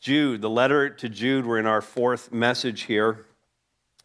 Jude, 0.00 0.42
the 0.42 0.50
letter 0.50 0.88
to 0.88 1.08
Jude. 1.08 1.44
We're 1.44 1.58
in 1.58 1.66
our 1.66 1.82
fourth 1.82 2.30
message 2.30 2.82
here 2.82 3.26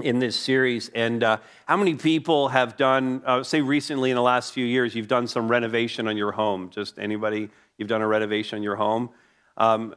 in 0.01 0.17
this 0.17 0.35
series. 0.35 0.89
And 0.89 1.23
uh, 1.23 1.38
how 1.67 1.77
many 1.77 1.93
people 1.93 2.47
have 2.47 2.77
done, 2.77 3.21
uh, 3.27 3.43
say 3.43 3.62
recently 3.62 4.09
in 4.09 4.16
the 4.16 4.21
last 4.24 4.53
few 4.53 4.66
years, 4.66 4.95
you've 4.95 5.08
done 5.08 5.27
some 5.27 5.48
renovation 5.48 6.08
on 6.08 6.17
your 6.17 6.32
home? 6.32 6.71
Just 6.71 6.98
anybody, 6.98 7.48
you've 7.77 7.90
done 7.90 8.02
a 8.02 8.07
renovation 8.07 8.57
on 8.57 8.64
your 8.64 8.75
home? 8.75 9.11
Um, 9.57 9.93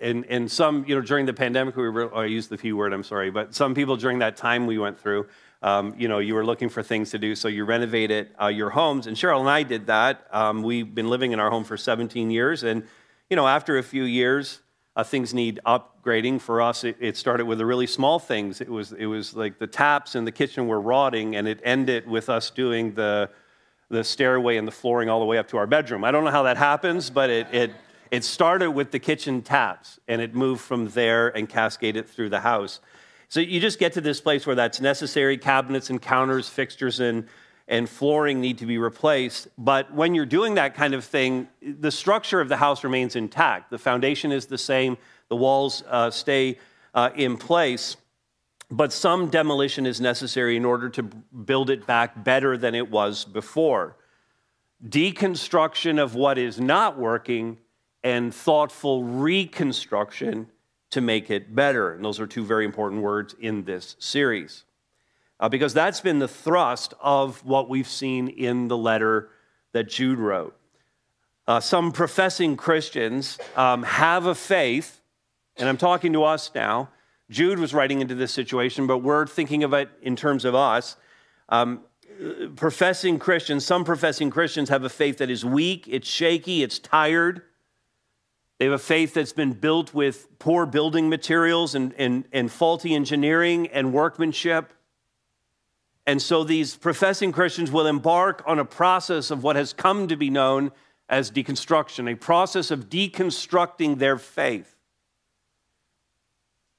and, 0.00 0.26
and 0.28 0.50
some, 0.50 0.84
you 0.88 0.96
know, 0.96 1.00
during 1.00 1.26
the 1.26 1.32
pandemic, 1.32 1.76
we 1.76 1.88
were, 1.88 2.12
oh, 2.12 2.22
I 2.22 2.26
used 2.26 2.50
the 2.50 2.58
P 2.58 2.72
word, 2.72 2.92
I'm 2.92 3.04
sorry, 3.04 3.30
but 3.30 3.54
some 3.54 3.72
people 3.72 3.96
during 3.96 4.18
that 4.18 4.36
time 4.36 4.66
we 4.66 4.78
went 4.78 4.98
through, 4.98 5.28
um, 5.62 5.94
you 5.96 6.08
know, 6.08 6.18
you 6.18 6.34
were 6.34 6.44
looking 6.44 6.68
for 6.68 6.82
things 6.82 7.12
to 7.12 7.18
do, 7.18 7.36
so 7.36 7.46
you 7.46 7.64
renovated 7.64 8.30
uh, 8.42 8.48
your 8.48 8.70
homes. 8.70 9.06
And 9.06 9.16
Cheryl 9.16 9.40
and 9.40 9.48
I 9.48 9.62
did 9.62 9.86
that. 9.86 10.26
Um, 10.32 10.64
we've 10.64 10.92
been 10.92 11.08
living 11.08 11.30
in 11.30 11.38
our 11.38 11.50
home 11.50 11.62
for 11.62 11.76
17 11.76 12.32
years. 12.32 12.64
And, 12.64 12.82
you 13.30 13.36
know, 13.36 13.46
after 13.46 13.78
a 13.78 13.82
few 13.82 14.02
years, 14.02 14.60
uh, 14.96 15.04
things 15.04 15.34
need 15.34 15.60
upgrading. 15.66 16.40
For 16.40 16.62
us, 16.62 16.82
it, 16.82 16.96
it, 16.98 17.16
started 17.16 17.44
with 17.44 17.58
the 17.58 17.66
really 17.66 17.86
small 17.86 18.18
things. 18.18 18.60
It 18.60 18.68
was, 18.70 18.92
it 18.92 19.06
was 19.06 19.36
like 19.36 19.58
the 19.58 19.66
taps 19.66 20.16
in 20.16 20.24
the 20.24 20.32
kitchen 20.32 20.66
were 20.66 20.80
rotting, 20.80 21.36
and 21.36 21.46
it 21.46 21.60
ended 21.62 22.08
with 22.08 22.30
us 22.30 22.50
doing 22.50 22.94
the, 22.94 23.28
the 23.90 24.02
stairway 24.02 24.56
and 24.56 24.66
the 24.66 24.72
flooring 24.72 25.10
all 25.10 25.20
the 25.20 25.26
way 25.26 25.36
up 25.36 25.48
to 25.48 25.58
our 25.58 25.66
bedroom. 25.66 26.02
I 26.02 26.10
don't 26.10 26.24
know 26.24 26.30
how 26.30 26.44
that 26.44 26.56
happens, 26.56 27.10
but 27.10 27.28
it, 27.28 27.46
it, 27.52 27.70
it 28.10 28.24
started 28.24 28.70
with 28.70 28.90
the 28.90 28.98
kitchen 28.98 29.42
taps, 29.42 30.00
and 30.08 30.22
it 30.22 30.34
moved 30.34 30.62
from 30.62 30.88
there 30.88 31.28
and 31.28 31.48
cascaded 31.48 32.08
through 32.08 32.30
the 32.30 32.40
house. 32.40 32.80
So 33.28 33.40
you 33.40 33.60
just 33.60 33.78
get 33.78 33.92
to 33.94 34.00
this 34.00 34.20
place 34.20 34.46
where 34.46 34.56
that's 34.56 34.80
necessary. 34.80 35.36
Cabinets 35.36 35.90
and 35.90 36.00
counters, 36.00 36.48
fixtures 36.48 37.00
and 37.00 37.26
and 37.68 37.88
flooring 37.88 38.40
need 38.40 38.58
to 38.58 38.66
be 38.66 38.78
replaced. 38.78 39.48
But 39.58 39.92
when 39.92 40.14
you're 40.14 40.26
doing 40.26 40.54
that 40.54 40.74
kind 40.74 40.94
of 40.94 41.04
thing, 41.04 41.48
the 41.60 41.90
structure 41.90 42.40
of 42.40 42.48
the 42.48 42.56
house 42.56 42.84
remains 42.84 43.16
intact. 43.16 43.70
The 43.70 43.78
foundation 43.78 44.32
is 44.32 44.46
the 44.46 44.58
same, 44.58 44.96
the 45.28 45.36
walls 45.36 45.82
uh, 45.88 46.10
stay 46.10 46.58
uh, 46.94 47.10
in 47.16 47.36
place, 47.36 47.96
but 48.70 48.92
some 48.92 49.28
demolition 49.30 49.86
is 49.86 50.00
necessary 50.00 50.56
in 50.56 50.64
order 50.64 50.88
to 50.90 51.02
build 51.02 51.70
it 51.70 51.86
back 51.86 52.24
better 52.24 52.56
than 52.56 52.74
it 52.74 52.90
was 52.90 53.24
before. 53.24 53.96
Deconstruction 54.88 56.00
of 56.00 56.14
what 56.14 56.38
is 56.38 56.60
not 56.60 56.98
working 56.98 57.58
and 58.04 58.32
thoughtful 58.32 59.02
reconstruction 59.02 60.48
to 60.90 61.00
make 61.00 61.30
it 61.30 61.54
better. 61.54 61.94
And 61.94 62.04
those 62.04 62.20
are 62.20 62.26
two 62.26 62.44
very 62.44 62.64
important 62.64 63.02
words 63.02 63.34
in 63.40 63.64
this 63.64 63.96
series 63.98 64.65
uh, 65.40 65.48
because 65.48 65.74
that's 65.74 66.00
been 66.00 66.18
the 66.18 66.28
thrust 66.28 66.94
of 67.00 67.44
what 67.44 67.68
we've 67.68 67.88
seen 67.88 68.28
in 68.28 68.68
the 68.68 68.76
letter 68.76 69.30
that 69.72 69.88
Jude 69.88 70.18
wrote. 70.18 70.56
Uh, 71.46 71.60
some 71.60 71.92
professing 71.92 72.56
Christians 72.56 73.38
um, 73.54 73.82
have 73.84 74.26
a 74.26 74.34
faith, 74.34 75.00
and 75.56 75.68
I'm 75.68 75.76
talking 75.76 76.12
to 76.14 76.24
us 76.24 76.50
now. 76.54 76.88
Jude 77.30 77.58
was 77.58 77.74
writing 77.74 78.00
into 78.00 78.14
this 78.14 78.32
situation, 78.32 78.86
but 78.86 78.98
we're 78.98 79.26
thinking 79.26 79.64
of 79.64 79.72
it 79.72 79.88
in 80.02 80.16
terms 80.16 80.44
of 80.44 80.54
us. 80.54 80.96
Um, 81.48 81.82
professing 82.56 83.18
Christians, 83.18 83.64
some 83.64 83.84
professing 83.84 84.30
Christians 84.30 84.68
have 84.70 84.84
a 84.84 84.88
faith 84.88 85.18
that 85.18 85.30
is 85.30 85.44
weak, 85.44 85.86
it's 85.88 86.08
shaky, 86.08 86.62
it's 86.62 86.78
tired. 86.78 87.42
They 88.58 88.64
have 88.64 88.74
a 88.74 88.78
faith 88.78 89.14
that's 89.14 89.34
been 89.34 89.52
built 89.52 89.92
with 89.92 90.38
poor 90.38 90.64
building 90.64 91.08
materials 91.10 91.74
and, 91.74 91.94
and, 91.98 92.24
and 92.32 92.50
faulty 92.50 92.94
engineering 92.94 93.68
and 93.68 93.92
workmanship. 93.92 94.72
And 96.06 96.22
so 96.22 96.44
these 96.44 96.76
professing 96.76 97.32
Christians 97.32 97.72
will 97.72 97.86
embark 97.86 98.42
on 98.46 98.58
a 98.58 98.64
process 98.64 99.30
of 99.30 99.42
what 99.42 99.56
has 99.56 99.72
come 99.72 100.06
to 100.08 100.16
be 100.16 100.30
known 100.30 100.70
as 101.08 101.30
deconstruction, 101.30 102.10
a 102.10 102.16
process 102.16 102.70
of 102.70 102.88
deconstructing 102.88 103.98
their 103.98 104.18
faith. 104.18 104.76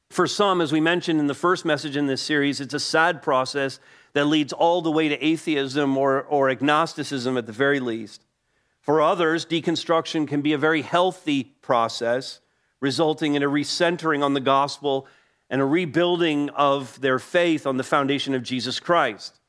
For 0.10 0.28
some, 0.28 0.62
as 0.62 0.72
we 0.72 0.80
mentioned 0.80 1.20
in 1.20 1.28
the 1.28 1.34
first 1.34 1.66
message 1.66 1.98
in 1.98 2.08
this 2.08 2.22
series, 2.22 2.62
it's 2.62 2.74
a 2.74 2.80
sad 2.80 3.22
process 3.22 3.80
that 4.14 4.26
leads 4.26 4.54
all 4.54 4.82
the 4.82 4.92
way 4.92 5.10
to 5.10 5.26
atheism 5.26 5.98
or, 5.98 6.24
or 6.24 6.50
agnosticism 6.50 7.38
at 7.38 7.46
the 7.46 7.52
very 7.52 7.82
least. 7.82 8.24
For 8.82 9.02
others, 9.02 9.46
deconstruction 9.46 10.28
can 10.28 10.42
be 10.42 10.54
a 10.54 10.58
very 10.58 10.82
healthy 10.82 11.44
process, 11.62 12.40
resulting 12.80 13.36
in 13.36 13.44
a 13.44 13.50
recentering 13.50 14.24
on 14.24 14.34
the 14.34 14.40
gospel 14.40 15.08
and 15.50 15.62
a 15.62 15.66
rebuilding 15.66 16.50
of 16.50 17.00
their 17.02 17.20
faith 17.20 17.66
on 17.66 17.78
the 17.78 17.84
foundation 17.84 18.34
of 18.34 18.44
Jesus 18.44 18.80
Christ. 18.80 19.40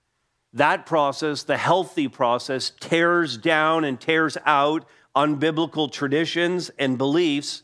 That 0.52 0.86
process, 0.86 1.42
the 1.42 1.56
healthy 1.56 2.08
process, 2.08 2.72
tears 2.80 3.36
down 3.36 3.84
and 3.84 4.00
tears 4.00 4.38
out 4.46 4.84
unbiblical 5.14 5.90
traditions 5.90 6.70
and 6.78 6.96
beliefs 6.96 7.62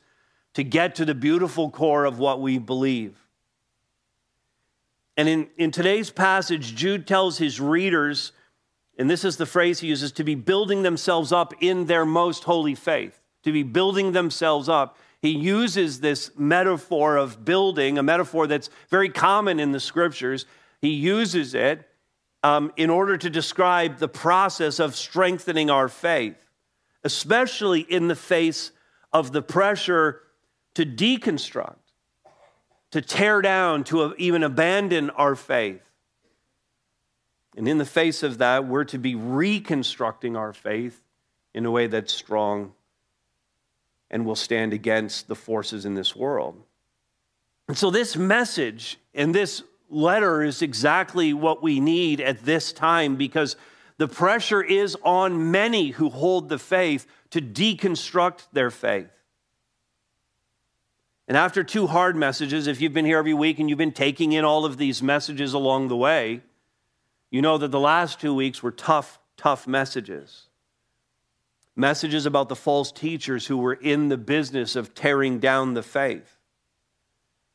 to 0.55 0.65
get 0.65 0.95
to 0.97 1.05
the 1.05 1.15
beautiful 1.15 1.71
core 1.71 2.05
of 2.05 2.19
what 2.19 2.41
we 2.41 2.59
believe. 2.59 3.17
And 5.17 5.29
in, 5.29 5.49
in 5.57 5.71
today's 5.71 6.11
passage, 6.11 6.75
Jude 6.75 7.07
tells 7.07 7.39
his 7.39 7.61
readers, 7.61 8.33
and 8.99 9.09
this 9.09 9.25
is 9.25 9.37
the 9.37 9.47
phrase 9.47 9.81
he 9.81 9.89
uses, 9.89 10.11
to 10.13 10.25
be 10.25 10.35
building 10.35 10.83
themselves 10.83 11.33
up 11.33 11.55
in 11.61 11.87
their 11.87 12.05
most 12.05 12.45
holy 12.45 12.75
faith, 12.75 13.21
to 13.45 13.53
be 13.53 13.63
building 13.63 14.13
themselves 14.13 14.69
up 14.69 14.99
he 15.25 15.31
uses 15.31 16.01
this 16.01 16.31
metaphor 16.37 17.17
of 17.17 17.47
building, 17.47 17.97
a 17.97 18.03
metaphor 18.03 18.47
that's 18.47 18.69
very 18.91 19.09
common 19.09 19.59
in 19.59 19.73
the 19.73 19.81
scriptures. 19.81 20.45
He 20.83 20.91
uses 20.91 21.55
it 21.55 21.89
um, 22.43 22.71
in 22.77 22.91
order 22.91 23.17
to 23.17 23.31
describe 23.31 23.97
the 23.97 24.07
process 24.07 24.79
of 24.79 24.95
strengthening 24.95 25.71
our 25.71 25.89
faith, 25.89 26.37
especially 27.05 27.81
in 27.81 28.09
the 28.09 28.15
face 28.15 28.71
of 29.15 29.33
the 29.33 29.41
pressure 29.41 30.21
to 30.75 30.85
deconstruct, 30.85 31.79
to 32.91 33.01
tear 33.01 33.41
down, 33.41 33.83
to 33.85 34.15
even 34.19 34.43
abandon 34.43 35.09
our 35.09 35.35
faith. 35.35 35.81
And 37.57 37.67
in 37.67 37.79
the 37.79 37.87
face 37.87 38.23
of 38.23 38.37
that, 38.37 38.67
we're 38.67 38.85
to 38.85 38.99
be 38.99 39.15
reconstructing 39.15 40.37
our 40.37 40.53
faith 40.53 41.03
in 41.55 41.65
a 41.65 41.71
way 41.71 41.87
that's 41.87 42.13
strong 42.13 42.75
and 44.15 44.25
will 44.25 44.37
stand 44.37 44.73
against 44.73 45.27
the 45.27 45.35
forces 45.35 45.85
in 45.85 45.95
this 45.95 46.15
world. 46.15 46.63
And 47.67 47.77
so, 47.77 47.91
this 47.91 48.15
message 48.15 48.97
and 49.13 49.35
this 49.35 49.65
letter 49.91 50.45
is 50.45 50.63
exactly 50.63 51.35
what 51.35 51.65
we 51.65 51.81
need 51.81 52.21
at 52.21 52.45
this 52.45 52.73
time 52.73 53.17
because 53.17 53.57
the 53.99 54.07
pressure 54.07 54.63
is 54.63 54.97
on 55.03 55.51
many 55.51 55.91
who 55.91 56.11
hold 56.11 56.49
the 56.49 56.61
faith 56.61 57.09
to 57.31 57.41
deconstruct 57.41 58.47
their 58.53 58.71
faith. 58.71 59.11
And 61.27 61.37
after 61.37 61.65
two 61.65 61.89
hard 61.89 62.15
messages, 62.15 62.69
if 62.69 62.81
you've 62.81 62.93
been 62.93 63.07
here 63.07 63.19
every 63.19 63.35
week 63.35 63.59
and 63.59 63.69
you've 63.69 63.79
been 63.79 63.91
taking 63.91 64.31
in 64.31 64.45
all 64.45 64.65
of 64.65 64.77
these 64.77 65.03
messages 65.03 65.55
along 65.55 65.89
the 65.89 65.97
way, 65.97 66.41
you 67.33 67.43
know 67.43 67.59
that 67.59 67.73
the 67.73 67.81
last 67.81 68.21
two 68.21 68.35
weeks 68.35 68.63
were 68.63 68.71
tough, 68.71 69.19
tough 69.37 69.67
messages 69.67 70.47
messages 71.77 72.27
about 72.27 72.49
the 72.49 72.57
false 72.57 72.93
teachers 72.93 73.47
who 73.47 73.57
were 73.57 73.75
in 73.75 74.09
the 74.09 74.17
business 74.17 74.77
of 74.77 74.95
tearing 74.95 75.39
down 75.39 75.75
the 75.75 75.83
faith. 75.83 76.39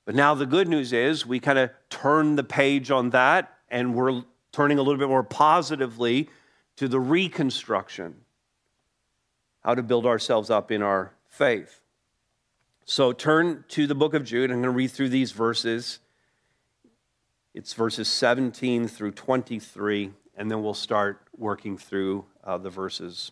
But 0.05 0.15
now 0.15 0.33
the 0.33 0.45
good 0.45 0.67
news 0.67 0.91
is 0.91 1.25
we 1.25 1.39
kind 1.39 1.59
of 1.59 1.69
turn 1.89 2.35
the 2.35 2.43
page 2.43 2.91
on 2.91 3.11
that 3.11 3.53
and 3.69 3.93
we're 3.93 4.23
turning 4.51 4.79
a 4.79 4.81
little 4.81 4.99
bit 4.99 5.07
more 5.07 5.23
positively 5.23 6.29
to 6.77 6.87
the 6.87 6.99
reconstruction, 6.99 8.15
how 9.61 9.75
to 9.75 9.83
build 9.83 10.05
ourselves 10.05 10.49
up 10.49 10.71
in 10.71 10.81
our 10.81 11.13
faith. 11.27 11.81
So 12.85 13.13
turn 13.13 13.65
to 13.69 13.85
the 13.85 13.95
book 13.95 14.15
of 14.15 14.25
Jude. 14.25 14.49
I'm 14.49 14.57
going 14.57 14.63
to 14.63 14.69
read 14.71 14.91
through 14.91 15.09
these 15.09 15.31
verses. 15.31 15.99
It's 17.53 17.73
verses 17.73 18.07
17 18.07 18.87
through 18.87 19.11
23, 19.11 20.11
and 20.35 20.49
then 20.49 20.63
we'll 20.63 20.73
start 20.73 21.21
working 21.37 21.77
through 21.77 22.25
uh, 22.43 22.57
the 22.57 22.69
verses 22.69 23.31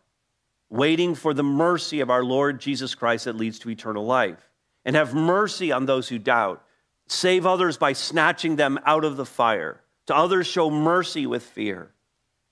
waiting 0.71 1.13
for 1.13 1.33
the 1.33 1.43
mercy 1.43 1.99
of 1.99 2.09
our 2.09 2.23
Lord 2.23 2.59
Jesus 2.59 2.95
Christ 2.95 3.25
that 3.25 3.35
leads 3.35 3.59
to 3.59 3.69
eternal 3.69 4.05
life. 4.05 4.49
And 4.83 4.95
have 4.95 5.13
mercy 5.13 5.71
on 5.71 5.85
those 5.85 6.07
who 6.07 6.17
doubt. 6.17 6.63
Save 7.05 7.45
others 7.45 7.77
by 7.77 7.93
snatching 7.93 8.55
them 8.55 8.79
out 8.85 9.03
of 9.03 9.17
the 9.17 9.25
fire. 9.25 9.81
To 10.07 10.15
others, 10.15 10.47
show 10.47 10.71
mercy 10.71 11.27
with 11.27 11.43
fear, 11.43 11.91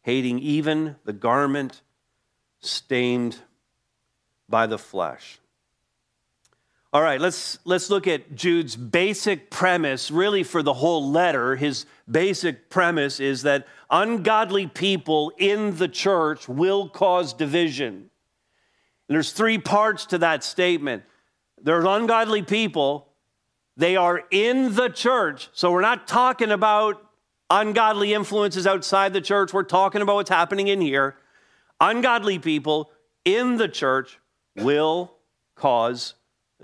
hating 0.04 0.38
even 0.40 0.98
the 1.06 1.14
garment 1.14 1.82
stained 2.60 3.38
by 4.48 4.68
the 4.68 4.78
flesh. 4.78 5.40
All 6.92 7.02
right, 7.02 7.22
let's, 7.22 7.60
let's 7.66 7.90
look 7.90 8.08
at 8.08 8.36
Jude's 8.36 8.76
basic 8.76 9.50
premise, 9.50 10.12
really 10.12 10.44
for 10.44 10.62
the 10.62 10.74
whole 10.74 11.10
letter. 11.10 11.56
His 11.56 11.86
basic 12.10 12.70
premise 12.70 13.20
is 13.20 13.44
that 13.44 13.68
ungodly 13.90 14.68
people 14.68 15.32
in 15.38 15.78
the 15.78 15.88
church 15.88 16.50
will 16.50 16.90
cause 16.90 17.34
division. 17.34 18.09
There's 19.10 19.32
three 19.32 19.58
parts 19.58 20.06
to 20.08 20.20
that 20.20 20.44
statement. 20.44 21.04
There's 21.62 21.84
ungodly 21.84 22.44
people, 22.44 23.08
they 23.76 23.98
are 23.98 24.24
in 24.32 24.76
the 24.76 24.88
church. 24.90 25.50
So 25.52 25.72
we're 25.72 25.82
not 25.82 26.08
talking 26.08 26.52
about 26.52 27.04
ungodly 27.50 28.14
influences 28.14 28.68
outside 28.68 29.12
the 29.12 29.20
church, 29.22 29.52
we're 29.52 29.64
talking 29.64 30.02
about 30.02 30.16
what's 30.16 30.30
happening 30.30 30.68
in 30.68 30.80
here. 30.80 31.16
Ungodly 31.82 32.40
people 32.40 32.92
in 33.26 33.58
the 33.58 33.68
church 33.68 34.20
will 34.56 35.14
cause 35.56 36.14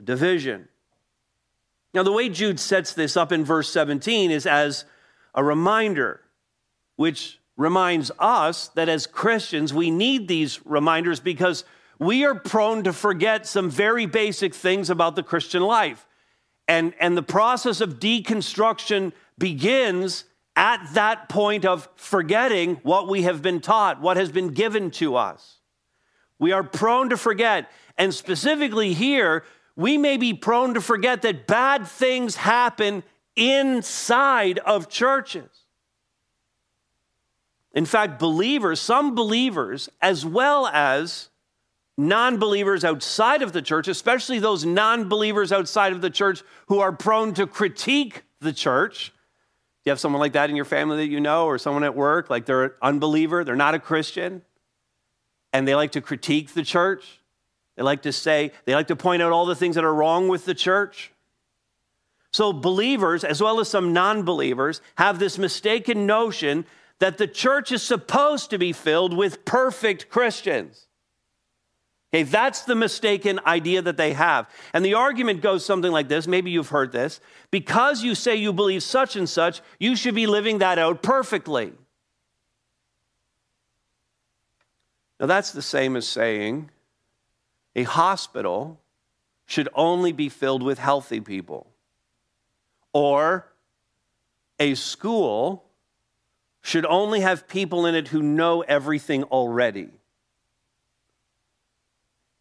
division. 0.02 0.68
Now, 1.94 2.04
the 2.04 2.12
way 2.12 2.30
Jude 2.30 2.60
sets 2.60 2.94
this 2.94 3.16
up 3.16 3.32
in 3.32 3.46
verse 3.46 3.70
17 3.72 4.30
is 4.30 4.46
as 4.46 4.86
a 5.34 5.44
reminder, 5.44 6.22
which 6.98 7.40
reminds 7.58 8.12
us 8.20 8.68
that 8.70 8.90
as 8.90 9.08
Christians, 9.08 9.74
we 9.74 9.90
need 9.90 10.28
these 10.28 10.66
reminders 10.66 11.22
because 11.22 11.64
we 12.00 12.26
are 12.26 12.36
prone 12.36 12.84
to 12.84 12.94
forget 12.94 13.48
some 13.48 13.70
very 13.70 14.06
basic 14.06 14.54
things 14.54 14.90
about 14.90 15.16
the 15.16 15.24
Christian 15.24 15.62
life. 15.62 16.06
And, 16.68 16.94
and 17.00 17.16
the 17.16 17.24
process 17.24 17.82
of 17.82 18.00
deconstruction 18.00 19.14
begins 19.38 20.26
at 20.56 20.86
that 20.94 21.30
point 21.30 21.66
of 21.66 21.88
forgetting 21.96 22.76
what 22.84 23.08
we 23.08 23.24
have 23.24 23.42
been 23.42 23.60
taught, 23.60 24.02
what 24.02 24.18
has 24.18 24.32
been 24.32 24.50
given 24.50 24.90
to 24.92 25.16
us. 25.16 25.60
We 26.40 26.52
are 26.52 26.64
prone 26.64 27.10
to 27.10 27.18
forget. 27.18 27.70
And 27.98 28.14
specifically 28.14 28.94
here, 28.94 29.44
we 29.76 29.98
may 29.98 30.18
be 30.18 30.34
prone 30.34 30.74
to 30.74 30.82
forget 30.82 31.22
that 31.22 31.48
bad 31.48 31.88
things 31.88 32.36
happen 32.36 33.04
inside 33.36 34.60
of 34.60 34.90
churches. 34.90 35.50
In 37.74 37.86
fact, 37.86 38.20
believers, 38.20 38.80
some 38.80 39.16
believers, 39.16 39.90
as 40.02 40.26
well 40.26 40.68
as 40.68 41.30
non 41.98 42.38
believers 42.38 42.84
outside 42.84 43.42
of 43.42 43.54
the 43.54 43.62
church, 43.62 43.88
especially 43.88 44.40
those 44.40 44.66
non 44.66 45.08
believers 45.10 45.52
outside 45.52 45.94
of 45.94 46.02
the 46.02 46.10
church 46.10 46.44
who 46.68 46.80
are 46.80 46.92
prone 46.92 47.34
to 47.36 47.48
critique 47.48 48.24
the 48.42 48.54
church. 48.54 49.10
Do 49.10 49.90
you 49.90 49.92
have 49.92 50.00
someone 50.00 50.20
like 50.20 50.34
that 50.34 50.50
in 50.50 50.56
your 50.56 50.66
family 50.66 50.98
that 50.98 51.08
you 51.08 51.20
know, 51.20 51.46
or 51.46 51.58
someone 51.58 51.84
at 51.84 51.96
work, 51.96 52.30
like 52.30 52.46
they're 52.46 52.64
an 52.64 52.72
unbeliever, 52.82 53.44
they're 53.44 53.56
not 53.56 53.76
a 53.76 53.80
Christian, 53.80 54.42
and 55.54 55.68
they 55.68 55.76
like 55.76 55.92
to 55.92 56.02
critique 56.02 56.54
the 56.54 56.64
church? 56.64 57.20
They 57.76 57.84
like 57.84 58.04
to 58.04 58.12
say, 58.12 58.52
they 58.66 58.74
like 58.74 58.88
to 58.88 58.96
point 58.96 59.22
out 59.22 59.32
all 59.32 59.46
the 59.46 59.56
things 59.56 59.76
that 59.76 59.84
are 59.84 59.94
wrong 59.94 60.28
with 60.28 60.46
the 60.46 60.56
church. 60.56 61.12
So, 62.32 62.52
believers, 62.52 63.24
as 63.24 63.42
well 63.42 63.60
as 63.60 63.70
some 63.70 63.94
non 63.94 64.24
believers, 64.24 64.82
have 64.96 65.20
this 65.20 65.38
mistaken 65.38 66.06
notion 66.06 66.66
that 67.00 67.18
the 67.18 67.28
church 67.28 67.72
is 67.72 67.82
supposed 67.82 68.50
to 68.50 68.58
be 68.58 68.74
filled 68.74 69.16
with 69.16 69.46
perfect 69.46 70.10
Christians. 70.10 70.85
Okay, 72.16 72.24
that's 72.24 72.62
the 72.62 72.76
mistaken 72.76 73.42
idea 73.46 73.82
that 73.82 73.98
they 73.98 74.14
have. 74.14 74.50
And 74.72 74.86
the 74.86 74.94
argument 74.94 75.42
goes 75.42 75.66
something 75.66 75.92
like 75.92 76.08
this 76.08 76.28
maybe 76.28 76.50
you've 76.50 76.70
heard 76.70 76.94
this. 76.94 77.20
Because 77.52 78.04
you 78.04 78.16
say 78.16 78.38
you 78.38 78.54
believe 78.54 78.84
such 78.84 79.18
and 79.18 79.28
such, 79.28 79.60
you 79.80 79.98
should 79.98 80.16
be 80.16 80.26
living 80.26 80.60
that 80.60 80.80
out 80.80 81.04
perfectly. 81.04 81.74
Now, 85.20 85.26
that's 85.26 85.52
the 85.52 85.62
same 85.62 85.98
as 85.98 86.08
saying 86.08 86.70
a 87.76 87.84
hospital 87.84 88.80
should 89.46 89.68
only 89.74 90.14
be 90.14 90.30
filled 90.30 90.64
with 90.64 90.80
healthy 90.80 91.20
people, 91.20 91.68
or 92.94 93.46
a 94.58 94.76
school 94.76 95.66
should 96.62 96.86
only 96.86 97.20
have 97.20 97.50
people 97.50 97.86
in 97.86 97.94
it 97.94 98.08
who 98.08 98.22
know 98.22 98.62
everything 98.62 99.24
already. 99.26 99.90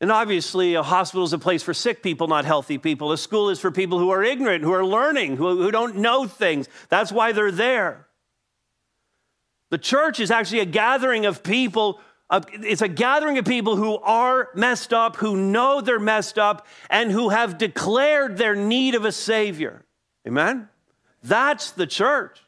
And 0.05 0.13
obviously, 0.13 0.75
a 0.75 0.83
hospital 0.83 1.25
is 1.25 1.33
a 1.33 1.39
place 1.39 1.63
for 1.63 1.73
sick 1.73 2.03
people, 2.03 2.29
not 2.29 2.45
healthy 2.45 2.77
people. 2.77 3.11
A 3.13 3.17
school 3.17 3.49
is 3.49 3.59
for 3.59 3.71
people 3.71 3.99
who 3.99 4.11
are 4.11 4.23
ignorant, 4.23 4.63
who 4.63 4.75
are 4.75 4.85
learning, 4.85 5.39
who, 5.39 5.63
who 5.63 5.71
don't 5.71 5.97
know 5.97 6.27
things. 6.27 6.69
That's 6.91 7.11
why 7.11 7.33
they're 7.33 7.51
there. 7.51 8.07
The 9.71 9.79
church 9.79 10.21
is 10.21 10.31
actually 10.31 10.61
a 10.61 10.67
gathering 10.67 11.25
of 11.25 11.43
people 11.43 12.01
it's 12.29 12.83
a 12.83 12.89
gathering 12.89 13.39
of 13.39 13.47
people 13.47 13.77
who 13.77 13.97
are 13.97 14.51
messed 14.55 14.93
up, 14.93 15.17
who 15.17 15.39
know 15.39 15.81
they're 15.81 15.99
messed 15.99 16.39
up, 16.39 16.67
and 16.91 17.11
who 17.11 17.31
have 17.31 17.57
declared 17.57 18.37
their 18.37 18.55
need 18.55 18.95
of 18.95 19.07
a 19.07 19.13
Savior. 19.13 19.87
Amen? 20.27 20.69
That's 21.23 21.71
the 21.71 21.87
church. 21.87 22.41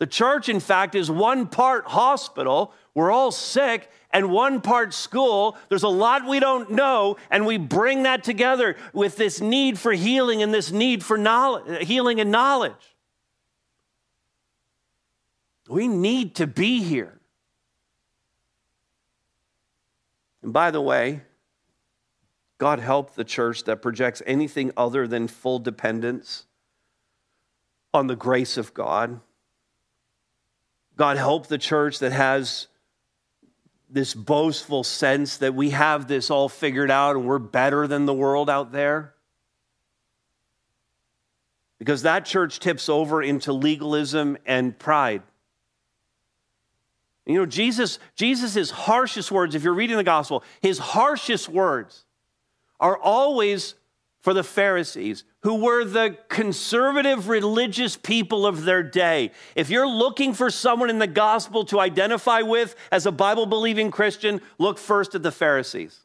The 0.00 0.06
church, 0.08 0.48
in 0.48 0.58
fact, 0.58 0.96
is 0.96 1.12
one 1.12 1.46
part 1.46 1.86
hospital. 1.86 2.74
We're 2.92 3.12
all 3.12 3.30
sick, 3.30 3.88
and 4.10 4.30
one 4.30 4.60
part 4.60 4.94
school. 4.94 5.56
There's 5.68 5.82
a 5.82 5.88
lot 5.88 6.26
we 6.26 6.40
don't 6.40 6.70
know, 6.70 7.16
and 7.30 7.46
we 7.46 7.58
bring 7.58 8.04
that 8.04 8.24
together 8.24 8.76
with 8.92 9.16
this 9.16 9.40
need 9.40 9.78
for 9.78 9.92
healing 9.92 10.42
and 10.42 10.52
this 10.52 10.70
need 10.70 11.04
for 11.04 11.18
knowledge, 11.18 11.86
healing 11.86 12.20
and 12.20 12.30
knowledge. 12.30 12.72
We 15.68 15.86
need 15.86 16.36
to 16.36 16.46
be 16.46 16.82
here. 16.82 17.20
And 20.42 20.52
by 20.52 20.70
the 20.70 20.80
way, 20.80 21.22
God 22.56 22.80
help 22.80 23.14
the 23.14 23.24
church 23.24 23.64
that 23.64 23.82
projects 23.82 24.22
anything 24.26 24.72
other 24.76 25.06
than 25.06 25.28
full 25.28 25.58
dependence 25.58 26.46
on 27.92 28.06
the 28.06 28.16
grace 28.16 28.56
of 28.56 28.74
God. 28.74 29.20
God 30.96 31.16
help 31.16 31.46
the 31.46 31.58
church 31.58 32.00
that 32.00 32.12
has 32.12 32.66
this 33.90 34.14
boastful 34.14 34.84
sense 34.84 35.38
that 35.38 35.54
we 35.54 35.70
have 35.70 36.08
this 36.08 36.30
all 36.30 36.48
figured 36.48 36.90
out 36.90 37.16
and 37.16 37.26
we're 37.26 37.38
better 37.38 37.86
than 37.86 38.06
the 38.06 38.14
world 38.14 38.50
out 38.50 38.72
there. 38.72 39.14
Because 41.78 42.02
that 42.02 42.24
church 42.24 42.60
tips 42.60 42.88
over 42.88 43.22
into 43.22 43.52
legalism 43.52 44.36
and 44.44 44.78
pride. 44.78 45.22
You 47.24 47.34
know, 47.34 47.46
Jesus, 47.46 47.98
Jesus' 48.14 48.70
harshest 48.70 49.30
words, 49.30 49.54
if 49.54 49.62
you're 49.62 49.74
reading 49.74 49.96
the 49.96 50.04
gospel, 50.04 50.42
his 50.60 50.78
harshest 50.78 51.48
words 51.48 52.04
are 52.80 52.96
always 52.96 53.74
for 54.20 54.34
the 54.34 54.42
Pharisees, 54.42 55.24
who 55.42 55.62
were 55.62 55.84
the 55.84 56.16
conservative 56.28 57.28
religious 57.28 57.96
people 57.96 58.46
of 58.46 58.64
their 58.64 58.82
day. 58.82 59.30
If 59.54 59.70
you're 59.70 59.88
looking 59.88 60.34
for 60.34 60.50
someone 60.50 60.90
in 60.90 60.98
the 60.98 61.06
gospel 61.06 61.64
to 61.66 61.78
identify 61.78 62.42
with 62.42 62.74
as 62.90 63.06
a 63.06 63.12
Bible 63.12 63.46
believing 63.46 63.90
Christian, 63.90 64.40
look 64.58 64.78
first 64.78 65.14
at 65.14 65.22
the 65.22 65.30
Pharisees. 65.32 66.00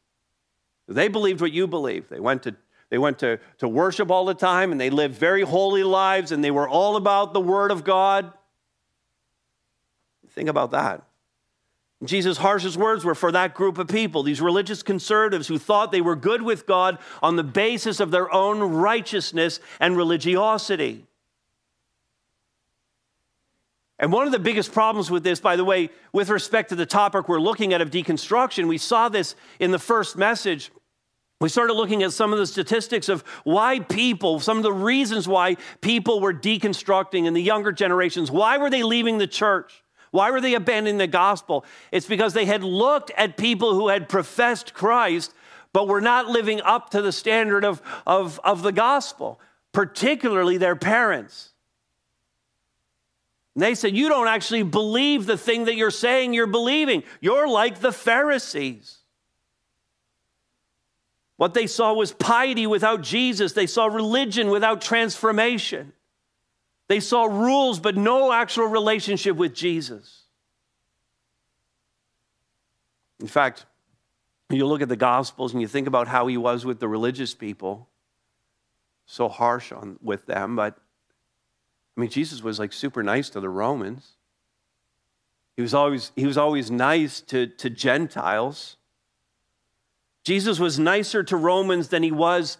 They 0.88 1.07
believed 1.07 1.41
what 1.41 1.51
you 1.51 1.67
believe. 1.67 2.09
They 2.09 2.19
went 2.19 2.43
to 2.43 2.55
they 2.89 2.99
went 2.99 3.17
to, 3.19 3.39
to 3.57 3.67
worship 3.67 4.11
all 4.11 4.23
the 4.23 4.35
time 4.35 4.71
and 4.71 4.79
they 4.79 4.91
lived 4.91 5.17
very 5.17 5.41
holy 5.41 5.81
lives 5.81 6.31
and 6.31 6.43
they 6.43 6.51
were 6.51 6.69
all 6.69 6.95
about 6.95 7.33
the 7.33 7.41
Word 7.41 7.71
of 7.71 7.83
God. 7.83 8.31
Think 10.29 10.47
about 10.47 10.69
that. 10.71 11.01
Jesus' 12.05 12.38
harshest 12.38 12.75
words 12.75 13.05
were 13.05 13.15
for 13.15 13.31
that 13.31 13.53
group 13.53 13.77
of 13.77 13.88
people, 13.88 14.24
these 14.24 14.41
religious 14.41 14.83
conservatives 14.83 15.48
who 15.48 15.57
thought 15.57 15.91
they 15.91 16.01
were 16.01 16.15
good 16.15 16.41
with 16.41 16.65
God 16.65 16.98
on 17.22 17.36
the 17.36 17.43
basis 17.43 18.00
of 18.00 18.12
their 18.12 18.33
own 18.33 18.60
righteousness 18.60 19.60
and 19.79 19.95
religiosity. 19.95 21.05
And 24.00 24.12
one 24.12 24.25
of 24.25 24.33
the 24.33 24.39
biggest 24.39 24.74
problems 24.74 25.10
with 25.10 25.24
this, 25.24 25.39
by 25.39 25.55
the 25.55 25.63
way, 25.63 25.89
with 26.12 26.29
respect 26.29 26.69
to 26.69 26.75
the 26.75 26.86
topic 26.86 27.29
we're 27.29 27.39
looking 27.39 27.74
at 27.74 27.81
of 27.81 27.91
deconstruction, 27.91 28.67
we 28.67 28.77
saw 28.77 29.07
this 29.07 29.36
in 29.60 29.72
the 29.72 29.79
first 29.79 30.17
message. 30.17 30.72
We 31.39 31.48
started 31.50 31.74
looking 31.74 32.03
at 32.03 32.12
some 32.12 32.33
of 32.33 32.39
the 32.39 32.48
statistics 32.48 33.07
of 33.07 33.22
why 33.43 33.79
people, 33.79 34.39
some 34.39 34.57
of 34.57 34.63
the 34.63 34.74
reasons 34.74 35.27
why 35.27 35.57
people 35.81 36.19
were 36.19 36.33
deconstructing 36.33 37.25
in 37.27 37.33
the 37.33 37.41
younger 37.41 37.72
generations. 37.72 38.31
Why 38.31 38.57
were 38.57 38.69
they 38.69 38.83
leaving 38.83 39.19
the 39.19 39.27
church? 39.27 39.82
Why 40.13 40.29
were 40.29 40.39
they 40.39 40.53
abandoning 40.53 41.00
the 41.00 41.08
gospel? 41.08 41.65
It's 41.91 42.05
because 42.05 42.36
they 42.36 42.46
had 42.46 42.63
looked 42.63 43.10
at 43.17 43.36
people 43.36 43.74
who 43.74 43.88
had 43.88 44.08
professed 44.08 44.75
Christ, 44.75 45.34
but 45.74 45.88
were 45.88 46.01
not 46.01 46.27
living 46.27 46.62
up 46.62 46.91
to 46.91 47.01
the 47.01 47.12
standard 47.12 47.65
of, 47.65 47.82
of, 48.05 48.39
of 48.43 48.62
the 48.62 48.72
gospel, 48.72 49.39
particularly 49.72 50.58
their 50.58 50.75
parents. 50.75 51.50
And 53.55 53.63
they 53.63 53.74
said, 53.74 53.96
You 53.96 54.08
don't 54.08 54.27
actually 54.27 54.62
believe 54.62 55.25
the 55.25 55.36
thing 55.36 55.65
that 55.65 55.77
you're 55.77 55.89
saying 55.89 56.36
you're 56.36 56.46
believing. 56.46 57.01
You're 57.20 57.48
like 57.48 57.79
the 57.79 57.91
Pharisees. 57.91 59.00
What 61.38 61.55
they 61.55 61.65
saw 61.65 61.91
was 61.91 62.12
piety 62.12 62.67
without 62.67 63.01
Jesus, 63.01 63.53
they 63.53 63.65
saw 63.65 63.88
religion 63.88 64.51
without 64.51 64.79
transformation. 64.79 65.91
They 66.87 66.99
saw 66.99 67.25
rules, 67.25 67.79
but 67.79 67.95
no 67.95 68.31
actual 68.31 68.65
relationship 68.65 69.35
with 69.35 69.53
Jesus. 69.53 70.23
In 73.19 73.27
fact, 73.27 73.65
You 74.49 74.67
look 74.67 74.81
at 74.81 74.89
the 74.89 74.95
Gospels 74.95 75.53
and 75.53 75.61
you 75.61 75.67
think 75.67 75.87
about 75.87 76.07
how 76.07 76.27
he 76.27 76.37
was 76.37 76.65
with 76.65 76.79
the 76.79 76.87
religious 76.87 77.33
people, 77.33 77.89
so 79.05 79.27
harsh 79.27 79.71
on, 79.71 79.97
with 80.01 80.25
them, 80.25 80.55
but 80.55 80.77
I 81.97 82.01
mean, 82.01 82.09
Jesus 82.09 82.41
was 82.41 82.59
like 82.59 82.73
super 82.73 83.03
nice 83.03 83.29
to 83.31 83.39
the 83.39 83.49
Romans. 83.49 84.13
He 85.55 85.61
was 85.61 85.73
always, 85.73 86.11
he 86.15 86.25
was 86.25 86.37
always 86.37 86.71
nice 86.71 87.21
to, 87.21 87.47
to 87.47 87.69
Gentiles. 87.69 88.77
Jesus 90.23 90.59
was 90.59 90.79
nicer 90.79 91.23
to 91.23 91.37
Romans 91.37 91.89
than 91.89 92.01
he 92.01 92.11
was 92.11 92.57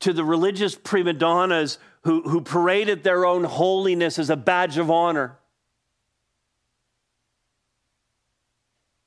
to 0.00 0.12
the 0.12 0.24
religious 0.24 0.74
prima 0.74 1.12
donnas 1.12 1.78
who, 2.04 2.22
who 2.22 2.40
paraded 2.40 3.02
their 3.04 3.24
own 3.24 3.44
holiness 3.44 4.18
as 4.18 4.30
a 4.30 4.36
badge 4.36 4.78
of 4.78 4.90
honor. 4.90 5.38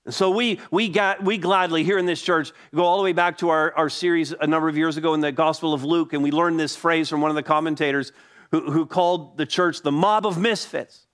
So 0.09 0.29
we, 0.29 0.59
we, 0.69 0.87
got, 0.87 1.23
we 1.23 1.37
gladly, 1.37 1.83
here 1.83 1.97
in 1.97 2.05
this 2.05 2.21
church, 2.21 2.51
go 2.73 2.83
all 2.83 2.97
the 2.97 3.03
way 3.03 3.13
back 3.13 3.39
to 3.39 3.49
our, 3.49 3.73
our 3.75 3.89
series 3.89 4.33
a 4.33 4.45
number 4.45 4.69
of 4.69 4.77
years 4.77 4.97
ago 4.97 5.15
in 5.15 5.19
the 5.19 5.31
Gospel 5.31 5.73
of 5.73 5.83
Luke, 5.83 6.13
and 6.13 6.21
we 6.21 6.29
learned 6.29 6.59
this 6.59 6.75
phrase 6.75 7.09
from 7.09 7.21
one 7.21 7.31
of 7.31 7.35
the 7.35 7.43
commentators 7.43 8.11
who, 8.51 8.71
who 8.71 8.85
called 8.85 9.37
the 9.37 9.47
church 9.47 9.81
the 9.81 9.91
mob 9.91 10.27
of 10.27 10.37
misfits. 10.37 11.07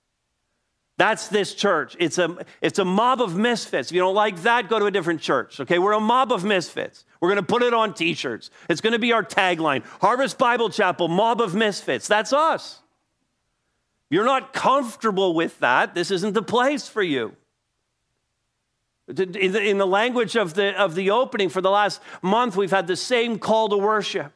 That's 0.98 1.28
this 1.28 1.54
church. 1.54 1.96
It's 1.98 2.18
a, 2.18 2.44
it's 2.60 2.78
a 2.78 2.84
mob 2.84 3.22
of 3.22 3.34
misfits. 3.34 3.90
If 3.90 3.94
you 3.94 4.02
don't 4.02 4.14
like 4.14 4.42
that, 4.42 4.68
go 4.68 4.78
to 4.78 4.84
a 4.84 4.90
different 4.90 5.22
church. 5.22 5.58
Okay, 5.58 5.78
we're 5.78 5.92
a 5.92 6.00
mob 6.00 6.30
of 6.30 6.44
misfits. 6.44 7.06
We're 7.22 7.28
going 7.28 7.36
to 7.36 7.44
put 7.44 7.62
it 7.62 7.72
on 7.72 7.94
t 7.94 8.14
shirts. 8.14 8.50
It's 8.68 8.80
going 8.80 8.94
to 8.94 8.98
be 8.98 9.12
our 9.12 9.22
tagline 9.22 9.84
Harvest 10.00 10.38
Bible 10.38 10.68
Chapel, 10.68 11.06
mob 11.06 11.40
of 11.40 11.54
misfits. 11.54 12.08
That's 12.08 12.32
us. 12.32 12.80
You're 14.10 14.24
not 14.24 14.52
comfortable 14.52 15.32
with 15.32 15.58
that, 15.60 15.94
this 15.94 16.10
isn't 16.10 16.34
the 16.34 16.42
place 16.42 16.88
for 16.88 17.02
you. 17.02 17.36
In 19.08 19.78
the 19.78 19.86
language 19.86 20.36
of 20.36 20.54
the, 20.54 20.78
of 20.78 20.94
the 20.94 21.10
opening 21.10 21.48
for 21.48 21.60
the 21.60 21.70
last 21.70 22.00
month, 22.22 22.56
we've 22.56 22.70
had 22.70 22.88
the 22.88 22.96
same 22.96 23.38
call 23.38 23.68
to 23.68 23.76
worship 23.76 24.32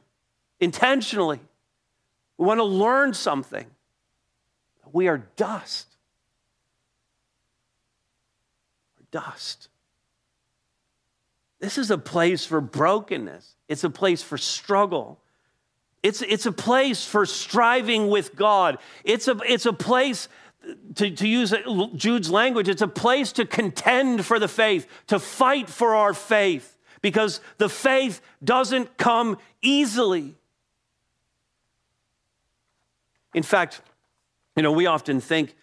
intentionally. 0.60 1.40
We 2.38 2.46
want 2.46 2.58
to 2.58 2.64
learn 2.64 3.14
something. 3.14 3.66
We 4.92 5.08
are 5.08 5.18
dust. 5.36 5.88
dust. 9.10 9.68
This 11.60 11.78
is 11.78 11.90
a 11.90 11.98
place 11.98 12.44
for 12.44 12.60
brokenness, 12.60 13.54
it's 13.68 13.84
a 13.84 13.90
place 13.90 14.22
for 14.22 14.38
struggle. 14.38 15.20
It's, 16.02 16.22
it's 16.22 16.46
a 16.46 16.52
place 16.52 17.04
for 17.04 17.26
striving 17.26 18.08
with 18.08 18.36
God. 18.36 18.78
It's 19.02 19.26
a, 19.26 19.36
it's 19.44 19.66
a 19.66 19.72
place, 19.72 20.28
to, 20.94 21.10
to 21.10 21.26
use 21.26 21.52
Jude's 21.96 22.30
language, 22.30 22.68
it's 22.68 22.82
a 22.82 22.86
place 22.86 23.32
to 23.32 23.44
contend 23.44 24.24
for 24.24 24.38
the 24.38 24.46
faith, 24.46 24.86
to 25.08 25.18
fight 25.18 25.68
for 25.68 25.96
our 25.96 26.14
faith, 26.14 26.78
because 27.02 27.40
the 27.58 27.68
faith 27.68 28.20
doesn't 28.44 28.96
come 28.98 29.38
easily. 29.62 30.36
In 33.34 33.42
fact, 33.42 33.80
you 34.54 34.62
know, 34.62 34.72
we 34.72 34.86
often 34.86 35.20
think 35.20 35.56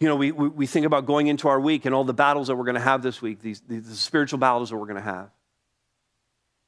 you 0.00 0.08
know, 0.08 0.16
we, 0.16 0.30
we, 0.30 0.48
we 0.48 0.66
think 0.66 0.86
about 0.86 1.06
going 1.06 1.26
into 1.26 1.48
our 1.48 1.60
week 1.60 1.84
and 1.84 1.94
all 1.94 2.04
the 2.04 2.14
battles 2.14 2.46
that 2.48 2.56
we're 2.56 2.64
going 2.64 2.76
to 2.76 2.80
have 2.80 3.02
this 3.02 3.20
week, 3.20 3.40
these, 3.40 3.60
these 3.68 3.88
the 3.88 3.96
spiritual 3.96 4.38
battles 4.38 4.70
that 4.70 4.76
we're 4.76 4.86
going 4.86 4.96
to 4.96 5.02
have. 5.02 5.30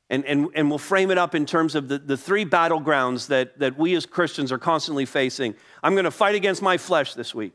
And, 0.09 0.25
and, 0.25 0.49
and 0.57 0.69
we'll 0.69 0.79
frame 0.79 1.13
it 1.13 1.19
up 1.19 1.37
in 1.37 1.47
terms 1.47 1.77
of 1.77 1.87
the, 1.87 1.99
the 1.99 2.17
three 2.17 2.45
battlegrounds 2.45 3.29
that, 3.29 3.61
that 3.61 3.79
we 3.79 3.95
as 3.95 4.07
Christians 4.07 4.51
are 4.51 4.59
constantly 4.59 5.05
facing. 5.05 5.55
I'm 5.85 5.95
going 5.95 6.05
to 6.05 6.11
fight 6.11 6.35
against 6.35 6.63
my 6.63 6.79
flesh 6.79 7.15
this 7.15 7.33
week. 7.33 7.55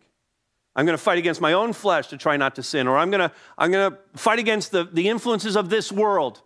I'm 0.77 0.85
going 0.85 0.97
to 0.97 1.03
fight 1.03 1.17
against 1.17 1.41
my 1.41 1.51
own 1.51 1.73
flesh 1.73 2.07
to 2.07 2.17
try 2.17 2.37
not 2.37 2.55
to 2.55 2.63
sin, 2.63 2.87
or 2.87 2.97
I'm 2.97 3.11
going 3.11 3.29
to, 3.29 3.31
I'm 3.57 3.71
going 3.71 3.91
to 3.91 3.97
fight 4.17 4.39
against 4.39 4.71
the, 4.71 4.85
the 4.85 5.09
influences 5.09 5.57
of 5.57 5.69
this 5.69 5.91
world 5.91 6.41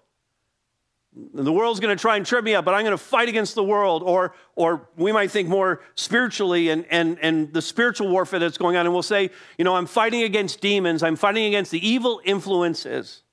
the 1.34 1.52
world's 1.52 1.80
going 1.80 1.96
to 1.96 2.02
try 2.02 2.18
and 2.18 2.26
trip 2.26 2.44
me 2.44 2.56
up, 2.56 2.66
but 2.66 2.74
I'm 2.74 2.84
going 2.84 2.92
to 2.92 2.98
fight 2.98 3.30
against 3.30 3.56
the 3.56 3.64
world. 3.64 4.04
Or, 4.04 4.34
or 4.56 4.88
we 4.98 5.12
might 5.12 5.32
think 5.32 5.50
more 5.50 5.82
spiritually 5.96 6.70
and, 6.70 6.86
and, 6.90 7.18
and 7.22 7.54
the 7.54 7.62
spiritual 7.62 8.10
warfare 8.10 8.40
that's 8.40 8.58
going 8.58 8.76
on. 8.76 8.86
And 8.86 8.94
we'll 8.94 9.04
say, 9.04 9.30
you 9.58 9.66
know, 9.66 9.76
I'm 9.76 9.86
fighting 9.86 10.24
against 10.24 10.62
demons. 10.62 11.04
I'm 11.04 11.16
fighting 11.16 11.46
against 11.46 11.72
the 11.72 11.88
evil 11.88 12.22
influences 12.24 13.24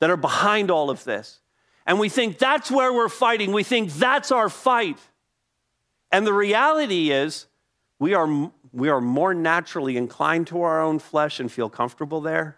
that 0.00 0.10
are 0.10 0.16
behind 0.16 0.70
all 0.70 0.90
of 0.90 1.04
this. 1.04 1.40
And 1.86 1.98
we 1.98 2.08
think 2.08 2.38
that's 2.38 2.70
where 2.70 2.92
we're 2.92 3.08
fighting. 3.08 3.52
We 3.52 3.62
think 3.62 3.92
that's 3.92 4.32
our 4.32 4.48
fight. 4.48 4.98
And 6.10 6.26
the 6.26 6.32
reality 6.32 7.10
is, 7.10 7.46
we 7.98 8.14
are, 8.14 8.50
we 8.72 8.88
are 8.88 9.00
more 9.00 9.34
naturally 9.34 9.96
inclined 9.96 10.46
to 10.48 10.62
our 10.62 10.82
own 10.82 10.98
flesh 10.98 11.40
and 11.40 11.50
feel 11.50 11.68
comfortable 11.68 12.20
there. 12.20 12.56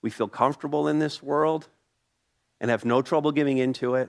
We 0.00 0.10
feel 0.10 0.28
comfortable 0.28 0.88
in 0.88 0.98
this 0.98 1.22
world 1.22 1.68
and 2.62 2.70
have 2.70 2.84
no 2.84 3.02
trouble 3.02 3.32
giving 3.32 3.58
into 3.58 3.96
it. 3.96 4.08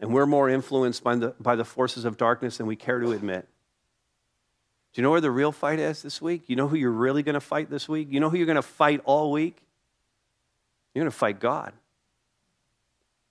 And 0.00 0.14
we're 0.14 0.24
more 0.24 0.48
influenced 0.48 1.02
by 1.02 1.16
the, 1.16 1.34
by 1.40 1.56
the 1.56 1.64
forces 1.64 2.04
of 2.04 2.16
darkness 2.16 2.58
than 2.58 2.66
we 2.66 2.76
care 2.76 3.00
to 3.00 3.10
admit. 3.10 3.48
Do 4.92 5.00
you 5.00 5.02
know 5.02 5.10
where 5.10 5.20
the 5.20 5.32
real 5.32 5.50
fight 5.50 5.80
is 5.80 6.00
this 6.00 6.22
week? 6.22 6.44
You 6.46 6.54
know 6.54 6.68
who 6.68 6.76
you're 6.76 6.92
really 6.92 7.24
going 7.24 7.34
to 7.34 7.40
fight 7.40 7.70
this 7.70 7.88
week? 7.88 8.06
You 8.10 8.20
know 8.20 8.30
who 8.30 8.36
you're 8.36 8.46
going 8.46 8.54
to 8.54 8.62
fight 8.62 9.00
all 9.04 9.32
week? 9.32 9.60
You're 10.94 11.02
going 11.02 11.10
to 11.10 11.16
fight 11.16 11.40
God. 11.40 11.72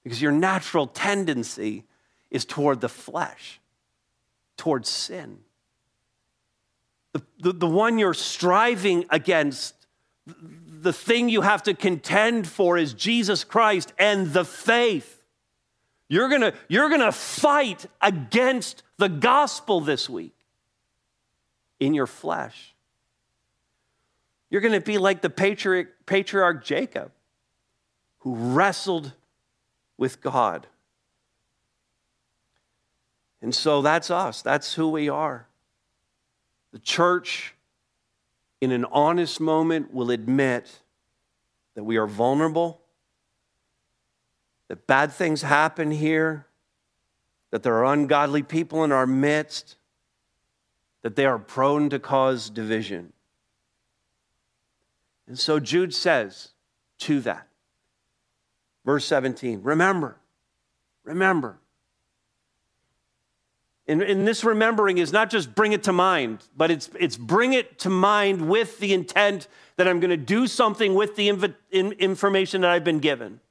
Because 0.03 0.21
your 0.21 0.33
natural 0.33 0.85
tendency 0.85 1.85
is 2.29 2.43
toward 2.43 2.81
the 2.81 2.89
flesh, 2.89 3.61
toward 4.57 4.85
sin. 4.85 5.39
The, 7.13 7.21
the, 7.39 7.53
the 7.53 7.67
one 7.67 7.99
you're 7.99 8.13
striving 8.13 9.05
against 9.09 9.82
the 10.25 10.93
thing 10.93 11.29
you 11.29 11.41
have 11.41 11.63
to 11.63 11.73
contend 11.73 12.47
for 12.47 12.77
is 12.77 12.93
Jesus 12.93 13.43
Christ 13.43 13.93
and 13.97 14.31
the 14.33 14.45
faith. 14.45 15.21
You're 16.07 16.29
gonna, 16.29 16.53
you're 16.67 16.89
gonna 16.89 17.11
fight 17.11 17.85
against 18.01 18.83
the 18.97 19.09
gospel 19.09 19.81
this 19.81 20.09
week 20.09 20.35
in 21.79 21.93
your 21.93 22.07
flesh. 22.07 22.73
You're 24.49 24.61
gonna 24.61 24.81
be 24.81 24.97
like 24.97 25.21
the 25.21 25.29
patriarch, 25.29 26.05
patriarch 26.05 26.63
Jacob, 26.63 27.11
who 28.19 28.35
wrestled 28.35 29.13
with 29.97 30.21
God. 30.21 30.67
And 33.41 33.53
so 33.53 33.81
that's 33.81 34.09
us, 34.09 34.41
that's 34.41 34.73
who 34.73 34.87
we 34.89 35.09
are. 35.09 35.47
The 36.71 36.79
church 36.79 37.55
in 38.63 38.71
an 38.71 38.85
honest 38.85 39.41
moment, 39.41 39.93
will 39.93 40.09
admit 40.09 40.79
that 41.75 41.83
we 41.83 41.97
are 41.97 42.07
vulnerable, 42.07 42.79
that 44.69 44.87
bad 44.87 45.11
things 45.11 45.41
happen 45.41 45.91
here, 45.91 46.45
that 47.51 47.61
there 47.61 47.75
are 47.75 47.93
ungodly 47.93 48.41
people 48.41 48.85
in 48.85 48.93
our 48.93 49.05
midst, 49.05 49.75
that 51.01 51.17
they 51.17 51.25
are 51.25 51.37
prone 51.37 51.89
to 51.89 51.99
cause 51.99 52.49
division. 52.49 53.11
And 55.27 55.37
so 55.37 55.59
Jude 55.59 55.93
says 55.93 56.53
to 56.99 57.19
that, 57.19 57.47
verse 58.85 59.03
17, 59.03 59.61
remember, 59.61 60.15
remember, 61.03 61.59
and, 63.87 64.01
and, 64.01 64.25
this 64.25 64.45
remembering 64.45 64.97
is 64.97 65.11
not 65.11 65.29
just 65.29 65.53
bring 65.53 65.73
it 65.73 65.83
to 65.83 65.93
mind, 65.93 66.39
but 66.55 66.71
it's, 66.71 66.89
it's 66.97 67.17
bring 67.17 67.51
it 67.51 67.79
to 67.79 67.89
mind 67.89 68.47
with 68.47 68.79
the 68.79 68.93
intent 68.93 69.47
that 69.75 69.89
I'm 69.89 69.99
going 69.99 70.09
to 70.09 70.17
do 70.17 70.47
something 70.47 70.95
with 70.95 71.17
the 71.17 71.27
inv- 71.27 71.55
in, 71.69 71.91
information 71.93 72.61
that 72.61 72.71
I've 72.71 72.85
been 72.85 72.99
given. 72.99 73.41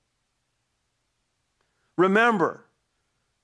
Remember, 1.98 2.64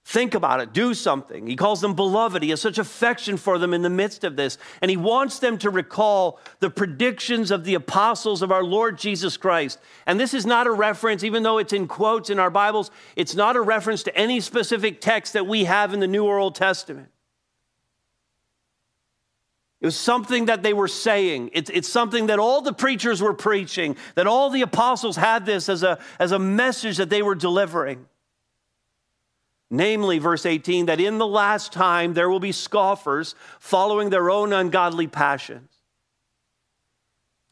Think 0.09 0.33
about 0.33 0.61
it, 0.61 0.73
do 0.73 0.95
something. 0.95 1.47
He 1.47 1.55
calls 1.55 1.83
them 1.83 1.93
beloved. 1.93 2.43
He 2.43 2.49
has 2.49 2.63
such 2.63 2.79
affection 2.79 3.37
for 3.37 3.59
them 3.59 3.75
in 3.75 3.83
the 3.83 3.91
midst 3.91 4.25
of 4.25 4.37
this. 4.37 4.57
And 4.81 4.91
he 4.91 4.97
wants 4.97 5.39
them 5.39 5.59
to 5.59 5.69
recall 5.69 6.41
the 6.61 6.71
predictions 6.71 7.51
of 7.51 7.65
the 7.65 7.75
apostles 7.75 8.41
of 8.41 8.51
our 8.51 8.65
Lord 8.65 8.97
Jesus 8.97 9.37
Christ. 9.37 9.79
And 10.07 10.19
this 10.19 10.33
is 10.33 10.47
not 10.47 10.67
a 10.67 10.71
reference, 10.71 11.25
even 11.25 11.43
though 11.43 11.59
it's 11.59 11.75
in 11.75 11.87
quotes 11.87 12.31
in 12.31 12.39
our 12.39 12.49
Bibles, 12.49 12.91
it's 13.17 13.35
not 13.35 13.55
a 13.55 13.61
reference 13.61 14.03
to 14.05 14.17
any 14.17 14.41
specific 14.41 15.03
text 15.03 15.35
that 15.35 15.47
we 15.47 15.65
have 15.65 15.93
in 15.93 16.01
the 16.01 16.07
New 16.07 16.25
or 16.25 16.39
Old 16.39 16.55
Testament. 16.55 17.11
It 19.83 19.87
was 19.87 19.97
something 19.97 20.47
that 20.47 20.63
they 20.63 20.73
were 20.73 20.89
saying. 20.89 21.51
It's, 21.53 21.69
it's 21.69 21.89
something 21.89 22.29
that 22.29 22.39
all 22.39 22.63
the 22.63 22.73
preachers 22.73 23.21
were 23.21 23.35
preaching, 23.35 23.95
that 24.15 24.27
all 24.27 24.49
the 24.49 24.63
apostles 24.63 25.17
had 25.17 25.45
this 25.45 25.69
as 25.69 25.83
a, 25.83 25.99
as 26.19 26.33
a 26.33 26.39
message 26.39 26.97
that 26.97 27.11
they 27.11 27.21
were 27.21 27.35
delivering. 27.35 28.07
Namely, 29.71 30.19
verse 30.19 30.47
18, 30.47 30.87
that 30.87 31.01
in 31.01 31.19
the 31.19 31.27
last 31.27 31.73
time 31.73 32.15
there 32.15 32.31
will 32.31 32.41
be 32.41 32.53
scoffers 32.53 33.35
following 33.59 34.11
their 34.11 34.31
own 34.31 34.53
ungodly 34.53 35.07
passions. 35.07 35.71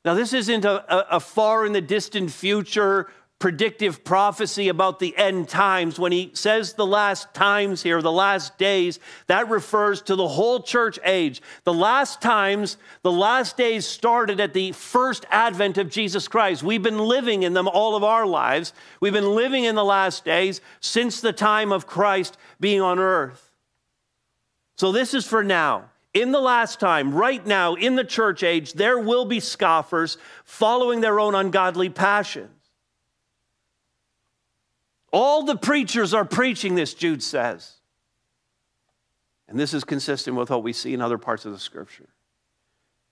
Now, 0.05 0.15
this 0.15 0.33
isn't 0.33 0.65
a, 0.65 1.17
a, 1.17 1.21
far 1.21 1.67
in 1.67 1.73
the 1.73 1.81
distant 1.81 2.31
future 2.31 3.11
predictive 3.39 4.03
prophecy 4.03 4.69
about 4.69 4.99
the 4.99 5.17
end 5.17 5.49
times. 5.49 5.99
When 5.99 6.11
he 6.11 6.31
says 6.33 6.73
the 6.73 6.87
last 6.87 7.35
times 7.35 7.83
here, 7.83 8.01
the 8.01 8.11
last 8.11 8.57
days, 8.57 8.99
that 9.27 9.51
refers 9.51 10.01
to 10.03 10.17
the 10.17 10.27
whole 10.27 10.63
church 10.63 10.99
age. 11.05 11.43
The 11.65 11.75
last 11.75 12.23
times, 12.23 12.79
the 13.03 13.13
last 13.13 13.57
days 13.57 13.87
started 13.87 14.41
at 14.41 14.55
the 14.55 14.73
first 14.73 15.27
advent 15.31 15.77
of 15.77 15.91
Jesus 15.91 16.29
Christ. 16.29 16.63
We've 16.63 16.83
been 16.83 16.99
living 16.99 17.43
in 17.43 17.53
them 17.53 17.69
all 17.69 17.95
of 17.95 18.03
our 18.03 18.27
lives. 18.27 18.73
We've 19.01 19.13
been 19.13 19.35
living 19.35 19.65
in 19.65 19.75
the 19.75 19.85
last 19.85 20.25
days 20.25 20.63
since 20.81 21.21
the 21.21 21.33
time 21.35 21.73
of 21.73 21.87
Christ 21.87 22.39
being 22.59 22.81
on 22.81 22.99
earth. 22.99 23.53
So 24.79 24.93
this 24.93 25.13
is 25.13 25.27
for 25.27 25.45
now. 25.45 25.91
In 26.15 26.33
the 26.33 26.41
last 26.41 26.81
time, 26.81 27.15
right 27.15 27.47
now, 27.47 27.75
in 27.75 27.97
the 27.97 28.05
church 28.05 28.43
age, 28.43 28.73
there 28.73 28.99
will 28.99 29.27
be 29.27 29.41
scoffers 29.41 30.17
following 30.45 31.03
their 31.03 31.21
own 31.21 31.35
ungodly 31.35 31.91
passions. 31.91 32.56
All 35.13 35.45
the 35.45 35.57
preachers 35.57 36.13
are 36.13 36.25
preaching 36.25 36.75
this, 36.75 36.95
Jude 36.95 37.23
says. 37.23 37.75
And 39.49 39.59
this 39.59 39.73
is 39.73 39.85
consistent 39.85 40.37
with 40.37 40.51
what 40.51 40.63
we 40.63 40.73
see 40.73 40.93
in 40.93 41.01
other 41.01 41.19
parts 41.19 41.45
of 41.45 41.53
the 41.53 41.59
scripture. 41.59 42.09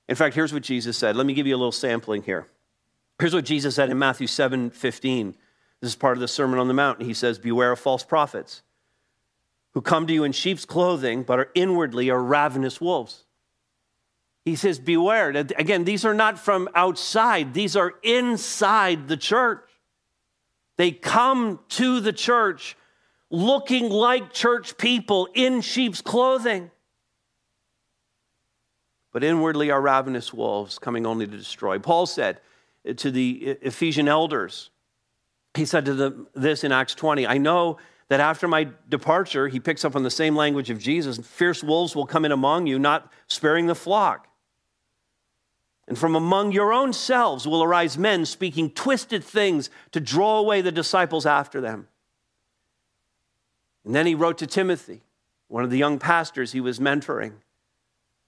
In 0.09 0.17
fact, 0.17 0.35
here's 0.35 0.53
what 0.53 0.63
Jesus 0.63 0.97
said. 0.97 1.17
Let 1.17 1.27
me 1.27 1.35
give 1.35 1.47
you 1.47 1.55
a 1.55 1.59
little 1.59 1.73
sampling 1.73 2.23
here. 2.23 2.49
Here's 3.19 3.35
what 3.35 3.45
Jesus 3.45 3.77
said 3.77 3.91
in 3.91 3.99
Matthew 3.99 4.27
7 4.27 4.71
15. 4.71 5.37
This 5.81 5.91
is 5.91 5.97
part 5.97 6.17
of 6.17 6.21
the 6.21 6.29
Sermon 6.29 6.59
on 6.59 6.69
the 6.69 6.75
Mount. 6.75 7.03
He 7.03 7.15
says, 7.15 7.39
Beware 7.39 7.73
of 7.73 7.79
false 7.79 8.05
prophets 8.05 8.63
who 9.73 9.81
come 9.81 10.07
to 10.07 10.13
you 10.15 10.25
in 10.25 10.33
sheep's 10.33 10.65
clothing, 10.65 11.23
but 11.23 11.39
are 11.39 11.51
inwardly 11.55 12.09
are 12.11 12.23
ravenous 12.23 12.81
wolves. 12.81 13.25
He 14.45 14.57
says, 14.57 14.79
Beware. 14.79 15.31
Again, 15.31 15.85
these 15.85 16.05
are 16.05 16.15
not 16.15 16.39
from 16.39 16.69
outside, 16.75 17.55
these 17.55 17.77
are 17.77 17.95
inside 18.03 19.09
the 19.09 19.17
church. 19.17 19.69
They 20.77 20.91
come 20.91 21.61
to 21.71 22.01
the 22.01 22.13
church 22.13 22.77
looking 23.31 23.89
like 23.89 24.33
church 24.33 24.77
people 24.77 25.29
in 25.35 25.61
sheep's 25.61 26.01
clothing, 26.01 26.71
but 29.13 29.25
inwardly 29.25 29.71
are 29.71 29.81
ravenous 29.81 30.33
wolves 30.33 30.79
coming 30.79 31.07
only 31.07 31.27
to 31.27 31.37
destroy. 31.37 31.79
Paul 31.79 32.07
said 32.07 32.41
to 32.97 33.11
the 33.11 33.57
Ephesian 33.63 34.09
elders, 34.09 34.71
he 35.55 35.65
said 35.65 35.85
to 35.85 35.95
them 35.95 36.27
this 36.35 36.65
in 36.65 36.73
Acts 36.73 36.95
20 36.95 37.27
I 37.27 37.39
know 37.39 37.79
that 38.09 38.21
after 38.21 38.47
my 38.47 38.69
departure, 38.89 39.49
he 39.49 39.59
picks 39.59 39.85
up 39.85 39.97
on 39.97 40.03
the 40.03 40.11
same 40.11 40.37
language 40.37 40.71
of 40.71 40.79
Jesus 40.79 41.19
fierce 41.19 41.63
wolves 41.63 41.97
will 41.97 42.07
come 42.07 42.25
in 42.25 42.33
among 42.33 42.67
you, 42.67 42.79
not 42.79 43.11
sparing 43.29 43.67
the 43.67 43.75
flock. 43.75 44.29
And 45.87 45.99
from 45.99 46.15
among 46.17 46.53
your 46.53 46.73
own 46.73 46.93
selves 46.93 47.47
will 47.47 47.63
arise 47.63 47.99
men 47.99 48.25
speaking 48.25 48.71
twisted 48.71 49.23
things 49.23 49.69
to 49.93 50.01
draw 50.01 50.39
away 50.39 50.63
the 50.63 50.73
disciples 50.73 51.27
after 51.27 51.61
them. 51.61 51.89
And 53.85 53.95
then 53.95 54.07
he 54.07 54.15
wrote 54.15 54.39
to 54.39 54.47
Timothy, 54.47 55.03
one 55.49 55.63
of 55.63 55.71
the 55.71 55.79
young 55.79 55.99
pastors 55.99 56.53
he 56.53 56.61
was 56.61 56.81
mentoring. 56.81 57.35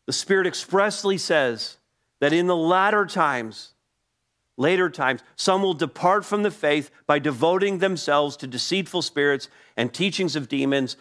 The 0.04 0.12
Spirit 0.12 0.46
expressly 0.46 1.16
says 1.16 1.78
that 2.20 2.32
in 2.32 2.46
the 2.46 2.56
latter 2.56 3.06
times, 3.06 3.72
later 4.58 4.90
times, 4.90 5.22
some 5.34 5.62
will 5.62 5.74
depart 5.74 6.24
from 6.24 6.42
the 6.42 6.50
faith 6.50 6.90
by 7.06 7.18
devoting 7.18 7.78
themselves 7.78 8.36
to 8.38 8.46
deceitful 8.46 9.02
spirits 9.02 9.48
and 9.76 9.92
teachings 9.92 10.36
of 10.36 10.48
demons 10.48 10.96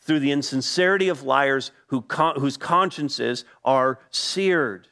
through 0.00 0.20
the 0.20 0.32
insincerity 0.32 1.08
of 1.08 1.22
liars 1.22 1.70
who 1.88 2.04
whose 2.36 2.56
consciences 2.56 3.44
are 3.64 4.00
seared. 4.10 4.88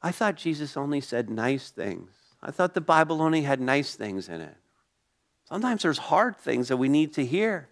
I 0.00 0.12
thought 0.12 0.36
Jesus 0.36 0.76
only 0.76 1.00
said 1.00 1.28
nice 1.28 1.70
things. 1.70 2.10
I 2.42 2.50
thought 2.50 2.74
the 2.74 2.80
Bible 2.80 3.20
only 3.20 3.42
had 3.42 3.60
nice 3.60 3.94
things 3.96 4.28
in 4.28 4.40
it. 4.40 4.56
Sometimes 5.48 5.82
there's 5.82 5.98
hard 5.98 6.36
things 6.36 6.68
that 6.68 6.76
we 6.76 6.88
need 6.88 7.14
to 7.14 7.24
hear. 7.24 7.68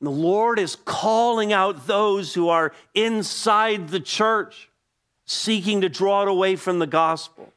The 0.00 0.10
Lord 0.10 0.58
is 0.58 0.76
calling 0.76 1.52
out 1.52 1.86
those 1.86 2.34
who 2.34 2.48
are 2.48 2.72
inside 2.94 3.88
the 3.88 4.00
church, 4.00 4.68
seeking 5.24 5.82
to 5.82 5.88
draw 5.88 6.22
it 6.22 6.28
away 6.28 6.56
from 6.56 6.78
the 6.78 6.86
gospel. 6.86 7.52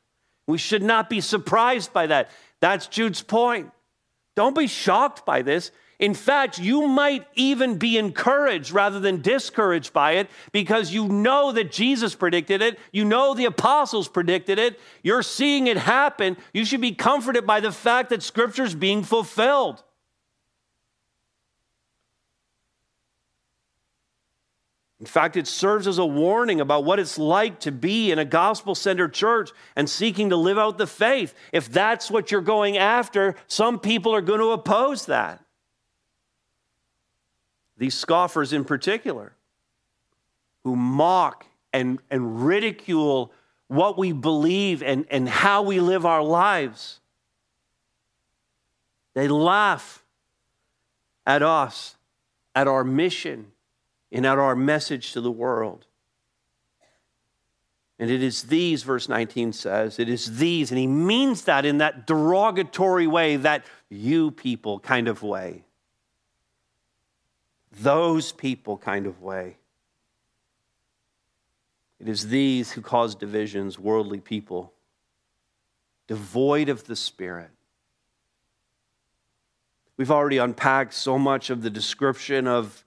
We 0.47 0.57
should 0.57 0.83
not 0.83 1.09
be 1.09 1.21
surprised 1.21 1.93
by 1.93 2.07
that. 2.07 2.29
That's 2.59 2.87
Jude's 2.87 3.21
point. 3.21 3.71
Don't 4.35 4.55
be 4.55 4.67
shocked 4.67 5.25
by 5.25 5.41
this. 5.41 5.71
In 5.99 6.13
fact, 6.13 6.57
you 6.57 6.87
might 6.87 7.27
even 7.35 7.77
be 7.77 7.97
encouraged 7.97 8.71
rather 8.71 9.01
than 9.01 9.21
discouraged 9.21 9.91
by 9.91 10.13
it 10.13 10.29
because 10.53 10.93
you 10.93 11.09
know 11.09 11.51
that 11.51 11.73
Jesus 11.73 12.15
predicted 12.15 12.61
it. 12.61 12.79
You 12.93 13.03
know 13.03 13.33
the 13.33 13.45
apostles 13.45 14.07
predicted 14.07 14.59
it. 14.59 14.79
You're 15.03 15.23
seeing 15.23 15.67
it 15.67 15.75
happen. 15.75 16.37
You 16.53 16.63
should 16.63 16.79
be 16.79 16.93
comforted 16.93 17.45
by 17.45 17.59
the 17.59 17.73
fact 17.73 18.09
that 18.09 18.23
Scripture 18.23 18.63
is 18.63 18.75
being 18.75 19.03
fulfilled. 19.03 19.83
In 25.01 25.05
fact, 25.05 25.35
it 25.35 25.47
serves 25.47 25.85
as 25.87 25.97
a 25.97 26.05
warning 26.05 26.61
about 26.61 26.85
what 26.85 26.99
it's 26.99 27.17
like 27.17 27.59
to 27.61 27.71
be 27.71 28.11
in 28.11 28.19
a 28.19 28.25
gospel 28.25 28.73
centered 28.73 29.13
church 29.13 29.49
and 29.75 29.89
seeking 29.89 30.29
to 30.29 30.35
live 30.37 30.57
out 30.57 30.77
the 30.77 30.87
faith. 30.87 31.33
If 31.51 31.69
that's 31.69 32.09
what 32.09 32.31
you're 32.31 32.41
going 32.41 32.77
after, 32.77 33.35
some 33.47 33.79
people 33.79 34.13
are 34.13 34.21
going 34.21 34.41
to 34.41 34.51
oppose 34.51 35.05
that 35.07 35.43
these 37.79 37.95
scoffers 37.95 38.53
in 38.53 38.65
particular, 38.65 39.33
who 40.63 40.75
mock 40.75 41.45
and, 41.73 41.99
and 42.11 42.45
ridicule 42.45 43.31
what 43.67 43.97
we 43.97 44.11
believe 44.11 44.83
and, 44.83 45.05
and 45.09 45.27
how 45.29 45.61
we 45.61 45.79
live 45.79 46.05
our 46.05 46.21
lives. 46.21 46.99
They 49.15 49.29
laugh 49.29 50.03
at 51.25 51.41
us, 51.41 51.95
at 52.53 52.67
our 52.67 52.83
mission, 52.83 53.53
and 54.11 54.25
at 54.25 54.37
our 54.37 54.55
message 54.55 55.13
to 55.13 55.21
the 55.21 55.31
world. 55.31 55.85
And 57.97 58.11
it 58.11 58.21
is 58.21 58.43
these, 58.43 58.83
verse 58.83 59.07
19 59.07 59.53
says, 59.53 59.99
it 59.99 60.09
is 60.09 60.37
these, 60.37 60.71
and 60.71 60.77
he 60.77 60.87
means 60.87 61.43
that 61.43 61.65
in 61.65 61.77
that 61.77 62.05
derogatory 62.05 63.07
way, 63.07 63.37
that 63.37 63.65
you 63.89 64.31
people 64.31 64.79
kind 64.79 65.07
of 65.07 65.23
way 65.23 65.63
those 67.81 68.31
people 68.31 68.77
kind 68.77 69.05
of 69.05 69.21
way. 69.21 69.57
It 71.99 72.07
is 72.07 72.27
these 72.27 72.71
who 72.71 72.81
cause 72.81 73.15
divisions, 73.15 73.77
worldly 73.77 74.19
people, 74.19 74.73
devoid 76.07 76.69
of 76.69 76.85
the 76.85 76.95
Spirit. 76.95 77.49
We've 79.97 80.11
already 80.11 80.37
unpacked 80.37 80.93
so 80.93 81.19
much 81.19 81.49
of 81.49 81.61
the 81.61 81.69
description 81.69 82.47
of, 82.47 82.85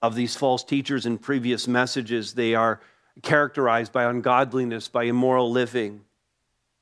of 0.00 0.14
these 0.14 0.36
false 0.36 0.64
teachers 0.64 1.04
in 1.04 1.18
previous 1.18 1.68
messages. 1.68 2.32
They 2.32 2.54
are 2.54 2.80
characterized 3.22 3.92
by 3.92 4.04
ungodliness, 4.04 4.88
by 4.88 5.04
immoral 5.04 5.50
living. 5.50 6.00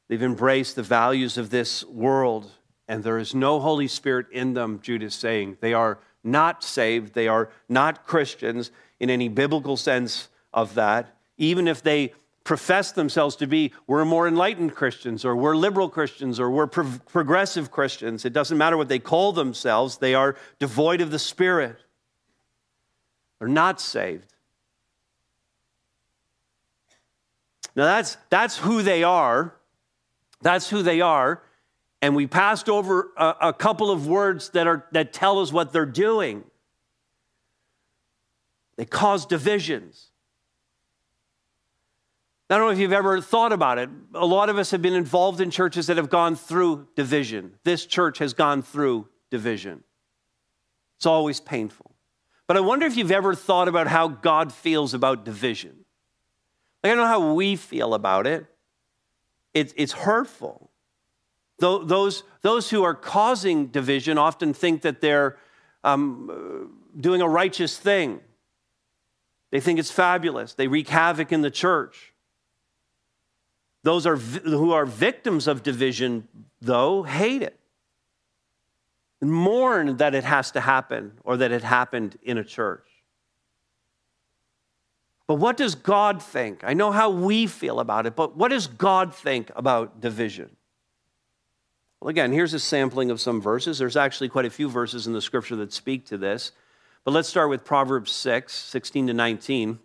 They've 0.06 0.22
embraced 0.22 0.76
the 0.76 0.84
values 0.84 1.36
of 1.36 1.50
this 1.50 1.84
world, 1.84 2.52
and 2.86 3.02
there 3.02 3.18
is 3.18 3.34
no 3.34 3.58
Holy 3.58 3.88
Spirit 3.88 4.26
in 4.30 4.54
them, 4.54 4.78
Jude 4.80 5.02
is 5.02 5.14
saying. 5.14 5.58
They 5.60 5.74
are 5.74 5.98
not 6.30 6.62
saved. 6.62 7.14
They 7.14 7.28
are 7.28 7.50
not 7.68 8.06
Christians 8.06 8.70
in 9.00 9.10
any 9.10 9.28
biblical 9.28 9.76
sense 9.76 10.28
of 10.52 10.74
that, 10.74 11.16
even 11.36 11.68
if 11.68 11.82
they 11.82 12.12
profess 12.44 12.92
themselves 12.92 13.36
to 13.36 13.46
be, 13.46 13.72
we're 13.86 14.06
more 14.06 14.26
enlightened 14.26 14.74
Christians, 14.74 15.24
or 15.24 15.36
we're 15.36 15.54
liberal 15.54 15.90
Christians, 15.90 16.40
or 16.40 16.50
we're 16.50 16.66
pro- 16.66 16.98
progressive 17.06 17.70
Christians. 17.70 18.24
It 18.24 18.32
doesn't 18.32 18.56
matter 18.56 18.76
what 18.76 18.88
they 18.88 18.98
call 18.98 19.32
themselves, 19.32 19.98
they 19.98 20.14
are 20.14 20.34
devoid 20.58 21.02
of 21.02 21.10
the 21.10 21.18
Spirit. 21.18 21.76
They're 23.38 23.48
not 23.48 23.80
saved. 23.80 24.32
Now, 27.76 27.84
that's, 27.84 28.16
that's 28.30 28.56
who 28.56 28.82
they 28.82 29.04
are. 29.04 29.54
That's 30.40 30.70
who 30.70 30.82
they 30.82 31.00
are 31.00 31.42
and 32.00 32.14
we 32.14 32.26
passed 32.26 32.68
over 32.68 33.08
a, 33.16 33.34
a, 33.42 33.52
couple 33.52 33.90
of 33.90 34.06
words 34.06 34.50
that, 34.50 34.66
are, 34.66 34.86
that 34.92 35.12
tell 35.12 35.40
us 35.40 35.52
what 35.52 35.72
they're 35.72 35.86
doing. 35.86 36.44
They 38.76 38.84
cause 38.84 39.26
divisions. 39.26 40.10
I 42.50 42.56
don't 42.56 42.66
know 42.66 42.72
if 42.72 42.78
you've 42.78 42.92
ever 42.92 43.20
thought 43.20 43.52
about 43.52 43.78
it. 43.78 43.90
A 44.14 44.24
lot 44.24 44.48
of 44.48 44.56
us 44.56 44.70
have 44.70 44.80
been 44.80 44.94
involved 44.94 45.40
in 45.40 45.50
churches 45.50 45.88
that 45.88 45.98
have 45.98 46.08
gone 46.08 46.34
through 46.34 46.88
division. 46.94 47.54
This 47.64 47.84
church 47.84 48.18
has 48.18 48.32
gone 48.32 48.62
through 48.62 49.08
division. 49.30 49.84
It's 50.96 51.06
always 51.06 51.40
painful. 51.40 51.94
But 52.46 52.56
I 52.56 52.60
wonder 52.60 52.86
if 52.86 52.96
you've 52.96 53.12
ever 53.12 53.34
thought 53.34 53.68
about 53.68 53.88
how 53.88 54.08
God 54.08 54.52
feels 54.52 54.94
about 54.94 55.24
division. 55.24 55.84
Like, 56.82 56.92
I 56.92 56.94
don't 56.94 57.04
know 57.04 57.10
how 57.10 57.34
we 57.34 57.56
feel 57.56 57.92
about 57.92 58.26
it. 58.26 58.46
It's, 59.52 59.74
it's 59.76 59.92
hurtful. 59.92 60.67
Those, 61.58 62.22
those 62.42 62.70
who 62.70 62.84
are 62.84 62.94
causing 62.94 63.66
division 63.66 64.16
often 64.16 64.54
think 64.54 64.82
that 64.82 65.00
they're 65.00 65.36
um, 65.82 66.70
doing 66.98 67.20
a 67.20 67.28
righteous 67.28 67.76
thing. 67.76 68.20
They 69.50 69.60
think 69.60 69.78
it's 69.78 69.90
fabulous. 69.90 70.54
They 70.54 70.68
wreak 70.68 70.88
havoc 70.88 71.32
in 71.32 71.40
the 71.40 71.50
church. 71.50 72.12
Those 73.82 74.06
are, 74.06 74.16
who 74.16 74.72
are 74.72 74.86
victims 74.86 75.48
of 75.48 75.62
division, 75.62 76.28
though, 76.60 77.02
hate 77.02 77.42
it 77.42 77.58
and 79.20 79.32
mourn 79.32 79.96
that 79.96 80.14
it 80.14 80.24
has 80.24 80.50
to 80.52 80.60
happen 80.60 81.12
or 81.24 81.36
that 81.36 81.50
it 81.50 81.62
happened 81.62 82.16
in 82.22 82.38
a 82.38 82.44
church. 82.44 82.86
But 85.26 85.34
what 85.34 85.56
does 85.56 85.74
God 85.74 86.22
think? 86.22 86.62
I 86.64 86.72
know 86.72 86.90
how 86.90 87.10
we 87.10 87.46
feel 87.46 87.80
about 87.80 88.06
it, 88.06 88.16
but 88.16 88.36
what 88.36 88.48
does 88.48 88.66
God 88.66 89.14
think 89.14 89.50
about 89.56 90.00
division? 90.00 90.50
Well, 92.00 92.10
again, 92.10 92.32
here's 92.32 92.54
a 92.54 92.60
sampling 92.60 93.10
of 93.10 93.20
some 93.20 93.40
verses. 93.40 93.78
There's 93.78 93.96
actually 93.96 94.28
quite 94.28 94.44
a 94.44 94.50
few 94.50 94.68
verses 94.68 95.06
in 95.06 95.12
the 95.12 95.22
scripture 95.22 95.56
that 95.56 95.72
speak 95.72 96.06
to 96.06 96.18
this. 96.18 96.52
But 97.04 97.10
let's 97.12 97.28
start 97.28 97.50
with 97.50 97.64
Proverbs 97.64 98.12
6, 98.12 98.52
16 98.52 99.08
to 99.08 99.14
19. 99.14 99.80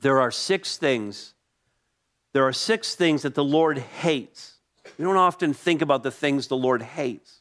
There 0.00 0.20
are 0.20 0.30
six 0.30 0.76
things. 0.76 1.34
There 2.34 2.44
are 2.46 2.52
six 2.52 2.94
things 2.94 3.22
that 3.22 3.34
the 3.34 3.44
Lord 3.44 3.78
hates. 3.78 4.58
We 4.98 5.04
don't 5.04 5.16
often 5.16 5.54
think 5.54 5.80
about 5.80 6.02
the 6.02 6.10
things 6.10 6.48
the 6.48 6.56
Lord 6.56 6.82
hates. 6.82 7.40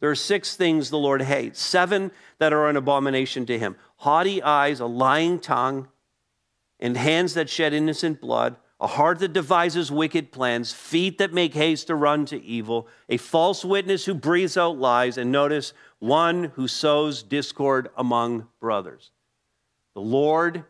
There 0.00 0.10
are 0.10 0.16
six 0.16 0.56
things 0.56 0.90
the 0.90 0.98
Lord 0.98 1.22
hates, 1.22 1.60
seven 1.60 2.10
that 2.38 2.52
are 2.52 2.68
an 2.68 2.76
abomination 2.76 3.46
to 3.46 3.58
him 3.58 3.76
haughty 3.98 4.42
eyes, 4.42 4.80
a 4.80 4.86
lying 4.86 5.38
tongue, 5.38 5.88
and 6.80 6.96
hands 6.96 7.34
that 7.34 7.48
shed 7.48 7.72
innocent 7.72 8.20
blood, 8.20 8.56
a 8.84 8.86
heart 8.86 9.20
that 9.20 9.32
devises 9.32 9.90
wicked 9.90 10.30
plans, 10.30 10.70
feet 10.70 11.16
that 11.16 11.32
make 11.32 11.54
haste 11.54 11.86
to 11.86 11.94
run 11.94 12.26
to 12.26 12.44
evil, 12.44 12.86
a 13.08 13.16
false 13.16 13.64
witness 13.64 14.04
who 14.04 14.12
breathes 14.12 14.58
out 14.58 14.76
lies, 14.76 15.16
and 15.16 15.32
notice, 15.32 15.72
one 16.00 16.44
who 16.56 16.68
sows 16.68 17.22
discord 17.22 17.88
among 17.96 18.46
brothers. 18.60 19.10
The 19.94 20.02
Lord 20.02 20.64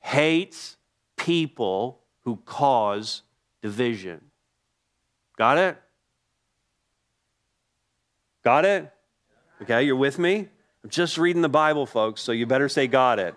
hates 0.00 0.78
people 1.16 2.00
who 2.24 2.40
cause 2.44 3.22
division. 3.62 4.20
Got 5.38 5.58
it? 5.58 5.78
Got 8.42 8.64
it? 8.64 8.92
Okay, 9.62 9.84
you're 9.84 9.94
with 9.94 10.18
me? 10.18 10.48
I'm 10.82 10.90
just 10.90 11.16
reading 11.18 11.42
the 11.42 11.48
Bible, 11.48 11.86
folks, 11.86 12.20
so 12.20 12.32
you 12.32 12.46
better 12.46 12.68
say, 12.68 12.88
Got 12.88 13.20
it. 13.20 13.36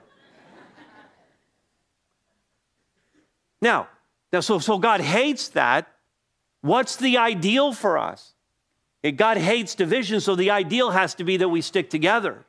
now, 3.62 3.89
now 4.34 4.39
so, 4.39 4.60
so 4.60 4.80
God 4.80 5.00
hates 5.00 5.50
that. 5.50 5.88
What's 6.62 6.96
the 6.96 7.17
ideal 7.17 7.72
for 7.72 7.98
us? 7.98 8.34
God 9.15 9.38
hates 9.38 9.76
division, 9.76 10.19
so 10.22 10.36
the 10.36 10.50
ideal 10.50 10.91
has 10.91 11.13
to 11.15 11.24
be 11.24 11.38
that 11.38 11.50
we 11.50 11.62
stick 11.62 11.89
together. 11.89 12.46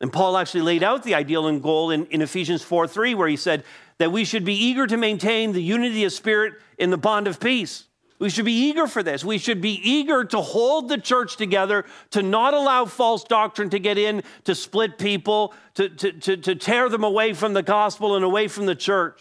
And 0.00 0.12
Paul 0.12 0.36
actually 0.36 0.62
laid 0.62 0.82
out 0.82 1.04
the 1.04 1.14
ideal 1.14 1.46
and 1.46 1.62
goal 1.62 1.90
in, 1.90 2.06
in 2.06 2.20
Ephesians 2.20 2.62
4 2.62 2.86
3, 2.86 3.14
where 3.14 3.28
he 3.28 3.36
said 3.36 3.64
that 3.98 4.12
we 4.12 4.24
should 4.24 4.44
be 4.44 4.54
eager 4.54 4.86
to 4.86 4.96
maintain 4.96 5.52
the 5.52 5.62
unity 5.62 6.04
of 6.04 6.12
spirit 6.12 6.54
in 6.76 6.90
the 6.90 6.98
bond 6.98 7.28
of 7.28 7.40
peace. 7.40 7.84
We 8.18 8.30
should 8.30 8.44
be 8.44 8.68
eager 8.68 8.86
for 8.86 9.02
this. 9.02 9.24
We 9.24 9.38
should 9.38 9.60
be 9.60 9.80
eager 9.82 10.24
to 10.24 10.40
hold 10.40 10.88
the 10.88 10.98
church 10.98 11.36
together, 11.36 11.84
to 12.10 12.22
not 12.22 12.52
allow 12.52 12.86
false 12.86 13.24
doctrine 13.24 13.70
to 13.70 13.78
get 13.78 13.96
in, 13.96 14.22
to 14.44 14.54
split 14.54 14.98
people, 14.98 15.54
to, 15.74 15.88
to, 15.88 16.12
to, 16.12 16.36
to 16.36 16.54
tear 16.54 16.88
them 16.88 17.04
away 17.04 17.32
from 17.32 17.52
the 17.52 17.62
gospel 17.62 18.16
and 18.16 18.24
away 18.24 18.48
from 18.48 18.66
the 18.66 18.74
church. 18.74 19.20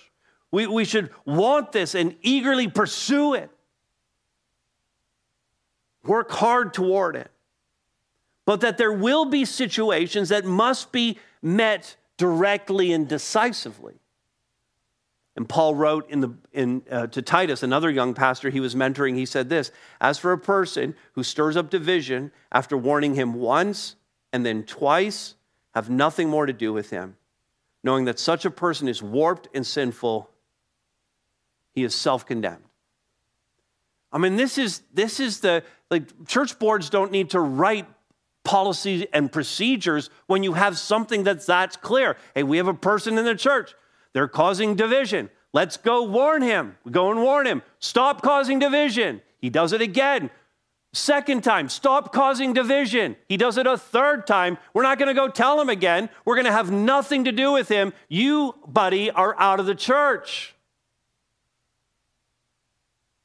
We, 0.51 0.67
we 0.67 0.85
should 0.85 1.09
want 1.25 1.71
this 1.71 1.95
and 1.95 2.15
eagerly 2.21 2.67
pursue 2.67 3.33
it. 3.33 3.49
Work 6.03 6.31
hard 6.31 6.73
toward 6.73 7.15
it. 7.15 7.31
But 8.45 8.61
that 8.61 8.77
there 8.77 8.93
will 8.93 9.25
be 9.25 9.43
situations 9.43 10.29
that 10.29 10.45
must 10.45 10.91
be 10.91 11.17
met 11.41 11.95
directly 12.17 12.91
and 12.93 13.07
decisively. 13.07 13.95
And 15.35 15.49
Paul 15.49 15.75
wrote 15.75 16.09
in 16.09 16.21
the, 16.21 16.33
in, 16.53 16.83
uh, 16.89 17.07
to 17.07 17.21
Titus, 17.21 17.61
another 17.61 17.89
young 17.89 18.13
pastor 18.13 18.49
he 18.49 18.61
was 18.61 18.73
mentoring, 18.73 19.15
he 19.15 19.25
said 19.25 19.49
this 19.49 19.71
As 19.99 20.17
for 20.17 20.31
a 20.31 20.37
person 20.37 20.95
who 21.13 21.23
stirs 21.23 21.57
up 21.57 21.69
division 21.69 22.31
after 22.51 22.77
warning 22.77 23.15
him 23.15 23.33
once 23.33 23.95
and 24.31 24.45
then 24.45 24.63
twice, 24.63 25.35
have 25.73 25.89
nothing 25.89 26.29
more 26.29 26.45
to 26.45 26.53
do 26.53 26.71
with 26.71 26.89
him, 26.89 27.17
knowing 27.83 28.05
that 28.05 28.19
such 28.19 28.45
a 28.45 28.51
person 28.51 28.87
is 28.87 29.03
warped 29.03 29.49
and 29.53 29.67
sinful, 29.67 30.29
he 31.75 31.83
is 31.83 31.93
self 31.93 32.25
condemned. 32.25 32.63
I 34.11 34.17
mean, 34.17 34.37
this 34.37 34.57
is, 34.57 34.81
this 34.93 35.19
is 35.19 35.41
the, 35.41 35.61
like, 35.91 36.27
church 36.27 36.57
boards 36.57 36.89
don't 36.89 37.11
need 37.11 37.31
to 37.31 37.39
write 37.39 37.85
policies 38.45 39.05
and 39.11 39.29
procedures 39.29 40.09
when 40.27 40.41
you 40.41 40.53
have 40.53 40.77
something 40.77 41.23
that's 41.23 41.47
that 41.47 41.81
clear. 41.81 42.15
Hey, 42.33 42.43
we 42.43 42.57
have 42.57 42.67
a 42.67 42.73
person 42.73 43.17
in 43.17 43.25
the 43.25 43.35
church 43.35 43.75
they're 44.13 44.29
causing 44.29 44.75
division. 44.75 45.29
Let's 45.51 45.75
go 45.75 46.03
warn 46.03 46.41
him. 46.41 46.77
Go 46.89 47.11
and 47.11 47.21
warn 47.21 47.45
him. 47.45 47.61
Stop 47.79 48.21
causing 48.21 48.59
division. 48.59 49.21
He 49.39 49.49
does 49.49 49.73
it 49.73 49.81
again. 49.81 50.29
Second 50.93 51.43
time, 51.43 51.67
stop 51.67 52.13
causing 52.13 52.53
division. 52.53 53.17
He 53.27 53.35
does 53.35 53.57
it 53.57 53.67
a 53.67 53.77
third 53.77 54.25
time. 54.25 54.57
We're 54.73 54.83
not 54.83 54.97
going 54.99 55.09
to 55.09 55.13
go 55.13 55.27
tell 55.27 55.59
him 55.59 55.67
again. 55.67 56.07
We're 56.23 56.35
going 56.35 56.45
to 56.45 56.53
have 56.53 56.71
nothing 56.71 57.25
to 57.25 57.33
do 57.33 57.51
with 57.51 57.67
him. 57.67 57.91
You, 58.07 58.55
buddy, 58.65 59.11
are 59.11 59.37
out 59.37 59.59
of 59.59 59.65
the 59.65 59.75
church. 59.75 60.54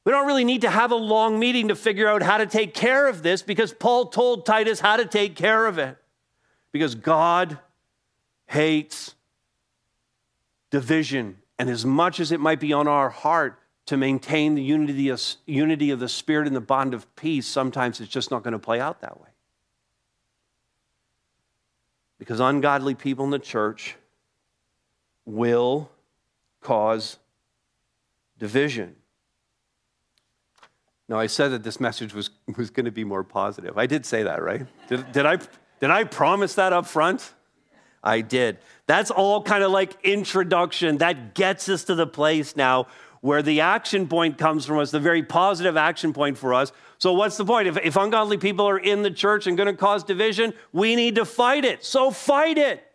We 0.03 0.11
don't 0.11 0.25
really 0.25 0.45
need 0.45 0.61
to 0.61 0.69
have 0.69 0.91
a 0.91 0.95
long 0.95 1.37
meeting 1.39 1.67
to 1.67 1.75
figure 1.75 2.07
out 2.07 2.23
how 2.23 2.37
to 2.37 2.47
take 2.47 2.73
care 2.73 3.07
of 3.07 3.21
this 3.21 3.43
because 3.43 3.71
Paul 3.71 4.07
told 4.07 4.45
Titus 4.45 4.79
how 4.79 4.97
to 4.97 5.05
take 5.05 5.35
care 5.35 5.67
of 5.67 5.77
it. 5.77 5.97
Because 6.71 6.95
God 6.95 7.59
hates 8.47 9.13
division, 10.71 11.37
and 11.59 11.69
as 11.69 11.85
much 11.85 12.19
as 12.19 12.31
it 12.31 12.39
might 12.39 12.59
be 12.59 12.73
on 12.73 12.87
our 12.87 13.09
heart 13.09 13.59
to 13.87 13.97
maintain 13.97 14.55
the 14.55 14.63
unity 14.63 15.09
of, 15.09 15.21
unity 15.45 15.91
of 15.91 15.99
the 15.99 16.09
Spirit 16.09 16.47
and 16.47 16.55
the 16.55 16.61
bond 16.61 16.93
of 16.93 17.13
peace, 17.15 17.45
sometimes 17.45 17.99
it's 17.99 18.09
just 18.09 18.31
not 18.31 18.41
going 18.41 18.53
to 18.53 18.59
play 18.59 18.79
out 18.79 19.01
that 19.01 19.19
way. 19.19 19.27
Because 22.17 22.39
ungodly 22.39 22.95
people 22.95 23.25
in 23.25 23.31
the 23.31 23.39
church 23.39 23.97
will 25.25 25.91
cause 26.61 27.17
division. 28.39 28.95
Now, 31.11 31.19
I 31.19 31.27
said 31.27 31.49
that 31.49 31.63
this 31.63 31.81
message 31.81 32.13
was, 32.13 32.29
was 32.55 32.69
going 32.69 32.85
to 32.85 32.91
be 32.91 33.03
more 33.03 33.21
positive. 33.21 33.77
I 33.77 33.85
did 33.85 34.05
say 34.05 34.23
that, 34.23 34.41
right? 34.41 34.65
Did, 34.87 35.11
did, 35.11 35.25
I, 35.25 35.35
did 35.81 35.89
I 35.89 36.05
promise 36.05 36.55
that 36.55 36.71
up 36.71 36.85
front? 36.85 37.33
I 38.01 38.21
did. 38.21 38.59
That's 38.87 39.11
all 39.11 39.43
kind 39.43 39.61
of 39.61 39.71
like 39.71 39.97
introduction. 40.05 40.99
That 40.99 41.35
gets 41.35 41.67
us 41.67 41.83
to 41.83 41.95
the 41.95 42.07
place 42.07 42.55
now 42.55 42.87
where 43.19 43.41
the 43.41 43.59
action 43.59 44.07
point 44.07 44.37
comes 44.37 44.65
from 44.65 44.79
us, 44.79 44.91
the 44.91 45.01
very 45.01 45.21
positive 45.21 45.75
action 45.75 46.13
point 46.13 46.37
for 46.37 46.53
us. 46.53 46.71
So, 46.97 47.11
what's 47.11 47.35
the 47.35 47.43
point? 47.43 47.67
If, 47.67 47.77
if 47.83 47.97
ungodly 47.97 48.37
people 48.37 48.65
are 48.65 48.79
in 48.79 49.03
the 49.03 49.11
church 49.11 49.47
and 49.47 49.57
going 49.57 49.67
to 49.67 49.73
cause 49.73 50.05
division, 50.05 50.53
we 50.71 50.95
need 50.95 51.15
to 51.15 51.25
fight 51.25 51.65
it. 51.65 51.83
So, 51.83 52.11
fight 52.11 52.57
it. 52.57 52.89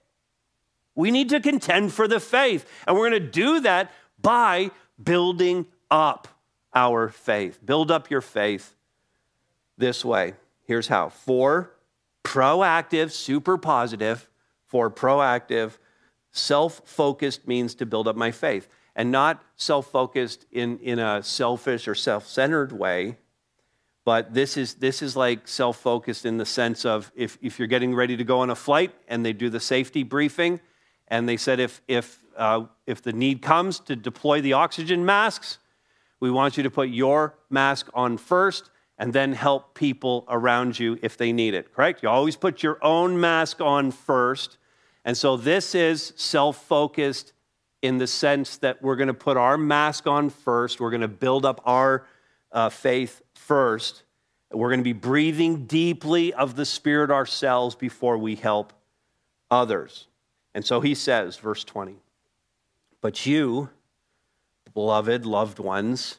We 0.95 1.11
need 1.11 1.29
to 1.29 1.41
contend 1.41 1.93
for 1.93 2.09
the 2.09 2.19
faith. 2.19 2.65
And 2.87 2.97
we're 2.97 3.11
going 3.11 3.23
to 3.23 3.29
do 3.31 3.61
that 3.61 3.93
by 4.23 4.71
building 5.05 5.67
up 5.91 6.29
our 6.77 7.09
faith. 7.09 7.59
Build 7.65 7.91
up 7.91 8.11
your 8.11 8.21
faith 8.21 8.77
this 9.79 10.05
way. 10.05 10.35
Here's 10.65 10.87
how 10.87 11.09
four, 11.09 11.73
proactive, 12.23 13.11
super 13.11 13.57
positive 13.57 14.29
for 14.67 14.91
proactive, 14.91 15.79
self 16.33 16.83
focused 16.85 17.49
means 17.49 17.75
to 17.77 17.87
build 17.87 18.07
up 18.07 18.15
my 18.15 18.31
faith. 18.31 18.69
And 18.95 19.11
not 19.11 19.43
self 19.57 19.91
focused 19.91 20.47
in, 20.53 20.79
in 20.79 20.99
a 20.99 21.23
selfish 21.23 21.89
or 21.89 21.95
self 21.95 22.27
centered 22.27 22.73
way, 22.73 23.17
but 24.05 24.35
this 24.35 24.57
is, 24.57 24.75
this 24.75 25.03
is 25.03 25.17
like 25.17 25.49
self 25.49 25.79
focused 25.79 26.27
in 26.27 26.37
the 26.37 26.47
sense 26.47 26.85
of 26.85 27.11
if, 27.17 27.39
if 27.41 27.59
you're 27.59 27.69
getting 27.69 27.95
ready 27.95 28.17
to 28.17 28.25
go 28.25 28.41
on 28.41 28.51
a 28.51 28.55
flight 28.55 28.95
and 29.09 29.25
they 29.25 29.33
do 29.33 29.49
the 29.49 29.61
safety 29.61 30.03
briefing, 30.03 30.61
and 31.09 31.29
they 31.29 31.37
said 31.37 31.59
if, 31.59 31.81
if, 31.89 32.23
uh, 32.37 32.65
if 32.87 33.01
the 33.01 33.13
need 33.13 33.41
comes 33.41 33.81
to 33.81 33.97
deploy 33.97 34.41
the 34.41 34.53
oxygen 34.53 35.07
masks, 35.07 35.59
we 36.21 36.31
want 36.31 36.57
you 36.57 36.63
to 36.63 36.71
put 36.71 36.89
your 36.89 37.35
mask 37.51 37.89
on 37.95 38.17
first 38.17 38.71
and 38.99 39.13
then 39.13 39.33
help 39.33 39.75
people 39.75 40.25
around 40.29 40.79
you 40.79 40.99
if 41.03 41.17
they 41.17 41.33
need 41.33 41.55
it, 41.55 41.73
correct? 41.75 42.03
You 42.03 42.09
always 42.09 42.37
put 42.37 42.63
your 42.63 42.79
own 42.83 43.21
mask 43.21 43.61
on 43.61 43.91
first. 43.91 44.57
And 45.05 45.17
so 45.17 45.37
this 45.37 45.75
is 45.75 46.13
self 46.17 46.65
focused 46.65 47.33
in 47.83 47.99
the 47.99 48.07
sense 48.07 48.57
that 48.59 48.83
we're 48.83 48.97
going 48.97 49.09
to 49.09 49.15
put 49.15 49.37
our 49.37 49.59
mask 49.59 50.07
on 50.07 50.31
first. 50.31 50.81
We're 50.81 50.91
going 50.91 51.03
to 51.03 51.09
build 51.09 51.45
up 51.45 51.61
our 51.65 52.07
uh, 52.51 52.71
faith 52.71 53.23
first. 53.35 54.03
We're 54.51 54.71
going 54.71 54.81
to 54.81 54.85
be 54.85 54.93
breathing 54.93 55.67
deeply 55.67 56.33
of 56.33 56.57
the 56.57 56.65
Spirit 56.65 57.11
ourselves 57.11 57.75
before 57.75 58.17
we 58.17 58.35
help 58.35 58.73
others. 59.51 60.07
And 60.55 60.65
so 60.65 60.81
he 60.81 60.95
says, 60.95 61.37
verse 61.37 61.65
20, 61.65 61.97
but 63.03 63.27
you, 63.27 63.69
beloved, 64.77 65.25
loved 65.25 65.59
ones, 65.59 66.19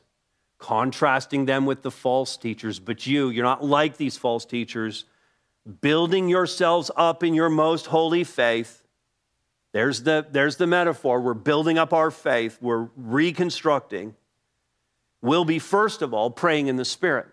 contrasting 0.58 1.46
them 1.46 1.68
with 1.68 1.84
the 1.84 1.92
false 1.92 2.36
teachers. 2.38 2.80
But 2.80 3.06
you, 3.06 3.30
you're 3.30 3.46
not 3.46 3.64
like 3.64 3.98
these 3.98 4.18
false 4.18 4.46
teachers, 4.46 5.06
building 5.80 6.28
yourselves 6.28 6.90
up 6.96 7.24
in 7.24 7.36
your 7.36 7.50
most 7.50 7.86
holy 7.86 8.24
faith. 8.24 8.84
There's 9.74 10.02
the, 10.02 10.26
there's 10.32 10.58
the 10.58 10.66
metaphor. 10.66 11.22
We're 11.22 11.36
building 11.36 11.78
up 11.78 11.94
our 11.94 12.10
faith, 12.10 12.58
we're 12.60 12.90
reconstructing. 12.98 14.16
We'll 15.22 15.46
be, 15.46 15.60
first 15.60 16.02
of 16.02 16.16
all, 16.16 16.32
praying 16.32 16.66
in 16.66 16.78
the 16.78 16.86
Spirit. 16.86 17.28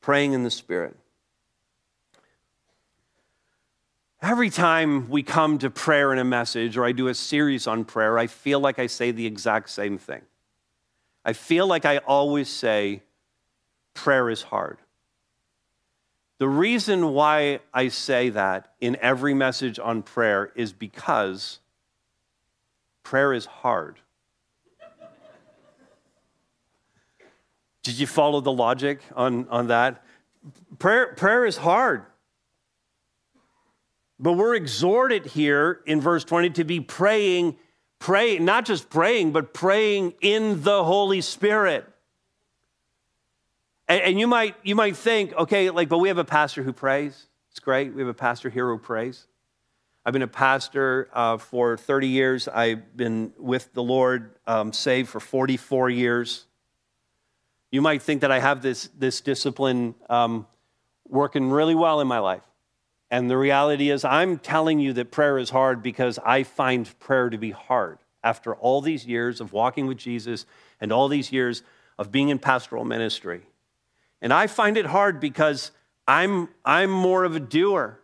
Praying 0.00 0.34
in 0.34 0.44
the 0.44 0.52
Spirit. 0.52 0.96
Every 4.20 4.50
time 4.50 5.08
we 5.08 5.22
come 5.22 5.58
to 5.58 5.70
prayer 5.70 6.12
in 6.12 6.18
a 6.18 6.24
message 6.24 6.76
or 6.76 6.84
I 6.84 6.90
do 6.90 7.06
a 7.06 7.14
series 7.14 7.68
on 7.68 7.84
prayer, 7.84 8.18
I 8.18 8.26
feel 8.26 8.58
like 8.58 8.80
I 8.80 8.88
say 8.88 9.12
the 9.12 9.26
exact 9.26 9.70
same 9.70 9.96
thing. 9.96 10.22
I 11.24 11.32
feel 11.34 11.68
like 11.68 11.84
I 11.84 11.98
always 11.98 12.48
say, 12.48 13.02
prayer 13.94 14.28
is 14.28 14.42
hard. 14.42 14.78
The 16.38 16.48
reason 16.48 17.12
why 17.12 17.60
I 17.72 17.88
say 17.88 18.28
that 18.30 18.72
in 18.80 18.96
every 19.00 19.34
message 19.34 19.78
on 19.78 20.02
prayer 20.02 20.52
is 20.56 20.72
because 20.72 21.60
prayer 23.04 23.32
is 23.32 23.46
hard. 23.46 23.98
Did 27.84 27.98
you 27.98 28.06
follow 28.06 28.40
the 28.40 28.52
logic 28.52 29.00
on, 29.14 29.48
on 29.48 29.68
that? 29.68 30.04
Prayer, 30.78 31.14
prayer 31.14 31.44
is 31.44 31.56
hard. 31.56 32.04
But 34.20 34.32
we're 34.32 34.54
exhorted 34.54 35.26
here 35.26 35.80
in 35.86 36.00
verse 36.00 36.24
20 36.24 36.50
to 36.50 36.64
be 36.64 36.80
praying, 36.80 37.56
praying, 37.98 38.44
not 38.44 38.64
just 38.64 38.90
praying, 38.90 39.32
but 39.32 39.54
praying 39.54 40.14
in 40.20 40.62
the 40.62 40.82
Holy 40.82 41.20
Spirit. 41.20 41.88
And, 43.86 44.02
and, 44.02 44.20
you 44.20 44.26
might 44.26 44.56
you 44.62 44.74
might 44.74 44.96
think, 44.96 45.32
okay, 45.34 45.70
like, 45.70 45.88
but 45.88 45.98
we 45.98 46.08
have 46.08 46.18
a 46.18 46.24
pastor 46.24 46.62
who 46.62 46.72
prays. 46.72 47.26
It's 47.50 47.60
great. 47.60 47.94
We 47.94 48.02
have 48.02 48.08
a 48.08 48.14
pastor 48.14 48.50
here 48.50 48.66
who 48.66 48.78
prays. 48.78 49.26
I've 50.04 50.12
been 50.12 50.22
a 50.22 50.26
pastor 50.26 51.08
uh, 51.12 51.36
for 51.38 51.76
30 51.76 52.08
years. 52.08 52.48
I've 52.48 52.96
been 52.96 53.32
with 53.38 53.72
the 53.74 53.82
Lord, 53.82 54.34
um, 54.46 54.72
saved 54.72 55.08
for 55.08 55.20
44 55.20 55.90
years. 55.90 56.46
You 57.70 57.82
might 57.82 58.00
think 58.00 58.22
that 58.22 58.30
I 58.30 58.38
have 58.38 58.62
this, 58.62 58.88
this 58.96 59.20
discipline 59.20 59.94
um, 60.08 60.46
working 61.06 61.50
really 61.50 61.74
well 61.74 62.00
in 62.00 62.08
my 62.08 62.20
life. 62.20 62.47
And 63.10 63.30
the 63.30 63.38
reality 63.38 63.90
is, 63.90 64.04
I'm 64.04 64.38
telling 64.38 64.80
you 64.80 64.92
that 64.94 65.10
prayer 65.10 65.38
is 65.38 65.50
hard 65.50 65.82
because 65.82 66.18
I 66.24 66.42
find 66.42 66.98
prayer 66.98 67.30
to 67.30 67.38
be 67.38 67.50
hard. 67.50 67.98
After 68.22 68.54
all 68.54 68.80
these 68.80 69.06
years 69.06 69.40
of 69.40 69.52
walking 69.52 69.86
with 69.86 69.96
Jesus 69.96 70.44
and 70.80 70.92
all 70.92 71.08
these 71.08 71.32
years 71.32 71.62
of 71.98 72.12
being 72.12 72.28
in 72.28 72.38
pastoral 72.38 72.84
ministry. 72.84 73.42
And 74.20 74.32
I 74.32 74.46
find 74.48 74.76
it 74.76 74.86
hard 74.86 75.20
because 75.20 75.70
I'm, 76.06 76.48
I'm 76.64 76.90
more 76.90 77.24
of 77.24 77.36
a 77.36 77.40
doer. 77.40 78.00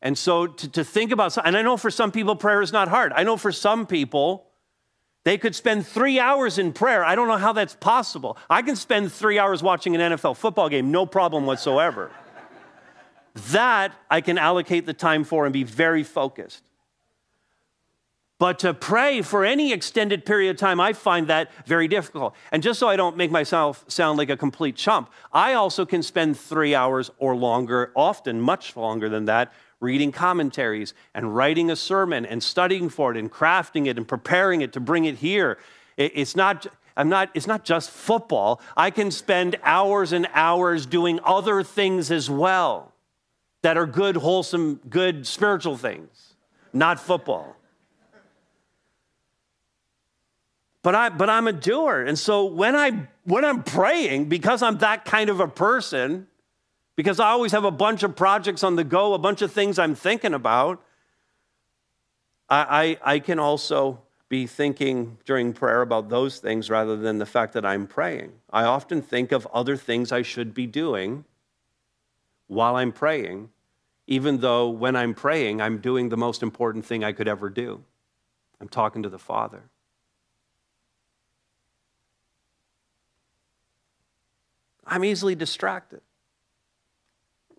And 0.00 0.16
so 0.16 0.46
to, 0.46 0.68
to 0.70 0.84
think 0.84 1.12
about, 1.12 1.36
and 1.44 1.56
I 1.56 1.62
know 1.62 1.76
for 1.76 1.90
some 1.90 2.12
people 2.12 2.36
prayer 2.36 2.62
is 2.62 2.72
not 2.72 2.88
hard. 2.88 3.12
I 3.14 3.24
know 3.24 3.36
for 3.36 3.52
some 3.52 3.86
people, 3.86 4.46
they 5.24 5.38
could 5.38 5.54
spend 5.54 5.86
three 5.86 6.18
hours 6.18 6.58
in 6.58 6.72
prayer. 6.72 7.04
I 7.04 7.14
don't 7.14 7.28
know 7.28 7.36
how 7.36 7.52
that's 7.52 7.76
possible. 7.76 8.36
I 8.50 8.62
can 8.62 8.74
spend 8.74 9.12
three 9.12 9.38
hours 9.38 9.62
watching 9.62 9.94
an 9.94 10.12
NFL 10.12 10.36
football 10.36 10.68
game, 10.68 10.90
no 10.90 11.06
problem 11.06 11.46
whatsoever. 11.46 12.10
that 13.50 13.94
I 14.10 14.20
can 14.20 14.38
allocate 14.38 14.86
the 14.86 14.94
time 14.94 15.24
for 15.24 15.44
and 15.44 15.52
be 15.52 15.64
very 15.64 16.02
focused. 16.02 16.62
But 18.42 18.58
to 18.58 18.74
pray 18.74 19.22
for 19.22 19.44
any 19.44 19.72
extended 19.72 20.26
period 20.26 20.50
of 20.50 20.56
time, 20.56 20.80
I 20.80 20.94
find 20.94 21.28
that 21.28 21.52
very 21.64 21.86
difficult. 21.86 22.34
And 22.50 22.60
just 22.60 22.80
so 22.80 22.88
I 22.88 22.96
don't 22.96 23.16
make 23.16 23.30
myself 23.30 23.84
sound 23.86 24.18
like 24.18 24.30
a 24.30 24.36
complete 24.36 24.74
chump, 24.74 25.12
I 25.32 25.54
also 25.54 25.86
can 25.86 26.02
spend 26.02 26.36
three 26.36 26.74
hours 26.74 27.08
or 27.18 27.36
longer, 27.36 27.92
often 27.94 28.40
much 28.40 28.76
longer 28.76 29.08
than 29.08 29.26
that, 29.26 29.52
reading 29.78 30.10
commentaries 30.10 30.92
and 31.14 31.36
writing 31.36 31.70
a 31.70 31.76
sermon 31.76 32.26
and 32.26 32.42
studying 32.42 32.88
for 32.88 33.12
it 33.12 33.16
and 33.16 33.30
crafting 33.30 33.86
it 33.86 33.96
and 33.96 34.08
preparing 34.08 34.60
it 34.60 34.72
to 34.72 34.80
bring 34.80 35.04
it 35.04 35.18
here. 35.18 35.58
It's 35.96 36.34
not, 36.34 36.66
I'm 36.96 37.08
not, 37.08 37.30
it's 37.34 37.46
not 37.46 37.64
just 37.64 37.92
football. 37.92 38.60
I 38.76 38.90
can 38.90 39.12
spend 39.12 39.54
hours 39.62 40.10
and 40.10 40.26
hours 40.34 40.84
doing 40.84 41.20
other 41.24 41.62
things 41.62 42.10
as 42.10 42.28
well 42.28 42.91
that 43.62 43.76
are 43.76 43.86
good, 43.86 44.16
wholesome, 44.16 44.80
good 44.88 45.26
spiritual 45.26 45.76
things, 45.76 46.34
not 46.72 47.00
football. 47.00 47.56
but 50.82 50.94
I 50.94 51.08
but 51.08 51.30
I'm 51.30 51.46
a 51.46 51.52
doer. 51.52 52.02
And 52.02 52.18
so 52.18 52.44
when 52.44 52.74
I 52.76 53.08
when 53.24 53.44
I'm 53.44 53.62
praying, 53.62 54.26
because 54.26 54.62
I'm 54.62 54.78
that 54.78 55.04
kind 55.04 55.30
of 55.30 55.40
a 55.40 55.48
person, 55.48 56.26
because 56.96 57.20
I 57.20 57.28
always 57.28 57.52
have 57.52 57.64
a 57.64 57.70
bunch 57.70 58.02
of 58.02 58.16
projects 58.16 58.64
on 58.64 58.76
the 58.76 58.84
go, 58.84 59.14
a 59.14 59.18
bunch 59.18 59.42
of 59.42 59.52
things 59.52 59.78
I'm 59.78 59.94
thinking 59.94 60.34
about, 60.34 60.82
I, 62.48 62.98
I, 63.04 63.14
I 63.14 63.18
can 63.20 63.38
also 63.38 64.00
be 64.28 64.46
thinking 64.46 65.18
during 65.24 65.52
prayer 65.52 65.82
about 65.82 66.08
those 66.08 66.38
things 66.38 66.68
rather 66.68 66.96
than 66.96 67.18
the 67.18 67.26
fact 67.26 67.52
that 67.52 67.64
I'm 67.64 67.86
praying. 67.86 68.32
I 68.50 68.64
often 68.64 69.02
think 69.02 69.30
of 69.30 69.46
other 69.52 69.76
things 69.76 70.10
I 70.10 70.22
should 70.22 70.52
be 70.54 70.66
doing 70.66 71.24
while 72.52 72.76
I'm 72.76 72.92
praying, 72.92 73.48
even 74.06 74.38
though 74.38 74.68
when 74.68 74.94
I'm 74.94 75.14
praying, 75.14 75.60
I'm 75.60 75.78
doing 75.78 76.10
the 76.10 76.16
most 76.16 76.42
important 76.42 76.84
thing 76.84 77.02
I 77.02 77.12
could 77.12 77.28
ever 77.28 77.48
do. 77.48 77.82
I'm 78.60 78.68
talking 78.68 79.02
to 79.02 79.08
the 79.08 79.18
Father. 79.18 79.62
I'm 84.86 85.04
easily 85.04 85.34
distracted. 85.34 86.02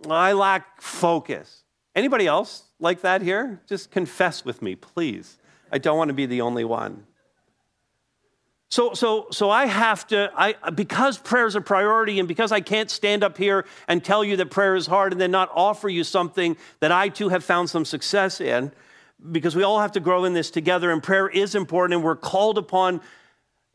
I 0.09 0.33
lack 0.33 0.81
focus. 0.81 1.63
Anybody 1.95 2.27
else 2.27 2.63
like 2.79 3.01
that 3.01 3.21
here? 3.21 3.61
Just 3.67 3.89
confess 3.89 4.45
with 4.45 4.61
me, 4.61 4.75
please. 4.75 5.37
I 5.71 5.77
don't 5.79 5.97
want 5.97 6.09
to 6.09 6.13
be 6.13 6.25
the 6.25 6.41
only 6.41 6.65
one. 6.65 7.07
So, 8.73 8.95
so, 8.95 9.27
so 9.29 9.51
I 9.51 9.67
have 9.67 10.07
to, 10.07 10.31
I, 10.35 10.55
because 10.71 11.19
prayer 11.19 11.45
is 11.45 11.53
a 11.55 11.61
priority 11.61 12.17
and 12.17 12.27
because 12.27 12.51
I 12.51 12.59
can't 12.59 12.89
stand 12.89 13.23
up 13.23 13.37
here 13.37 13.67
and 13.87 14.03
tell 14.03 14.23
you 14.23 14.35
that 14.37 14.49
prayer 14.49 14.73
is 14.73 14.87
hard 14.87 15.11
and 15.11 15.21
then 15.21 15.29
not 15.29 15.51
offer 15.53 15.87
you 15.87 16.03
something 16.03 16.57
that 16.79 16.91
I 16.91 17.09
too 17.09 17.29
have 17.29 17.43
found 17.43 17.69
some 17.69 17.85
success 17.85 18.41
in, 18.41 18.71
because 19.31 19.55
we 19.55 19.61
all 19.61 19.79
have 19.79 19.91
to 19.91 19.99
grow 19.99 20.25
in 20.25 20.33
this 20.33 20.49
together 20.49 20.89
and 20.89 21.03
prayer 21.03 21.29
is 21.29 21.53
important 21.53 21.97
and 21.97 22.03
we're 22.03 22.15
called 22.15 22.57
upon 22.57 23.01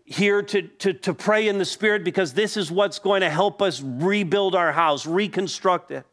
here 0.05 0.43
to, 0.43 0.63
to, 0.63 0.93
to 0.93 1.15
pray 1.15 1.47
in 1.47 1.59
the 1.59 1.65
Spirit 1.65 2.03
because 2.03 2.35
this 2.35 2.57
is 2.57 2.69
what's 2.69 2.99
going 2.99 3.21
to 3.21 3.31
help 3.31 3.63
us 3.63 3.81
rebuild 3.81 4.57
our 4.57 4.73
house, 4.73 5.07
reconstruct 5.07 5.93
it, 5.93 6.07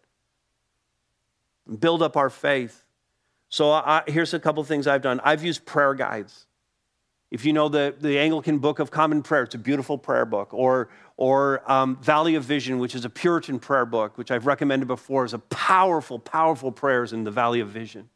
build 1.79 2.03
up 2.03 2.17
our 2.17 2.29
faith. 2.29 2.83
So 3.49 3.71
I, 3.71 4.03
here's 4.05 4.35
a 4.35 4.39
couple 4.39 4.63
things 4.63 4.85
I've 4.85 5.01
done. 5.01 5.19
I've 5.23 5.43
used 5.43 5.65
prayer 5.65 5.95
guides. 5.95 6.45
If 7.35 7.43
you 7.43 7.51
know 7.51 7.67
the, 7.67 7.93
the 7.99 8.17
Anglican 8.17 8.59
Book 8.59 8.79
of 8.79 8.91
Common 8.91 9.21
Prayer, 9.21 9.43
it's 9.43 9.55
a 9.55 9.57
beautiful 9.57 9.97
prayer 9.97 10.23
book. 10.23 10.53
Or, 10.53 10.87
or 11.17 11.69
um, 11.69 11.97
Valley 11.97 12.35
of 12.35 12.45
Vision, 12.45 12.79
which 12.79 12.95
is 12.95 13.03
a 13.03 13.09
Puritan 13.09 13.59
prayer 13.59 13.85
book, 13.85 14.17
which 14.17 14.31
I've 14.31 14.45
recommended 14.45 14.87
before, 14.87 15.25
is 15.25 15.33
a 15.33 15.39
powerful, 15.39 16.17
powerful 16.17 16.71
prayers 16.71 17.11
in 17.11 17.25
the 17.25 17.31
Valley 17.31 17.59
of 17.59 17.67
Vision. 17.67 18.07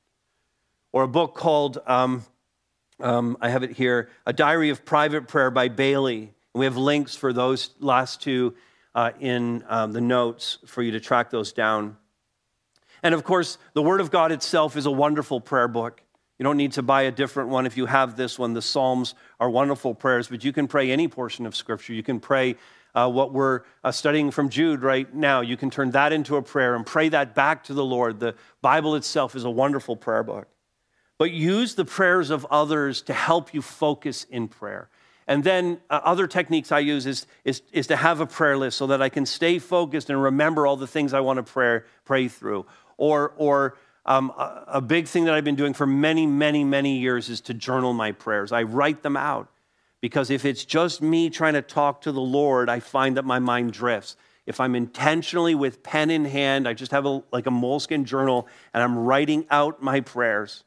Or 0.94 1.04
a 1.04 1.08
book 1.10 1.36
called 1.36 1.80
um, 1.86 2.24
um, 3.02 3.36
I 3.42 3.50
have 3.50 3.62
it 3.64 3.72
here 3.72 4.10
A 4.26 4.32
Diary 4.32 4.70
of 4.70 4.86
Private 4.86 5.28
Prayer 5.28 5.52
by 5.52 5.68
Baillie. 5.68 6.30
We 6.54 6.64
have 6.64 6.78
links 6.78 7.14
for 7.14 7.34
those 7.34 7.72
last 7.82 8.22
two 8.22 8.56
uh, 8.96 9.12
in 9.20 9.66
um, 9.68 9.92
the 9.92 10.00
notes 10.00 10.60
for 10.66 10.82
you 10.82 10.92
to 10.92 11.02
track 11.02 11.30
those 11.30 11.52
down. 11.52 11.98
And 13.04 13.14
of 13.14 13.26
course, 13.26 13.58
the 13.74 13.82
Word 13.82 14.00
of 14.00 14.12
God 14.12 14.32
itself 14.32 14.78
is 14.78 14.86
a 14.86 14.92
wonderful 14.92 15.42
prayer 15.42 15.68
book. 15.68 16.04
You 16.40 16.44
don't 16.44 16.58
need 16.58 16.72
to 16.74 16.82
buy 16.82 17.04
a 17.04 17.12
different 17.12 17.50
one 17.50 17.66
if 17.68 17.78
you 17.78 17.86
have 17.86 18.16
this 18.16 18.40
one. 18.40 18.54
The 18.54 18.62
Psalms 18.62 19.14
are 19.40 19.50
wonderful 19.50 19.94
prayers, 19.94 20.30
but 20.30 20.44
you 20.44 20.52
can 20.52 20.68
pray 20.68 20.90
any 20.90 21.08
portion 21.08 21.46
of 21.46 21.56
Scripture. 21.56 21.94
You 21.94 22.02
can 22.02 22.20
pray 22.20 22.56
uh, 22.96 23.10
what 23.10 23.34
we're 23.34 23.62
uh, 23.84 23.92
studying 23.92 24.32
from 24.32 24.50
Jude 24.50 24.82
right 24.82 25.14
now. 25.14 25.42
You 25.42 25.58
can 25.58 25.70
turn 25.70 25.92
that 25.92 26.12
into 26.12 26.38
a 26.38 26.42
prayer 26.42 26.76
and 26.76 26.86
pray 26.86 27.10
that 27.10 27.36
back 27.36 27.66
to 27.66 27.76
the 27.76 27.86
Lord. 27.86 28.20
The 28.20 28.34
Bible 28.62 28.96
itself 28.96 29.36
is 29.36 29.44
a 29.44 29.50
wonderful 29.52 29.96
prayer 29.96 30.24
book 30.24 30.48
but 31.20 31.32
use 31.32 31.76
the 31.76 31.86
prayers 31.86 32.32
of 32.32 32.48
others 32.50 33.04
to 33.04 33.14
help 33.14 33.54
you 33.54 33.62
focus 33.62 34.26
in 34.32 34.48
prayer. 34.48 34.90
And 35.28 35.44
then 35.44 35.80
uh, 35.90 36.00
other 36.04 36.26
techniques 36.26 36.72
I 36.72 36.80
use 36.80 37.06
is, 37.06 37.28
is, 37.44 37.62
is 37.72 37.88
to 37.88 37.96
have 37.96 38.22
a 38.22 38.26
prayer 38.26 38.58
list 38.58 38.78
so 38.78 38.88
that 38.88 39.02
I 39.02 39.10
can 39.10 39.28
stay 39.28 39.60
focused 39.60 40.10
and 40.10 40.24
remember 40.24 40.66
all 40.66 40.78
the 40.78 40.88
things 40.88 41.14
I 41.14 41.20
want 41.20 41.38
to 41.38 41.44
pray, 41.44 41.82
pray 42.06 42.30
through. 42.30 42.66
Or, 42.98 43.34
or 43.38 43.78
um, 44.06 44.32
a, 44.38 44.64
a 44.68 44.82
big 44.82 45.08
thing 45.08 45.26
that 45.26 45.34
I've 45.34 45.44
been 45.44 45.56
doing 45.56 45.74
for 45.74 45.86
many, 45.86 46.26
many, 46.26 46.64
many 46.64 46.98
years 46.98 47.30
is 47.30 47.42
to 47.42 47.54
journal 47.54 47.94
my 47.94 48.12
prayers. 48.12 48.52
I 48.52 48.64
write 48.64 49.04
them 49.04 49.18
out 49.18 49.50
because 50.02 50.30
if 50.30 50.46
it's 50.46 50.66
just 50.66 51.02
me 51.02 51.30
trying 51.30 51.54
to 51.54 51.62
talk 51.62 52.02
to 52.02 52.12
the 52.12 52.22
Lord, 52.22 52.70
I 52.70 52.80
find 52.80 53.18
that 53.18 53.26
my 53.26 53.40
mind 53.40 53.74
drifts. 53.74 54.16
If 54.46 54.60
I'm 54.60 54.74
intentionally 54.74 55.54
with 55.54 55.84
pen 55.84 56.10
in 56.10 56.26
hand, 56.26 56.68
I 56.68 56.74
just 56.74 56.92
have 56.92 57.06
a, 57.06 57.24
like 57.32 57.46
a 57.46 57.52
moleskin 57.52 58.06
journal 58.06 58.48
and 58.74 58.82
I'm 58.82 58.98
writing 58.98 59.46
out 59.52 59.84
my 59.84 60.00
prayers 60.02 60.64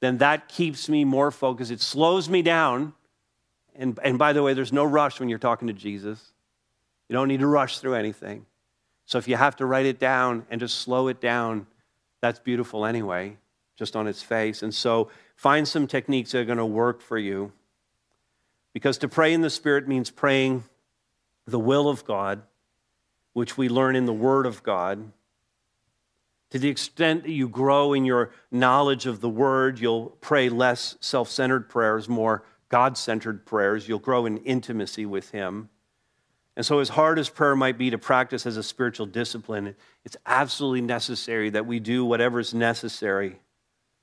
then 0.00 0.18
that 0.18 0.48
keeps 0.48 0.88
me 0.88 1.04
more 1.04 1.30
focused. 1.30 1.70
It 1.70 1.80
slows 1.80 2.28
me 2.28 2.42
down. 2.42 2.92
And, 3.74 3.98
and 4.02 4.18
by 4.18 4.32
the 4.32 4.42
way, 4.42 4.54
there's 4.54 4.72
no 4.72 4.84
rush 4.84 5.20
when 5.20 5.28
you're 5.28 5.38
talking 5.38 5.68
to 5.68 5.74
Jesus. 5.74 6.32
You 7.08 7.14
don't 7.14 7.28
need 7.28 7.40
to 7.40 7.46
rush 7.46 7.78
through 7.78 7.94
anything. 7.94 8.46
So 9.06 9.18
if 9.18 9.28
you 9.28 9.36
have 9.36 9.56
to 9.56 9.66
write 9.66 9.86
it 9.86 9.98
down 9.98 10.46
and 10.50 10.60
just 10.60 10.78
slow 10.78 11.08
it 11.08 11.20
down, 11.20 11.66
that's 12.20 12.38
beautiful 12.38 12.84
anyway, 12.84 13.36
just 13.76 13.96
on 13.96 14.06
its 14.06 14.22
face. 14.22 14.62
And 14.62 14.74
so 14.74 15.10
find 15.34 15.66
some 15.66 15.86
techniques 15.86 16.32
that 16.32 16.40
are 16.40 16.44
going 16.44 16.58
to 16.58 16.66
work 16.66 17.00
for 17.02 17.18
you. 17.18 17.52
Because 18.72 18.98
to 18.98 19.08
pray 19.08 19.32
in 19.32 19.40
the 19.40 19.50
Spirit 19.50 19.88
means 19.88 20.10
praying 20.10 20.64
the 21.46 21.58
will 21.58 21.88
of 21.88 22.04
God, 22.04 22.42
which 23.32 23.56
we 23.56 23.68
learn 23.68 23.96
in 23.96 24.06
the 24.06 24.12
Word 24.12 24.46
of 24.46 24.62
God. 24.62 25.12
To 26.50 26.58
the 26.58 26.68
extent 26.68 27.24
that 27.24 27.32
you 27.32 27.48
grow 27.48 27.92
in 27.92 28.04
your 28.04 28.30
knowledge 28.50 29.06
of 29.06 29.20
the 29.20 29.28
Word, 29.28 29.78
you'll 29.78 30.10
pray 30.20 30.48
less 30.48 30.96
self 31.00 31.30
centered 31.30 31.68
prayers, 31.68 32.08
more 32.08 32.44
God 32.68 32.98
centered 32.98 33.46
prayers. 33.46 33.88
You'll 33.88 33.98
grow 33.98 34.26
in 34.26 34.38
intimacy 34.38 35.06
with 35.06 35.30
Him. 35.30 35.70
And 36.56 36.64
so, 36.64 36.78
as 36.78 36.88
hard 36.88 37.18
as 37.18 37.28
prayer 37.28 37.54
might 37.54 37.76
be 37.76 37.90
to 37.90 37.98
practice 37.98 38.46
as 38.46 38.56
a 38.56 38.62
spiritual 38.62 39.04
discipline, 39.04 39.76
it's 40.04 40.16
absolutely 40.24 40.80
necessary 40.80 41.50
that 41.50 41.66
we 41.66 41.80
do 41.80 42.04
whatever 42.04 42.40
is 42.40 42.54
necessary, 42.54 43.38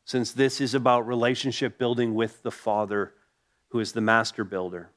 since 0.06 0.32
this 0.32 0.62
is 0.62 0.76
about 0.76 1.08
relationship 1.08 1.80
building 1.80 2.14
with 2.14 2.44
the 2.44 2.52
Father, 2.52 3.14
who 3.70 3.80
is 3.80 3.94
the 3.94 4.02
master 4.02 4.44
builder. 4.44 4.90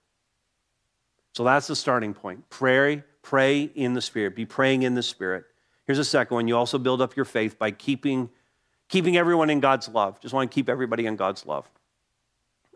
So 1.32 1.44
that's 1.44 1.66
the 1.66 1.76
starting 1.76 2.12
point. 2.12 2.48
Pray, 2.50 3.02
pray 3.22 3.62
in 3.62 3.94
the 3.94 4.02
Spirit. 4.02 4.36
Be 4.36 4.44
praying 4.44 4.82
in 4.82 4.94
the 4.94 5.02
Spirit. 5.02 5.44
Here's 5.86 5.98
a 5.98 6.04
second 6.04 6.34
one. 6.34 6.48
You 6.48 6.56
also 6.56 6.78
build 6.78 7.00
up 7.00 7.16
your 7.16 7.24
faith 7.24 7.58
by 7.58 7.70
keeping, 7.70 8.28
keeping 8.88 9.16
everyone 9.16 9.48
in 9.48 9.60
God's 9.60 9.88
love. 9.88 10.20
Just 10.20 10.34
want 10.34 10.50
to 10.50 10.54
keep 10.54 10.68
everybody 10.68 11.06
in 11.06 11.16
God's 11.16 11.46
love. 11.46 11.70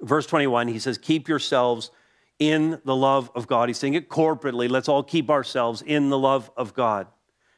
Verse 0.01 0.27
21, 0.27 0.69
he 0.69 0.79
says, 0.79 0.97
Keep 0.97 1.29
yourselves 1.29 1.90
in 2.40 2.81
the 2.85 2.96
love 2.96 3.31
of 3.37 3.46
God. 3.46 3.68
He's 3.68 3.79
saying 3.79 3.94
it 3.94 4.09
corporately. 4.09 4.68
Let's 4.68 4.88
all 4.88 5.05
keep 5.05 5.31
ourselves 5.31 5.83
in 5.83 6.09
the 6.09 6.18
love 6.18 6.50
of 6.57 6.74
God. 6.74 7.07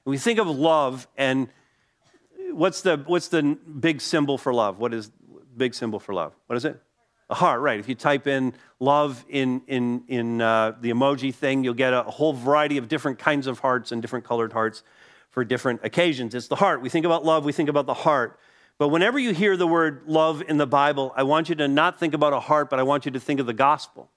we 0.05 0.19
think 0.19 0.39
of 0.39 0.49
love, 0.49 1.07
and 1.17 1.49
what's 2.51 2.83
the, 2.83 3.03
what's 3.07 3.29
the 3.29 3.43
big 3.81 4.01
symbol 4.01 4.37
for 4.37 4.53
love? 4.53 4.79
What 4.79 4.93
is 4.93 5.11
big 5.57 5.75
symbol 5.75 6.01
for 6.01 6.13
love? 6.13 6.35
What 6.49 6.57
is 6.57 6.65
it? 6.65 6.83
A 7.31 7.35
heart, 7.35 7.61
right. 7.61 7.79
If 7.79 7.89
you 7.89 7.95
type 7.95 8.27
in 8.27 8.53
love 8.81 9.25
in, 9.29 9.63
in, 9.69 10.03
in 10.09 10.43
uh, 10.43 10.73
the 10.81 10.91
emoji 10.91 11.33
thing, 11.33 11.65
you'll 11.65 11.75
get 11.75 11.95
a 11.95 12.03
whole 12.03 12.33
variety 12.33 12.77
of 12.77 12.89
different 12.89 13.19
kinds 13.19 13.47
of 13.47 13.61
hearts 13.61 13.93
and 13.93 14.03
different 14.03 14.25
colored 14.25 14.53
hearts 14.53 14.83
for 15.31 15.45
different 15.45 15.81
occasions. 15.83 16.35
It's 16.35 16.49
the 16.49 16.57
heart. 16.57 16.83
We 16.83 16.89
think 16.91 17.07
about 17.07 17.25
love, 17.25 17.45
we 17.45 17.53
think 17.53 17.71
about 17.71 17.87
the 17.87 17.95
heart. 17.95 18.39
But 18.79 18.89
whenever 18.89 19.19
you 19.19 19.33
hear 19.33 19.57
the 19.57 19.67
word 19.67 20.03
love 20.07 20.43
in 20.47 20.57
the 20.57 20.67
Bible, 20.67 21.13
I 21.17 21.23
want 21.23 21.49
you 21.49 21.55
to 21.55 21.69
not 21.69 22.01
think 22.01 22.15
about 22.15 22.33
a 22.33 22.41
heart, 22.41 22.69
but 22.69 22.81
I 22.81 22.83
want 22.83 23.07
you 23.07 23.13
to 23.13 23.21
think 23.21 23.39
of 23.39 23.47
the 23.47 23.53
gospel. 23.53 24.11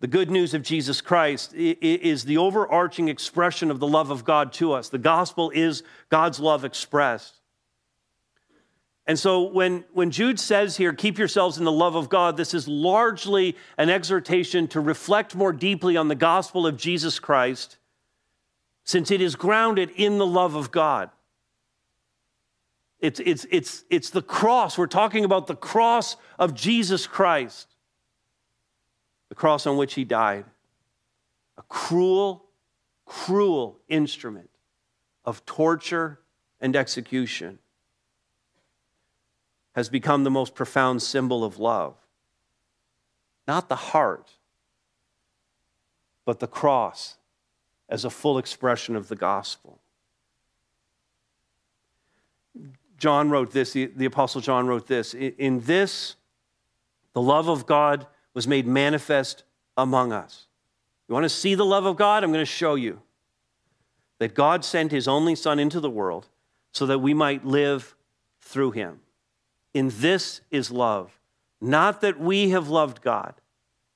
The 0.00 0.06
good 0.06 0.30
news 0.30 0.54
of 0.54 0.62
Jesus 0.62 1.00
Christ 1.00 1.52
is 1.54 2.24
the 2.24 2.38
overarching 2.38 3.08
expression 3.08 3.70
of 3.70 3.80
the 3.80 3.86
love 3.86 4.10
of 4.10 4.24
God 4.24 4.52
to 4.54 4.72
us. 4.72 4.88
The 4.88 4.98
gospel 4.98 5.50
is 5.50 5.82
God's 6.08 6.38
love 6.38 6.64
expressed. 6.64 7.34
And 9.08 9.18
so 9.18 9.42
when, 9.42 9.84
when 9.92 10.10
Jude 10.10 10.38
says 10.38 10.76
here, 10.76 10.92
keep 10.92 11.18
yourselves 11.18 11.56
in 11.58 11.64
the 11.64 11.72
love 11.72 11.96
of 11.96 12.10
God, 12.10 12.36
this 12.36 12.52
is 12.52 12.68
largely 12.68 13.56
an 13.78 13.88
exhortation 13.88 14.68
to 14.68 14.80
reflect 14.80 15.34
more 15.34 15.52
deeply 15.52 15.96
on 15.96 16.08
the 16.08 16.14
gospel 16.14 16.66
of 16.66 16.76
Jesus 16.76 17.18
Christ, 17.18 17.78
since 18.84 19.10
it 19.10 19.22
is 19.22 19.34
grounded 19.34 19.90
in 19.96 20.18
the 20.18 20.26
love 20.26 20.54
of 20.54 20.70
God. 20.70 21.10
It's, 23.00 23.18
it's, 23.20 23.46
it's, 23.50 23.84
it's 23.90 24.10
the 24.10 24.22
cross. 24.22 24.76
We're 24.76 24.86
talking 24.86 25.24
about 25.24 25.46
the 25.46 25.56
cross 25.56 26.16
of 26.38 26.54
Jesus 26.54 27.06
Christ, 27.06 27.66
the 29.28 29.34
cross 29.34 29.66
on 29.66 29.76
which 29.76 29.94
he 29.94 30.04
died. 30.04 30.44
A 31.56 31.62
cruel, 31.62 32.44
cruel 33.04 33.78
instrument 33.88 34.50
of 35.24 35.44
torture 35.44 36.20
and 36.60 36.74
execution 36.74 37.58
has 39.74 39.88
become 39.88 40.24
the 40.24 40.30
most 40.30 40.54
profound 40.54 41.02
symbol 41.02 41.44
of 41.44 41.58
love. 41.58 41.94
Not 43.46 43.68
the 43.68 43.76
heart, 43.76 44.32
but 46.24 46.40
the 46.40 46.46
cross 46.46 47.16
as 47.88 48.04
a 48.04 48.10
full 48.10 48.38
expression 48.38 48.96
of 48.96 49.08
the 49.08 49.16
gospel. 49.16 49.80
John 52.98 53.30
wrote 53.30 53.52
this, 53.52 53.72
the, 53.72 53.86
the, 53.86 54.04
Apostle 54.04 54.40
John 54.40 54.66
wrote 54.66 54.86
this 54.86 55.14
In 55.14 55.60
this, 55.60 56.16
the 57.12 57.22
love 57.22 57.48
of 57.48 57.64
God 57.64 58.06
was 58.38 58.46
made 58.46 58.68
manifest 58.68 59.42
among 59.76 60.12
us. 60.12 60.46
You 61.08 61.12
want 61.12 61.24
to 61.24 61.28
see 61.28 61.56
the 61.56 61.64
love 61.64 61.86
of 61.86 61.96
God? 61.96 62.22
I'm 62.22 62.30
going 62.30 62.40
to 62.40 62.46
show 62.46 62.76
you 62.76 63.02
that 64.20 64.32
God 64.32 64.64
sent 64.64 64.92
his 64.92 65.08
only 65.08 65.34
Son 65.34 65.58
into 65.58 65.80
the 65.80 65.90
world 65.90 66.28
so 66.70 66.86
that 66.86 67.00
we 67.00 67.12
might 67.12 67.44
live 67.44 67.96
through 68.40 68.70
him. 68.70 69.00
In 69.74 69.90
this 69.92 70.40
is 70.52 70.70
love, 70.70 71.18
not 71.60 72.00
that 72.02 72.20
we 72.20 72.50
have 72.50 72.68
loved 72.68 73.02
God, 73.02 73.34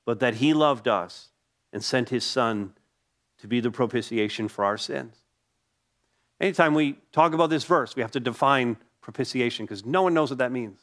but 0.05 0.18
that 0.18 0.35
He 0.35 0.52
loved 0.55 0.88
us 0.88 1.28
and 1.72 1.85
sent 1.85 2.09
His 2.09 2.24
Son 2.24 2.72
to 3.38 3.46
be 3.46 3.61
the 3.61 3.70
propitiation 3.70 4.48
for 4.48 4.64
our 4.64 4.76
sins. 4.76 5.22
Anytime 6.40 6.74
we 6.74 6.98
talk 7.12 7.33
about 7.33 7.48
this 7.48 7.62
verse, 7.62 7.94
we 7.94 8.02
have 8.02 8.11
to 8.11 8.18
define 8.18 8.76
propitiation 9.02 9.66
because 9.66 9.87
no 9.87 10.02
one 10.02 10.14
knows 10.14 10.31
what 10.31 10.38
that 10.38 10.50
means. 10.50 10.81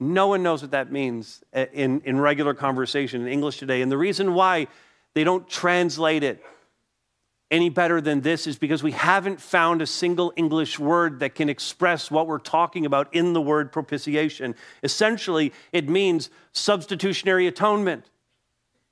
No 0.00 0.28
one 0.28 0.42
knows 0.42 0.62
what 0.62 0.70
that 0.70 0.92
means 0.92 1.42
eh, 1.52 1.66
in, 1.72 2.00
in 2.04 2.20
regular 2.20 2.54
conversation 2.54 3.22
in 3.22 3.28
English 3.28 3.58
today. 3.58 3.82
And 3.82 3.90
the 3.90 3.98
reason 3.98 4.34
why 4.34 4.68
they 5.14 5.24
don't 5.24 5.48
translate 5.48 6.22
it 6.22 6.42
any 7.50 7.70
better 7.70 8.00
than 8.00 8.20
this 8.20 8.46
is 8.46 8.58
because 8.58 8.82
we 8.82 8.92
haven't 8.92 9.40
found 9.40 9.80
a 9.80 9.86
single 9.86 10.32
English 10.36 10.78
word 10.78 11.20
that 11.20 11.34
can 11.34 11.48
express 11.48 12.10
what 12.10 12.26
we're 12.26 12.38
talking 12.38 12.84
about 12.84 13.12
in 13.14 13.32
the 13.32 13.40
word 13.40 13.72
propitiation. 13.72 14.54
Essentially, 14.82 15.52
it 15.72 15.88
means 15.88 16.28
substitutionary 16.52 17.46
atonement. 17.46 18.04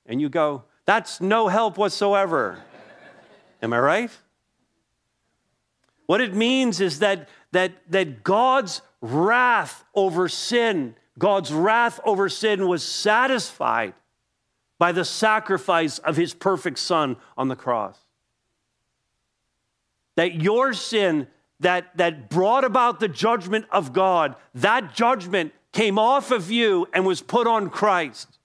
And 0.07 0.21
you 0.21 0.29
go, 0.29 0.65
that's 0.87 1.21
no 1.21 1.49
help 1.49 1.77
whatsoever. 1.77 2.59
Am 3.61 3.73
I 3.73 3.79
right? 3.79 4.11
What 6.07 6.21
it 6.21 6.35
means 6.35 6.81
is 6.81 7.01
that, 7.01 7.29
that, 7.53 7.73
that 7.91 8.23
God's 8.23 8.81
wrath 9.13 9.85
over 9.95 10.29
sin, 10.29 10.95
God's 11.19 11.53
wrath 11.53 12.01
over 12.05 12.29
sin 12.29 12.69
was 12.69 12.83
satisfied 12.83 13.95
by 14.79 14.93
the 14.93 15.05
sacrifice 15.05 15.99
of 15.99 16.17
his 16.17 16.35
perfect 16.35 16.79
son 16.79 17.17
on 17.37 17.49
the 17.49 17.57
cross 17.57 17.99
that 20.17 20.35
your 20.35 20.73
sin 20.73 21.29
that, 21.61 21.97
that 21.97 22.29
brought 22.29 22.65
about 22.65 23.01
the 23.01 23.09
judgment 23.09 23.67
of 23.71 23.93
God, 23.93 24.35
that 24.55 24.95
judgment 24.95 25.53
came 25.73 25.99
off 25.99 26.31
of 26.31 26.51
you 26.51 26.89
and 26.93 27.07
was 27.07 27.23
put 27.23 27.47
on 27.47 27.71
Christ. 27.71 28.39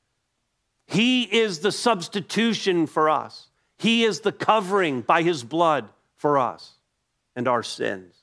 He 0.85 1.23
is 1.23 1.59
the 1.59 1.71
substitution 1.71 2.85
for 2.87 3.09
us, 3.09 3.47
He 3.79 4.03
is 4.03 4.21
the 4.21 4.31
covering 4.31 5.01
by 5.01 5.23
His 5.23 5.43
blood 5.43 5.89
for 6.15 6.37
us 6.37 6.73
and 7.35 7.47
our 7.47 7.63
sins. 7.63 8.15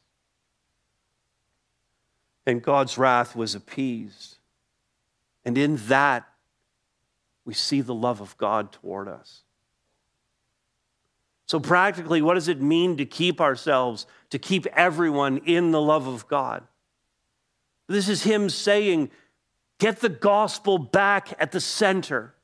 And 2.48 2.62
God's 2.62 2.96
wrath 2.96 3.36
was 3.36 3.54
appeased. 3.54 4.38
And 5.44 5.58
in 5.58 5.76
that, 5.88 6.26
we 7.44 7.52
see 7.52 7.82
the 7.82 7.94
love 7.94 8.22
of 8.22 8.38
God 8.38 8.72
toward 8.72 9.06
us. 9.06 9.42
So, 11.44 11.60
practically, 11.60 12.22
what 12.22 12.34
does 12.34 12.48
it 12.48 12.62
mean 12.62 12.96
to 12.96 13.04
keep 13.04 13.42
ourselves, 13.42 14.06
to 14.30 14.38
keep 14.38 14.66
everyone 14.68 15.42
in 15.44 15.72
the 15.72 15.80
love 15.80 16.06
of 16.06 16.26
God? 16.26 16.66
This 17.86 18.08
is 18.08 18.22
Him 18.22 18.48
saying, 18.48 19.10
get 19.78 20.00
the 20.00 20.08
gospel 20.08 20.78
back 20.78 21.34
at 21.38 21.52
the 21.52 21.60
center. 21.60 22.34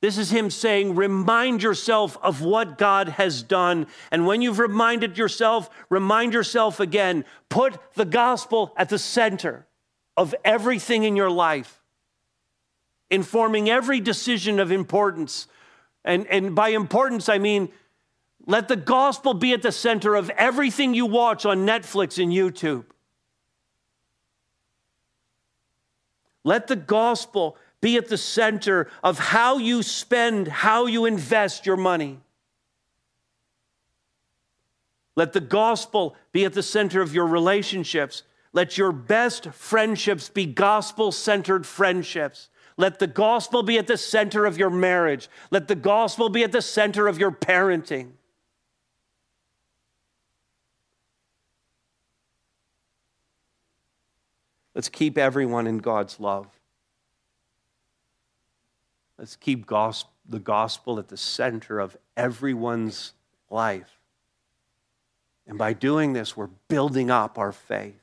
This 0.00 0.16
is 0.16 0.30
Him 0.30 0.50
saying, 0.50 0.94
remind 0.94 1.62
yourself 1.62 2.16
of 2.22 2.42
what 2.42 2.78
God 2.78 3.08
has 3.10 3.42
done. 3.42 3.86
And 4.10 4.26
when 4.26 4.40
you've 4.40 4.58
reminded 4.58 5.18
yourself, 5.18 5.68
remind 5.90 6.32
yourself 6.32 6.80
again. 6.80 7.24
Put 7.48 7.78
the 7.94 8.06
gospel 8.06 8.72
at 8.76 8.88
the 8.88 8.98
center 8.98 9.66
of 10.16 10.34
everything 10.44 11.04
in 11.04 11.16
your 11.16 11.30
life, 11.30 11.82
informing 13.10 13.68
every 13.68 14.00
decision 14.00 14.58
of 14.58 14.72
importance 14.72 15.46
and, 16.04 16.26
and 16.28 16.54
by 16.54 16.70
importance, 16.70 17.28
I 17.28 17.38
mean 17.38 17.70
let 18.46 18.68
the 18.68 18.76
gospel 18.76 19.34
be 19.34 19.52
at 19.52 19.62
the 19.62 19.72
center 19.72 20.14
of 20.14 20.30
everything 20.30 20.94
you 20.94 21.06
watch 21.06 21.44
on 21.44 21.66
Netflix 21.66 22.20
and 22.22 22.32
YouTube. 22.32 22.84
Let 26.42 26.66
the 26.66 26.76
gospel 26.76 27.58
be 27.80 27.96
at 27.96 28.08
the 28.08 28.18
center 28.18 28.88
of 29.02 29.18
how 29.18 29.58
you 29.58 29.82
spend, 29.82 30.48
how 30.48 30.86
you 30.86 31.06
invest 31.06 31.66
your 31.66 31.76
money. 31.76 32.18
Let 35.16 35.32
the 35.32 35.40
gospel 35.40 36.16
be 36.32 36.44
at 36.44 36.52
the 36.52 36.62
center 36.62 37.00
of 37.02 37.14
your 37.14 37.26
relationships. 37.26 38.22
Let 38.52 38.78
your 38.78 38.92
best 38.92 39.50
friendships 39.50 40.28
be 40.28 40.46
gospel 40.46 41.12
centered 41.12 41.66
friendships. 41.66 42.48
Let 42.76 42.98
the 42.98 43.06
gospel 43.06 43.62
be 43.62 43.78
at 43.78 43.86
the 43.86 43.96
center 43.96 44.46
of 44.46 44.56
your 44.56 44.70
marriage. 44.70 45.28
Let 45.50 45.68
the 45.68 45.74
gospel 45.74 46.28
be 46.28 46.42
at 46.42 46.52
the 46.52 46.62
center 46.62 47.08
of 47.08 47.18
your 47.18 47.30
parenting. 47.30 48.12
Let's 54.74 54.88
keep 54.88 55.18
everyone 55.18 55.66
in 55.66 55.78
God's 55.78 56.20
love. 56.20 56.59
Let's 59.20 59.36
keep 59.36 59.66
the 59.66 60.38
gospel 60.38 60.98
at 60.98 61.08
the 61.08 61.16
center 61.18 61.78
of 61.78 61.94
everyone's 62.16 63.12
life. 63.50 63.98
And 65.46 65.58
by 65.58 65.74
doing 65.74 66.14
this, 66.14 66.38
we're 66.38 66.48
building 66.68 67.10
up 67.10 67.38
our 67.38 67.52
faith. 67.52 68.00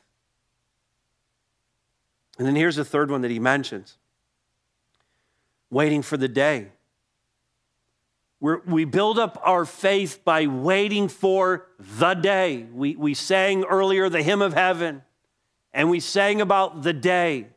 And 2.37 2.45
then 2.45 2.55
here's 2.55 2.75
the 2.75 2.85
third 2.85 3.09
one 3.09 3.21
that 3.21 3.31
he 3.31 3.39
mentions 3.39 3.97
waiting 5.71 6.03
for 6.03 6.17
the 6.17 6.27
day. 6.27 6.67
We're, 8.39 8.61
we 8.67 8.85
build 8.85 9.17
up 9.17 9.41
our 9.43 9.65
faith 9.65 10.23
by 10.23 10.45
waiting 10.45 11.07
for 11.07 11.65
the 11.79 12.13
day. 12.13 12.67
We, 12.71 12.95
we 12.95 13.15
sang 13.15 13.63
earlier 13.63 14.07
the 14.07 14.21
hymn 14.21 14.43
of 14.43 14.53
heaven, 14.53 15.01
and 15.73 15.89
we 15.89 15.99
sang 15.99 16.41
about 16.41 16.83
the 16.83 16.93
day. 16.93 17.47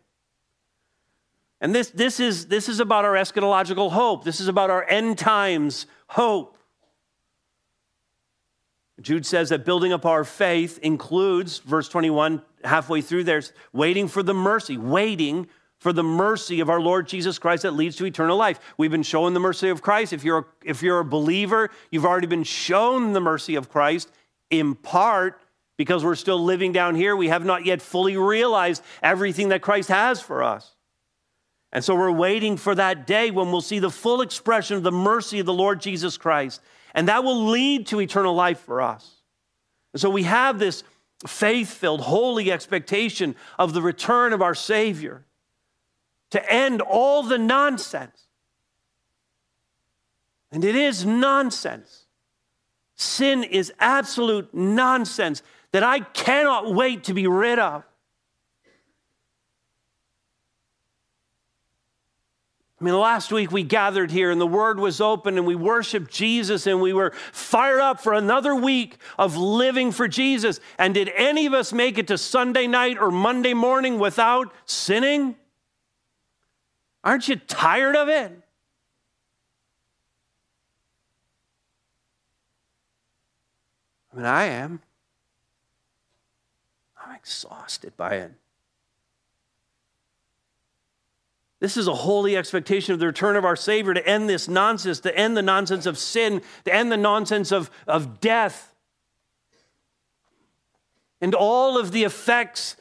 And 1.60 1.74
this, 1.74 1.90
this, 1.90 2.20
is, 2.20 2.46
this 2.46 2.68
is 2.68 2.80
about 2.80 3.04
our 3.04 3.14
eschatological 3.14 3.90
hope. 3.90 4.24
This 4.24 4.40
is 4.40 4.48
about 4.48 4.70
our 4.70 4.88
end 4.88 5.18
times 5.18 5.86
hope. 6.08 6.56
Jude 9.00 9.24
says 9.24 9.48
that 9.50 9.64
building 9.64 9.92
up 9.92 10.04
our 10.04 10.24
faith 10.24 10.78
includes, 10.82 11.58
verse 11.58 11.88
21, 11.88 12.42
halfway 12.64 13.00
through 13.00 13.24
there, 13.24 13.42
waiting 13.72 14.08
for 14.08 14.22
the 14.22 14.34
mercy, 14.34 14.76
waiting 14.76 15.48
for 15.78 15.92
the 15.92 16.02
mercy 16.02 16.60
of 16.60 16.68
our 16.68 16.80
Lord 16.80 17.08
Jesus 17.08 17.38
Christ 17.38 17.62
that 17.62 17.72
leads 17.72 17.96
to 17.96 18.04
eternal 18.04 18.36
life. 18.36 18.60
We've 18.76 18.90
been 18.90 19.02
shown 19.02 19.32
the 19.32 19.40
mercy 19.40 19.70
of 19.70 19.80
Christ. 19.80 20.12
If 20.12 20.24
you're, 20.24 20.46
if 20.62 20.82
you're 20.82 21.00
a 21.00 21.04
believer, 21.04 21.70
you've 21.90 22.04
already 22.04 22.26
been 22.26 22.44
shown 22.44 23.14
the 23.14 23.20
mercy 23.20 23.54
of 23.54 23.70
Christ 23.70 24.10
in 24.50 24.74
part 24.74 25.40
because 25.78 26.04
we're 26.04 26.16
still 26.16 26.42
living 26.42 26.72
down 26.72 26.94
here. 26.94 27.16
We 27.16 27.28
have 27.28 27.46
not 27.46 27.64
yet 27.64 27.80
fully 27.80 28.18
realized 28.18 28.82
everything 29.02 29.48
that 29.48 29.62
Christ 29.62 29.88
has 29.88 30.20
for 30.20 30.42
us. 30.42 30.74
And 31.72 31.84
so 31.84 31.94
we're 31.94 32.10
waiting 32.10 32.56
for 32.56 32.74
that 32.74 33.06
day 33.06 33.30
when 33.30 33.52
we'll 33.52 33.60
see 33.60 33.78
the 33.78 33.90
full 33.90 34.22
expression 34.22 34.76
of 34.76 34.82
the 34.82 34.92
mercy 34.92 35.38
of 35.38 35.46
the 35.46 35.52
Lord 35.52 35.80
Jesus 35.80 36.16
Christ. 36.16 36.60
And 36.94 37.08
that 37.08 37.22
will 37.22 37.46
lead 37.46 37.86
to 37.88 38.00
eternal 38.00 38.34
life 38.34 38.58
for 38.60 38.80
us. 38.80 39.22
And 39.92 40.00
so 40.00 40.10
we 40.10 40.24
have 40.24 40.58
this 40.58 40.82
faith 41.26 41.72
filled, 41.72 42.00
holy 42.00 42.50
expectation 42.50 43.36
of 43.58 43.72
the 43.72 43.82
return 43.82 44.32
of 44.32 44.42
our 44.42 44.54
Savior 44.54 45.24
to 46.30 46.52
end 46.52 46.80
all 46.80 47.22
the 47.22 47.38
nonsense. 47.38 48.26
And 50.50 50.64
it 50.64 50.74
is 50.74 51.04
nonsense. 51.04 52.06
Sin 52.96 53.44
is 53.44 53.72
absolute 53.78 54.52
nonsense 54.52 55.42
that 55.72 55.82
I 55.82 56.00
cannot 56.00 56.74
wait 56.74 57.04
to 57.04 57.14
be 57.14 57.26
rid 57.26 57.58
of. 57.58 57.84
I 62.80 62.84
mean, 62.84 62.98
last 62.98 63.30
week 63.30 63.52
we 63.52 63.62
gathered 63.62 64.10
here 64.10 64.30
and 64.30 64.40
the 64.40 64.46
word 64.46 64.80
was 64.80 65.02
open 65.02 65.36
and 65.36 65.46
we 65.46 65.54
worshiped 65.54 66.10
Jesus 66.10 66.66
and 66.66 66.80
we 66.80 66.94
were 66.94 67.10
fired 67.30 67.80
up 67.80 68.00
for 68.00 68.14
another 68.14 68.54
week 68.54 68.96
of 69.18 69.36
living 69.36 69.92
for 69.92 70.08
Jesus. 70.08 70.60
And 70.78 70.94
did 70.94 71.10
any 71.14 71.44
of 71.44 71.52
us 71.52 71.74
make 71.74 71.98
it 71.98 72.06
to 72.08 72.16
Sunday 72.16 72.66
night 72.66 72.96
or 72.98 73.10
Monday 73.10 73.52
morning 73.52 73.98
without 73.98 74.54
sinning? 74.64 75.36
Aren't 77.04 77.28
you 77.28 77.36
tired 77.36 77.96
of 77.96 78.08
it? 78.08 78.32
I 84.12 84.16
mean, 84.16 84.26
I 84.26 84.44
am. 84.44 84.80
I'm 87.04 87.14
exhausted 87.14 87.94
by 87.98 88.14
it. 88.14 88.32
This 91.60 91.76
is 91.76 91.86
a 91.86 91.94
holy 91.94 92.36
expectation 92.38 92.94
of 92.94 93.00
the 93.00 93.06
return 93.06 93.36
of 93.36 93.44
our 93.44 93.54
Savior 93.54 93.92
to 93.92 94.06
end 94.06 94.28
this 94.28 94.48
nonsense, 94.48 95.00
to 95.00 95.16
end 95.16 95.36
the 95.36 95.42
nonsense 95.42 95.84
of 95.84 95.98
sin, 95.98 96.40
to 96.64 96.74
end 96.74 96.90
the 96.90 96.96
nonsense 96.96 97.52
of, 97.52 97.70
of 97.86 98.18
death, 98.18 98.74
and 101.20 101.34
all 101.34 101.78
of 101.78 101.92
the 101.92 102.04
effects 102.04 102.76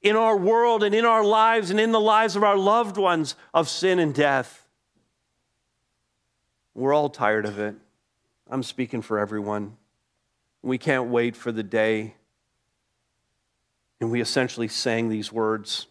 in 0.00 0.16
our 0.16 0.36
world 0.36 0.82
and 0.82 0.94
in 0.94 1.04
our 1.04 1.22
lives 1.22 1.70
and 1.70 1.78
in 1.78 1.92
the 1.92 2.00
lives 2.00 2.34
of 2.34 2.42
our 2.42 2.56
loved 2.56 2.96
ones 2.96 3.36
of 3.52 3.68
sin 3.68 3.98
and 3.98 4.14
death. 4.14 4.66
We're 6.74 6.94
all 6.94 7.10
tired 7.10 7.44
of 7.44 7.58
it. 7.58 7.74
I'm 8.50 8.62
speaking 8.62 9.02
for 9.02 9.18
everyone. 9.18 9.76
We 10.62 10.78
can't 10.78 11.10
wait 11.10 11.36
for 11.36 11.52
the 11.52 11.62
day. 11.62 12.14
And 14.00 14.10
we 14.10 14.22
essentially 14.22 14.68
sang 14.68 15.10
these 15.10 15.30
words 15.30 15.86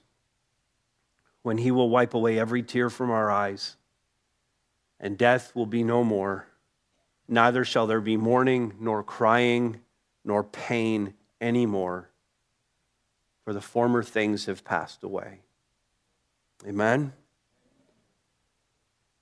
when 1.43 1.57
he 1.57 1.71
will 1.71 1.89
wipe 1.89 2.13
away 2.13 2.39
every 2.39 2.63
tear 2.63 2.89
from 2.89 3.09
our 3.09 3.31
eyes, 3.31 3.75
and 4.99 5.17
death 5.17 5.55
will 5.55 5.65
be 5.65 5.83
no 5.83 6.03
more. 6.03 6.47
Neither 7.27 7.65
shall 7.65 7.87
there 7.87 8.01
be 8.01 8.17
mourning, 8.17 8.73
nor 8.79 9.03
crying, 9.03 9.79
nor 10.23 10.43
pain 10.43 11.13
anymore, 11.39 12.09
for 13.43 13.53
the 13.53 13.61
former 13.61 14.03
things 14.03 14.45
have 14.45 14.63
passed 14.63 15.03
away. 15.03 15.39
Amen? 16.67 17.13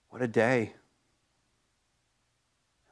What 0.10 0.22
a 0.22 0.28
day. 0.28 0.74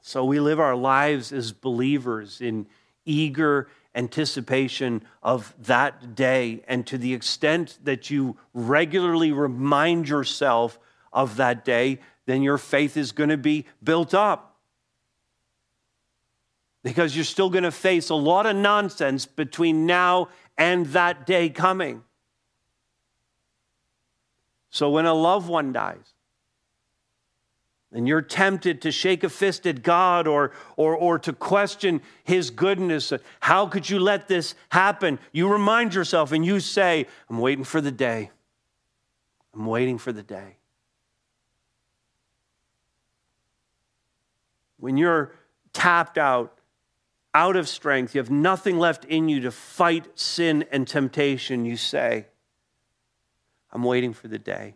So 0.02 0.24
we 0.24 0.40
live 0.40 0.60
our 0.60 0.76
lives 0.76 1.34
as 1.34 1.52
believers 1.52 2.40
in 2.40 2.68
eager 3.04 3.68
anticipation 3.98 5.04
of 5.24 5.54
that 5.66 6.16
day. 6.16 6.64
And 6.68 6.86
to 6.88 6.98
the 6.98 7.14
extent 7.14 7.80
that 7.84 8.10
you 8.10 8.38
regularly 8.54 9.32
remind 9.32 10.08
yourself 10.08 10.80
of 11.12 11.36
that 11.38 11.66
day, 11.66 12.00
then 12.28 12.44
your 12.44 12.60
faith 12.60 12.96
is 12.96 13.12
going 13.12 13.32
to 13.32 13.38
be 13.38 13.66
built 13.84 14.14
up. 14.14 14.56
Because 16.84 17.16
you're 17.16 17.26
still 17.26 17.50
going 17.50 17.64
to 17.64 17.72
face 17.72 18.10
a 18.10 18.16
lot 18.16 18.46
of 18.46 18.56
nonsense 18.56 19.26
between 19.26 19.86
now 19.86 20.30
and 20.58 20.86
that 20.88 21.26
day 21.26 21.50
coming. 21.50 22.04
So 24.70 24.92
when 24.92 25.06
a 25.06 25.14
loved 25.14 25.50
one 25.50 25.74
dies, 25.74 26.14
and 27.92 28.08
you're 28.08 28.22
tempted 28.22 28.82
to 28.82 28.92
shake 28.92 29.24
a 29.24 29.30
fist 29.30 29.66
at 29.66 29.82
God 29.82 30.28
or, 30.28 30.52
or, 30.76 30.96
or 30.96 31.18
to 31.20 31.32
question 31.32 32.02
His 32.24 32.50
goodness. 32.50 33.14
How 33.40 33.66
could 33.68 33.90
you 33.90 34.00
let 34.00 34.28
this 34.28 34.56
happen? 34.70 35.20
You 35.32 35.48
remind 35.48 35.94
yourself 35.94 36.32
and 36.32 36.46
you 36.46 36.60
say, 36.60 37.08
I'm 37.30 37.40
waiting 37.40 37.64
for 37.64 37.80
the 37.80 37.92
day. 37.92 38.32
I'm 39.54 39.66
waiting 39.66 39.98
for 39.98 40.12
the 40.12 40.24
day. 40.24 40.58
When 44.80 44.98
you're 44.98 45.34
tapped 45.74 46.18
out, 46.18 46.54
out 47.34 47.56
of 47.56 47.68
strength, 47.68 48.14
you 48.16 48.20
have 48.20 48.30
nothing 48.30 48.78
left 48.78 49.06
in 49.06 49.30
you 49.30 49.40
to 49.42 49.52
fight 49.52 50.08
sin 50.20 50.66
and 50.72 50.88
temptation, 50.88 51.66
you 51.66 51.78
say, 51.78 52.28
I'm 53.72 53.84
waiting 53.84 54.14
for 54.14 54.28
the 54.28 54.40
day. 54.40 54.76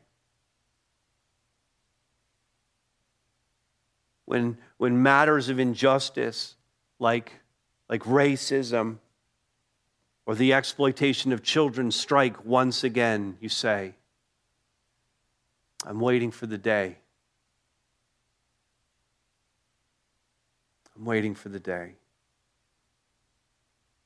When, 4.31 4.57
when 4.77 5.03
matters 5.03 5.49
of 5.49 5.59
injustice 5.59 6.55
like, 6.99 7.33
like 7.89 8.01
racism 8.03 8.95
or 10.25 10.35
the 10.35 10.53
exploitation 10.53 11.33
of 11.33 11.43
children 11.43 11.91
strike 11.91 12.45
once 12.45 12.85
again, 12.85 13.35
you 13.41 13.49
say, 13.49 13.93
I'm 15.85 15.99
waiting 15.99 16.31
for 16.31 16.45
the 16.45 16.57
day. 16.57 16.95
I'm 20.95 21.03
waiting 21.03 21.35
for 21.35 21.49
the 21.49 21.59
day. 21.59 21.95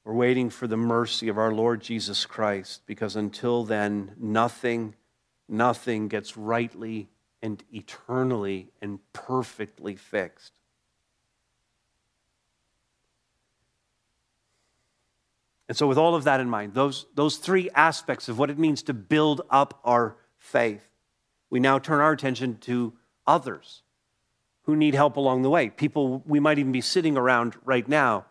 We're 0.06 0.14
waiting 0.14 0.50
for 0.50 0.66
the 0.66 0.76
mercy 0.76 1.28
of 1.28 1.38
our 1.38 1.54
Lord 1.54 1.82
Jesus 1.82 2.26
Christ 2.26 2.82
because 2.88 3.16
until 3.16 3.64
then, 3.64 4.14
nothing, 4.18 4.96
nothing 5.48 6.08
gets 6.08 6.36
rightly 6.36 7.10
and 7.42 7.64
eternally 7.72 8.70
and 8.82 9.00
perfectly 9.14 9.96
fixed. 9.96 10.54
And 15.68 15.76
so, 15.76 15.88
with 15.88 15.98
all 15.98 16.16
of 16.16 16.26
that 16.26 16.40
in 16.40 16.50
mind, 16.50 16.74
those, 16.74 17.08
those 17.16 17.38
three 17.38 17.70
aspects 17.72 18.30
of 18.30 18.38
what 18.38 18.50
it 18.50 18.60
means 18.60 18.84
to 18.84 18.94
build 18.94 19.42
up 19.50 19.80
our 19.84 20.16
faith, 20.38 20.88
we 21.50 21.60
now 21.60 21.80
turn 21.80 22.02
our 22.02 22.12
attention 22.12 22.58
to 22.60 22.94
others 23.26 23.82
who 24.64 24.76
need 24.76 24.94
help 24.94 25.18
along 25.18 25.42
the 25.42 25.50
way. 25.50 25.70
People 25.70 26.24
we 26.26 26.40
might 26.40 26.60
even 26.60 26.72
be 26.72 26.82
sitting 26.82 27.18
around 27.18 27.56
right 27.64 27.88
now. 27.88 28.26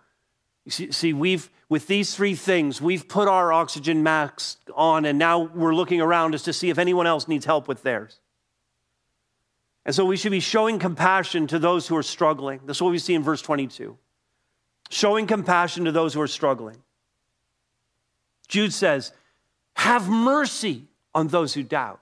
You 0.64 0.70
see, 0.70 0.92
see, 0.92 1.12
we've, 1.12 1.50
with 1.68 1.88
these 1.88 2.14
three 2.14 2.34
things, 2.34 2.80
we've 2.80 3.06
put 3.06 3.28
our 3.28 3.52
oxygen 3.52 4.02
masks 4.02 4.56
on, 4.74 5.04
and 5.04 5.18
now 5.18 5.40
we're 5.40 5.74
looking 5.74 6.00
around 6.00 6.34
us 6.34 6.42
to 6.44 6.52
see 6.52 6.70
if 6.70 6.78
anyone 6.78 7.06
else 7.06 7.28
needs 7.28 7.44
help 7.44 7.68
with 7.68 7.82
theirs. 7.82 8.20
And 9.86 9.94
so 9.94 10.04
we 10.04 10.16
should 10.16 10.32
be 10.32 10.40
showing 10.40 10.78
compassion 10.78 11.46
to 11.48 11.58
those 11.58 11.86
who 11.86 11.96
are 11.96 12.02
struggling. 12.02 12.60
That's 12.64 12.80
what 12.80 12.90
we 12.90 12.98
see 12.98 13.14
in 13.14 13.22
verse 13.22 13.42
22. 13.42 13.96
Showing 14.90 15.26
compassion 15.26 15.84
to 15.84 15.92
those 15.92 16.14
who 16.14 16.20
are 16.20 16.28
struggling. 16.28 16.76
Jude 18.48 18.72
says, 18.72 19.12
Have 19.76 20.08
mercy 20.08 20.84
on 21.14 21.28
those 21.28 21.54
who 21.54 21.62
doubt. 21.62 22.00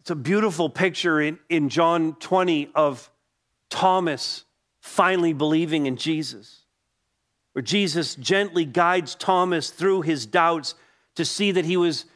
It's 0.00 0.10
a 0.10 0.16
beautiful 0.16 0.68
picture 0.68 1.20
in, 1.20 1.38
in 1.48 1.68
John 1.68 2.16
20 2.18 2.70
of 2.74 3.08
Thomas 3.70 4.44
finally 4.80 5.32
believing 5.32 5.86
in 5.86 5.96
Jesus, 5.96 6.62
where 7.52 7.62
Jesus 7.62 8.16
gently 8.16 8.64
guides 8.64 9.14
Thomas 9.14 9.70
through 9.70 10.02
his 10.02 10.26
doubts 10.26 10.74
to 11.14 11.24
see 11.24 11.52
that 11.52 11.64
he 11.64 11.76
was 11.76 12.06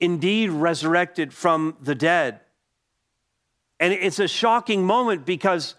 indeed 0.00 0.50
resurrected 0.50 1.32
from 1.32 1.76
the 1.80 1.94
dead. 1.94 2.40
And 3.80 3.92
it's 3.92 4.18
a 4.18 4.28
shocking 4.28 4.84
moment 4.84 5.26
because 5.26 5.74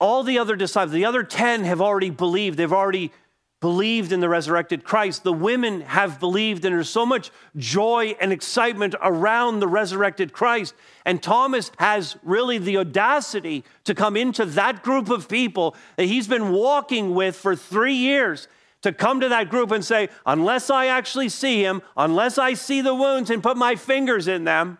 all 0.00 0.22
the 0.22 0.38
other 0.38 0.56
disciples, 0.56 0.92
the 0.92 1.04
other 1.04 1.22
10 1.22 1.64
have 1.64 1.80
already 1.80 2.10
believed. 2.10 2.58
They've 2.58 2.72
already 2.72 3.12
believed 3.60 4.12
in 4.12 4.20
the 4.20 4.28
resurrected 4.28 4.84
Christ. 4.84 5.24
The 5.24 5.32
women 5.32 5.80
have 5.80 6.20
believed, 6.20 6.64
and 6.64 6.74
there's 6.74 6.90
so 6.90 7.06
much 7.06 7.30
joy 7.56 8.14
and 8.20 8.32
excitement 8.32 8.94
around 9.00 9.60
the 9.60 9.68
resurrected 9.68 10.32
Christ. 10.32 10.74
And 11.06 11.22
Thomas 11.22 11.70
has 11.78 12.16
really 12.22 12.58
the 12.58 12.76
audacity 12.76 13.64
to 13.84 13.94
come 13.94 14.16
into 14.16 14.44
that 14.44 14.82
group 14.82 15.08
of 15.08 15.28
people 15.28 15.74
that 15.96 16.04
he's 16.04 16.28
been 16.28 16.52
walking 16.52 17.14
with 17.14 17.34
for 17.34 17.56
three 17.56 17.94
years. 17.94 18.46
To 18.82 18.92
come 18.92 19.20
to 19.20 19.28
that 19.30 19.48
group 19.48 19.70
and 19.72 19.84
say, 19.84 20.10
unless 20.24 20.70
I 20.70 20.86
actually 20.86 21.28
see 21.28 21.62
him, 21.62 21.82
unless 21.96 22.38
I 22.38 22.54
see 22.54 22.82
the 22.82 22.94
wounds 22.94 23.30
and 23.30 23.42
put 23.42 23.56
my 23.56 23.74
fingers 23.74 24.28
in 24.28 24.44
them, 24.44 24.78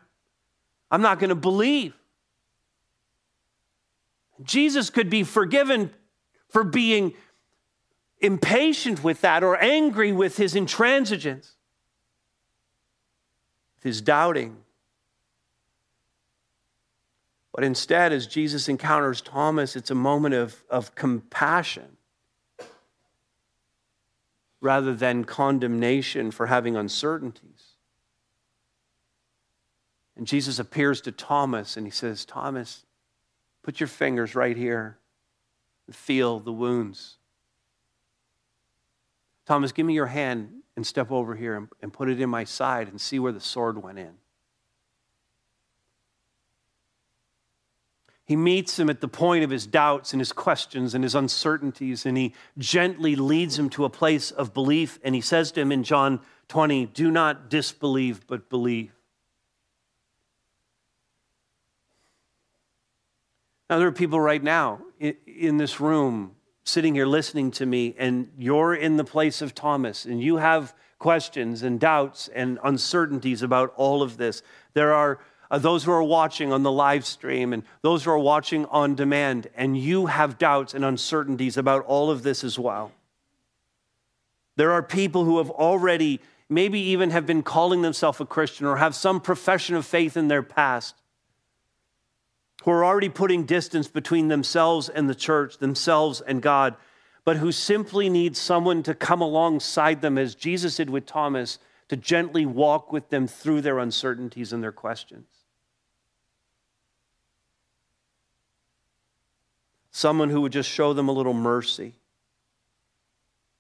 I'm 0.91 1.03
not 1.03 1.19
going 1.19 1.31
to 1.31 1.35
believe. 1.35 1.95
Jesus 4.43 4.91
could 4.91 5.11
be 5.11 5.25
forgiven 5.25 5.91
for 6.49 6.63
being 6.63 7.15
impatient 8.21 9.03
with 9.03 9.21
that 9.23 9.43
or 9.43 9.57
angry 9.57 10.13
with 10.13 10.37
his 10.37 10.55
intransigence, 10.55 11.55
with 13.77 13.83
his 13.83 14.01
doubting. 14.01 14.59
But 17.53 17.65
instead, 17.65 18.13
as 18.13 18.27
Jesus 18.27 18.69
encounters 18.69 19.21
Thomas, 19.21 19.77
it's 19.77 19.91
a 19.91 19.95
moment 19.95 20.35
of, 20.35 20.63
of 20.69 20.95
compassion 20.95 21.96
rather 24.61 24.95
than 24.95 25.25
condemnation 25.25 26.31
for 26.31 26.47
having 26.47 26.77
uncertainties. 26.77 27.77
And 30.17 30.27
Jesus 30.27 30.59
appears 30.59 31.01
to 31.03 31.13
Thomas 31.13 31.77
and 31.77 31.87
he 31.87 31.91
says, 31.91 32.25
Thomas, 32.25 32.85
put 33.63 33.81
your 33.81 33.87
fingers 33.87 34.35
right 34.35 34.57
here 34.57 34.99
and 35.87 35.95
feel 35.95 36.41
the 36.41 36.53
wounds. 36.53 37.17
Thomas, 39.45 39.73
give 39.73 39.87
me 39.87 39.95
your 39.95 40.07
hand 40.07 40.63
and 40.75 40.87
step 40.87 41.13
over 41.13 41.35
here 41.35 41.57
and, 41.57 41.69
and 41.83 41.93
put 41.93 42.09
it 42.09 42.21
in 42.21 42.31
my 42.31 42.45
side 42.45 42.89
and 42.89 43.01
see 43.01 43.19
where 43.19 43.33
the 43.33 43.41
sword 43.41 43.83
went 43.83 43.99
in. 43.99 44.15
He 48.27 48.35
meets 48.35 48.77
him 48.77 48.91
at 48.91 49.01
the 49.01 49.09
point 49.09 49.45
of 49.45 49.51
his 49.51 49.66
doubts 49.66 50.12
and 50.12 50.20
his 50.20 50.33
questions 50.33 50.95
and 50.95 51.05
his 51.05 51.14
uncertainties, 51.14 52.05
and 52.05 52.16
he 52.16 52.35
gently 52.59 53.14
leads 53.14 53.57
him 53.57 53.70
to 53.70 53.85
a 53.85 53.91
place 53.91 54.33
of 54.33 54.53
belief. 54.53 54.99
And 55.05 55.14
he 55.14 55.20
says 55.20 55.53
to 55.53 55.61
him 55.61 55.70
in 55.70 55.85
John 55.85 56.20
20, 56.49 56.87
Do 56.87 57.12
not 57.12 57.49
disbelieve, 57.49 58.27
but 58.27 58.51
believe. 58.51 58.93
Now, 63.70 63.79
there 63.79 63.89
are 63.89 63.93
people 63.93 64.20
right 64.20 64.43
now 64.43 64.81
in 65.01 65.57
this 65.57 65.81
room 65.81 66.37
sitting 66.64 66.95
here 66.95 67.07
listening 67.07 67.53
to 67.53 67.66
me 67.66 67.95
and 67.97 68.31
you're 68.37 68.74
in 68.74 68.97
the 68.97 69.05
place 69.05 69.41
of 69.41 69.55
Thomas 69.55 70.05
and 70.05 70.20
you 70.20 70.37
have 70.37 70.74
questions 70.99 71.62
and 71.62 71.79
doubts 71.79 72.29
and 72.29 72.59
uncertainties 72.64 73.43
about 73.43 73.72
all 73.77 74.03
of 74.03 74.16
this, 74.16 74.43
there 74.74 74.93
are 74.93 75.20
uh, 75.51 75.59
those 75.59 75.85
who 75.85 75.93
are 75.93 76.03
watching 76.03 76.53
on 76.53 76.63
the 76.63 76.73
live 76.73 77.05
stream 77.05 77.53
and 77.53 77.63
those 77.83 78.05
who 78.05 78.11
are 78.11 78.19
watching 78.19 78.67
on 78.67 78.95
demand, 78.95 79.49
and 79.55 79.77
you 79.77 80.07
have 80.07 80.39
doubts 80.39 80.75
and 80.75 80.85
uncertainties 80.85 81.57
about 81.57 81.85
all 81.85 82.11
of 82.11 82.23
this 82.23 82.43
as 82.43 82.59
well. 82.59 82.93
There 84.57 84.73
are 84.73 84.83
people 84.83 85.25
who 85.25 85.39
have 85.39 85.51
already, 85.51 86.21
maybe 86.49 86.81
even 86.81 87.11
have 87.11 87.27
been 87.27 87.43
calling 87.43 87.83
themselves 87.83 88.21
a 88.21 88.25
Christian 88.25 88.67
or 88.67 88.77
have 88.77 88.95
some 88.95 89.21
profession 89.21 89.77
of 89.77 89.87
faith 89.87 90.17
in 90.17 90.29
their 90.29 90.43
past 90.43 90.95
who 92.65 92.71
are 92.73 92.85
already 92.85 93.09
putting 93.09 93.45
distance 93.45 93.87
between 93.87 94.29
themselves 94.29 94.89
and 94.89 95.09
the 95.09 95.15
church, 95.15 95.59
themselves 95.59 96.21
and 96.21 96.43
God, 96.43 96.75
but 97.25 97.37
who 97.37 97.53
simply 97.53 98.09
need 98.09 98.37
someone 98.37 98.83
to 98.83 98.95
come 98.95 99.21
alongside 99.21 100.01
them, 100.01 100.19
as 100.19 100.35
Jesus 100.35 100.77
did 100.77 100.91
with 100.91 101.07
Thomas, 101.07 101.59
to 101.89 101.97
gently 101.97 102.45
walk 102.45 102.93
with 102.93 103.11
them 103.11 103.29
through 103.29 103.61
their 103.61 103.79
uncertainties 103.79 104.53
and 104.53 104.63
their 104.63 104.73
questions. 104.73 105.29
Someone 109.97 110.29
who 110.29 110.43
would 110.43 110.53
just 110.53 110.69
show 110.69 110.93
them 110.93 111.09
a 111.09 111.13
little 111.13 111.33
mercy 111.33 111.95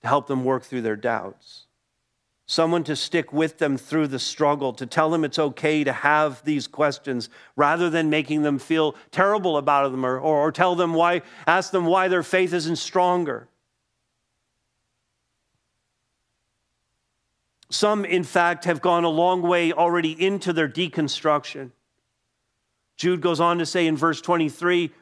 to 0.02 0.08
help 0.08 0.26
them 0.26 0.44
work 0.44 0.64
through 0.64 0.82
their 0.82 0.96
doubts 0.96 1.66
someone 2.46 2.84
to 2.84 2.94
stick 2.94 3.32
with 3.32 3.58
them 3.58 3.76
through 3.76 4.06
the 4.06 4.18
struggle, 4.18 4.72
to 4.72 4.86
tell 4.86 5.10
them 5.10 5.24
it's 5.24 5.38
okay 5.38 5.82
to 5.82 5.92
have 5.92 6.42
these 6.44 6.68
questions 6.68 7.28
rather 7.56 7.90
than 7.90 8.08
making 8.08 8.42
them 8.42 8.58
feel 8.58 8.94
terrible 9.10 9.56
about 9.56 9.90
them 9.90 10.06
or, 10.06 10.18
or, 10.18 10.46
or 10.46 10.52
tell 10.52 10.76
them 10.76 10.94
why, 10.94 11.22
ask 11.46 11.72
them 11.72 11.86
why 11.86 12.06
their 12.06 12.22
faith 12.22 12.52
isn't 12.52 12.76
stronger. 12.76 13.48
Some, 17.68 18.04
in 18.04 18.22
fact, 18.22 18.64
have 18.64 18.80
gone 18.80 19.02
a 19.02 19.08
long 19.08 19.42
way 19.42 19.72
already 19.72 20.12
into 20.24 20.52
their 20.52 20.68
deconstruction. 20.68 21.72
Jude 22.96 23.20
goes 23.20 23.40
on 23.40 23.58
to 23.58 23.66
say 23.66 23.88
in 23.88 23.96
verse 23.96 24.20
23 24.20 24.92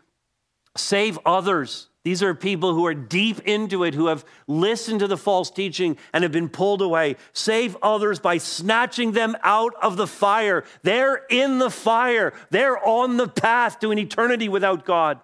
save 0.77 1.19
others 1.25 1.89
these 2.05 2.23
are 2.23 2.35
people 2.35 2.75
who 2.75 2.85
are 2.85 2.95
deep 2.95 3.41
into 3.41 3.83
it, 3.83 3.95
who 3.95 4.09
have 4.09 4.27
listened 4.47 5.01
to 5.01 5.09
the 5.09 5.17
false 5.17 5.51
teaching 5.51 5.97
and 6.13 6.23
have 6.23 6.33
been 6.33 6.51
pulled 6.51 6.83
away. 6.83 7.17
Save 7.33 7.79
others 7.83 8.21
by 8.21 8.37
snatching 8.37 9.13
them 9.13 9.35
out 9.43 9.75
of 9.83 9.97
the 9.97 10.07
fire. 10.07 10.65
They're 10.83 11.23
in 11.31 11.59
the 11.59 11.71
fire, 11.71 12.35
they're 12.51 12.79
on 12.87 13.17
the 13.17 13.27
path 13.27 13.81
to 13.81 13.91
an 13.91 13.99
eternity 13.99 14.51
without 14.51 14.85
God. 14.85 15.19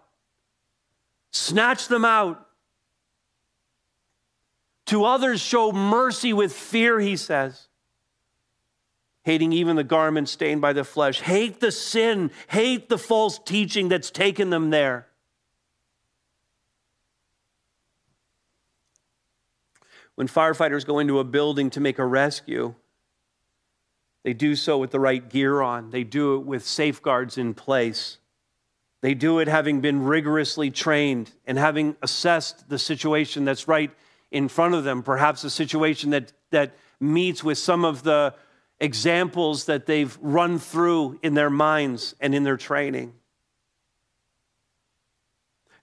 Snatch 1.33 1.87
them 1.87 2.07
out. 2.07 2.47
To 4.87 5.05
others, 5.05 5.41
show 5.41 5.71
mercy 5.71 6.33
with 6.33 6.53
fear, 6.53 6.99
he 6.99 7.17
says. 7.17 7.69
Hating 9.23 9.53
even 9.53 9.77
the 9.77 9.85
garment 9.85 10.31
stained 10.31 10.63
by 10.63 10.73
the 10.73 10.83
flesh. 10.83 11.21
Hate 11.21 11.61
the 11.61 11.71
sin. 11.71 12.31
Hate 12.49 12.89
the 12.89 12.99
false 12.99 13.39
teaching 13.39 13.89
that's 13.91 14.11
taken 14.11 14.49
them 14.49 14.71
there. 14.71 15.10
When 20.15 20.29
firefighters 20.29 20.85
go 20.85 20.99
into 20.99 21.19
a 21.19 21.25
building 21.25 21.71
to 21.71 21.81
make 21.81 21.99
a 21.99 22.05
rescue, 22.05 22.75
they 24.23 24.35
do 24.35 24.55
so 24.55 24.79
with 24.79 24.91
the 24.91 25.01
right 25.01 25.27
gear 25.27 25.63
on, 25.63 25.91
they 25.91 26.05
do 26.05 26.37
it 26.37 26.45
with 26.45 26.67
safeguards 26.67 27.39
in 27.39 27.55
place. 27.55 28.19
They 29.01 29.15
do 29.15 29.39
it 29.39 29.49
having 29.49 29.81
been 29.81 30.05
rigorously 30.05 30.71
trained 30.71 31.33
and 31.47 31.57
having 31.57 31.97
assessed 32.03 32.69
the 32.69 32.79
situation 32.79 33.45
that's 33.47 33.67
right 33.67 33.91
in 34.31 34.49
front 34.49 34.75
of 34.75 34.85
them, 34.85 35.03
perhaps 35.03 35.43
a 35.45 35.51
situation 35.51 36.11
that, 36.11 36.33
that 36.51 36.77
meets 37.01 37.43
with 37.43 37.57
some 37.57 37.85
of 37.85 38.03
the 38.03 38.35
examples 38.79 39.65
that 39.67 39.87
they've 39.87 40.17
run 40.21 40.59
through 40.59 41.19
in 41.23 41.35
their 41.35 41.51
minds 41.51 42.15
and 42.21 42.35
in 42.35 42.45
their 42.45 42.57
training. 42.57 43.15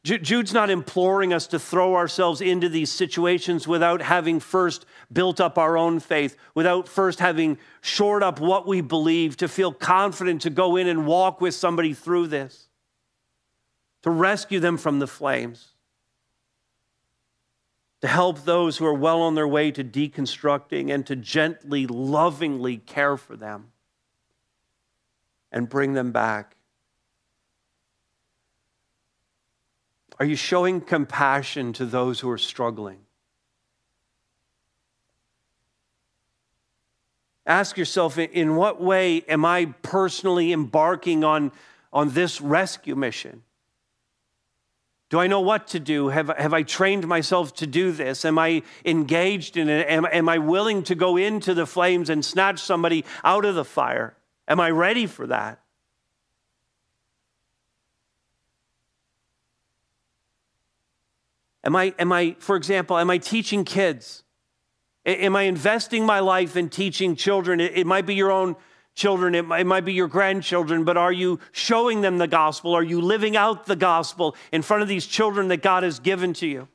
Jude's 0.08 0.54
not 0.54 0.70
imploring 0.70 1.34
us 1.34 1.48
to 1.48 1.60
throw 1.60 1.96
ourselves 1.96 2.40
into 2.40 2.70
these 2.70 2.92
situations 2.92 3.68
without 3.68 4.02
having 4.02 4.40
first 4.40 4.86
built 5.12 5.42
up 5.42 5.58
our 5.58 5.78
own 5.78 6.00
faith, 6.00 6.38
without 6.54 6.88
first 6.88 7.20
having 7.20 7.58
shored 7.82 8.24
up 8.24 8.40
what 8.40 8.68
we 8.68 8.82
believe, 8.82 9.38
to 9.38 9.48
feel 9.48 9.74
confident 9.74 10.42
to 10.44 10.50
go 10.50 10.76
in 10.76 10.88
and 10.88 11.08
walk 11.08 11.42
with 11.42 11.54
somebody 11.54 11.94
through 11.94 12.28
this, 12.28 12.70
to 14.04 14.10
rescue 14.10 14.60
them 14.60 14.78
from 14.78 15.00
the 15.00 15.08
flames, 15.08 15.70
to 18.02 18.08
help 18.08 18.46
those 18.46 18.78
who 18.78 18.86
are 18.86 18.94
well 18.94 19.22
on 19.22 19.36
their 19.36 19.48
way 19.48 19.72
to 19.72 19.84
deconstructing 19.84 20.94
and 20.94 21.06
to 21.08 21.16
gently, 21.16 21.88
lovingly 21.88 22.78
care 22.78 23.18
for 23.18 23.36
them 23.36 23.72
and 25.52 25.68
bring 25.70 25.94
them 25.94 26.12
back 26.12 26.57
Are 30.20 30.26
you 30.26 30.36
showing 30.36 30.82
compassion 30.82 31.74
to 31.74 31.86
those 31.86 32.20
who 32.20 32.30
are 32.30 32.38
struggling? 32.38 33.00
Ask 37.46 37.78
yourself 37.78 38.18
in 38.18 38.56
what 38.56 38.82
way 38.82 39.22
am 39.22 39.46
I 39.46 39.74
personally 39.82 40.52
embarking 40.52 41.24
on, 41.24 41.52
on 41.94 42.10
this 42.10 42.42
rescue 42.42 42.96
mission? 42.96 43.44
Do 45.10 45.20
I 45.20 45.28
know 45.28 45.40
what 45.40 45.68
to 45.68 45.80
do? 45.80 46.10
Have, 46.10 46.28
have 46.38 46.54
I 46.54 46.64
trained 46.64 47.08
myself 47.08 47.54
to 47.56 47.68
do 47.68 47.94
this? 47.94 48.26
Am 48.26 48.38
I 48.38 48.64
engaged 48.84 49.56
in 49.56 49.70
it? 49.70 49.88
Am, 49.88 50.06
am 50.06 50.28
I 50.28 50.40
willing 50.40 50.84
to 50.84 50.96
go 50.96 51.16
into 51.16 51.54
the 51.54 51.66
flames 51.66 52.10
and 52.10 52.26
snatch 52.26 52.60
somebody 52.60 53.06
out 53.24 53.46
of 53.46 53.56
the 53.56 53.64
fire? 53.64 54.18
Am 54.50 54.60
I 54.60 54.70
ready 54.72 55.06
for 55.06 55.28
that? 55.28 55.62
Am 61.68 61.76
I, 61.76 61.94
am 62.00 62.14
I, 62.14 62.38
for 62.40 62.56
example, 62.56 62.98
am 62.98 63.10
I 63.10 63.18
teaching 63.18 63.66
kids? 63.66 64.24
Am 65.06 65.36
I 65.36 65.44
investing 65.44 66.06
my 66.06 66.22
life 66.22 66.56
in 66.56 66.70
teaching 66.70 67.18
children? 67.18 67.60
It, 67.60 67.80
it 67.80 67.86
might 67.86 68.06
be 68.06 68.16
your 68.16 68.32
own 68.32 68.56
children, 68.96 69.36
it 69.36 69.46
might, 69.46 69.60
it 69.60 69.68
might 69.68 69.84
be 69.84 69.92
your 69.92 70.08
grandchildren, 70.08 70.86
but 70.86 70.96
are 70.96 71.12
you 71.12 71.42
showing 71.52 72.00
them 72.00 72.20
the 72.20 72.28
gospel? 72.28 72.74
Are 72.74 72.84
you 72.84 73.02
living 73.02 73.36
out 73.36 73.66
the 73.66 73.76
gospel 73.76 74.34
in 74.54 74.62
front 74.62 74.82
of 74.82 74.88
these 74.88 75.06
children 75.06 75.50
that 75.50 75.62
God 75.62 75.84
has 75.84 76.00
given 76.00 76.32
to 76.36 76.48
you? 76.48 76.70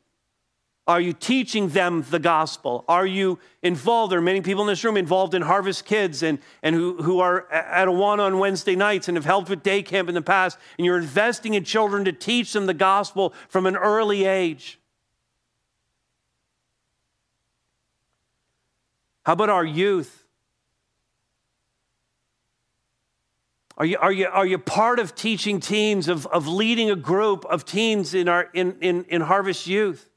Are 0.86 1.00
you 1.00 1.14
teaching 1.14 1.70
them 1.70 2.04
the 2.10 2.18
gospel? 2.18 2.84
Are 2.86 3.06
you 3.06 3.38
involved? 3.62 4.12
There 4.12 4.18
are 4.18 4.22
many 4.22 4.42
people 4.42 4.62
in 4.62 4.68
this 4.68 4.84
room 4.84 4.98
involved 4.98 5.32
in 5.32 5.40
Harvest 5.40 5.86
Kids 5.86 6.22
and, 6.22 6.38
and 6.62 6.74
who, 6.74 7.02
who 7.02 7.20
are 7.20 7.50
at 7.50 7.88
Awana 7.88 8.20
on 8.20 8.38
Wednesday 8.38 8.76
nights 8.76 9.08
and 9.08 9.16
have 9.16 9.24
helped 9.24 9.48
with 9.48 9.62
day 9.62 9.82
camp 9.82 10.10
in 10.10 10.14
the 10.14 10.20
past. 10.20 10.58
And 10.76 10.84
you're 10.84 10.98
investing 10.98 11.54
in 11.54 11.64
children 11.64 12.04
to 12.04 12.12
teach 12.12 12.52
them 12.52 12.66
the 12.66 12.74
gospel 12.74 13.32
from 13.48 13.64
an 13.64 13.76
early 13.76 14.26
age. 14.26 14.80
How 19.24 19.34
about 19.34 19.50
our 19.50 19.64
youth? 19.64 20.24
Are 23.76 23.86
you, 23.86 23.98
are 23.98 24.12
you, 24.12 24.26
are 24.26 24.46
you 24.46 24.58
part 24.58 24.98
of 24.98 25.14
teaching 25.14 25.58
teams, 25.58 26.08
of, 26.08 26.26
of 26.26 26.46
leading 26.46 26.90
a 26.90 26.96
group 26.96 27.44
of 27.46 27.64
teens 27.64 28.14
in, 28.14 28.28
our, 28.28 28.48
in, 28.52 28.76
in, 28.80 29.04
in 29.04 29.20
Harvest 29.22 29.66
Youth? 29.66 30.08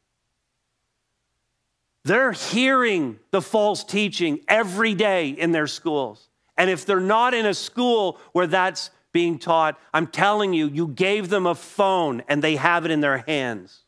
They're 2.04 2.34
hearing 2.34 3.20
the 3.32 3.42
false 3.42 3.84
teaching 3.84 4.40
every 4.48 4.94
day 4.94 5.30
in 5.30 5.52
their 5.52 5.68
schools. 5.68 6.30
And 6.58 6.70
if 6.70 6.86
they're 6.86 7.00
not 7.00 7.34
in 7.34 7.46
a 7.46 7.54
school 7.54 8.20
where 8.34 8.48
that's 8.48 8.92
being 9.12 9.40
taught, 9.40 9.80
I'm 9.94 10.08
telling 10.08 10.54
you, 10.54 10.68
you 10.68 10.88
gave 10.88 11.30
them 11.30 11.48
a 11.48 11.56
phone 11.56 12.22
and 12.28 12.44
they 12.44 12.58
have 12.58 12.86
it 12.86 12.92
in 12.92 13.00
their 13.00 13.20
hands. 13.20 13.82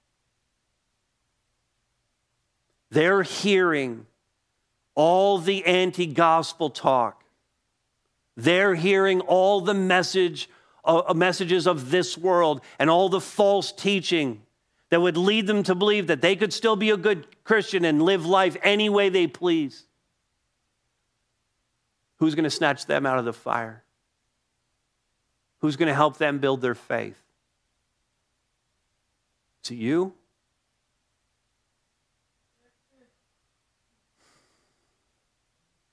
They're 2.90 3.24
hearing 3.24 4.08
all 4.98 5.38
the 5.38 5.64
anti 5.66 6.08
gospel 6.08 6.72
talk. 6.72 7.24
They're 8.36 8.74
hearing 8.74 9.22
all 9.22 9.62
the 9.62 9.76
message, 9.76 10.50
uh, 10.84 11.14
messages 11.16 11.68
of 11.68 11.92
this 11.92 12.18
world 12.18 12.62
and 12.80 12.90
all 12.90 13.08
the 13.08 13.22
false 13.22 13.72
teaching 13.72 14.42
that 14.90 15.00
would 15.00 15.16
lead 15.16 15.46
them 15.46 15.62
to 15.64 15.76
believe 15.76 16.08
that 16.08 16.22
they 16.22 16.36
could 16.36 16.52
still 16.52 16.76
be 16.76 16.90
a 16.90 16.98
good 16.98 17.28
Christian 17.44 17.86
and 17.86 18.02
live 18.02 18.26
life 18.26 18.58
any 18.64 18.90
way 18.90 19.10
they 19.10 19.28
please. 19.28 19.86
Who's 22.18 22.34
going 22.34 22.46
to 22.46 22.50
snatch 22.50 22.88
them 22.88 23.06
out 23.06 23.20
of 23.20 23.26
the 23.26 23.34
fire? 23.34 23.84
Who's 25.60 25.76
going 25.76 25.90
to 25.90 25.96
help 25.96 26.18
them 26.18 26.40
build 26.40 26.62
their 26.62 26.76
faith? 26.76 27.22
Is 29.64 29.72
it 29.72 29.76
you? 29.76 30.14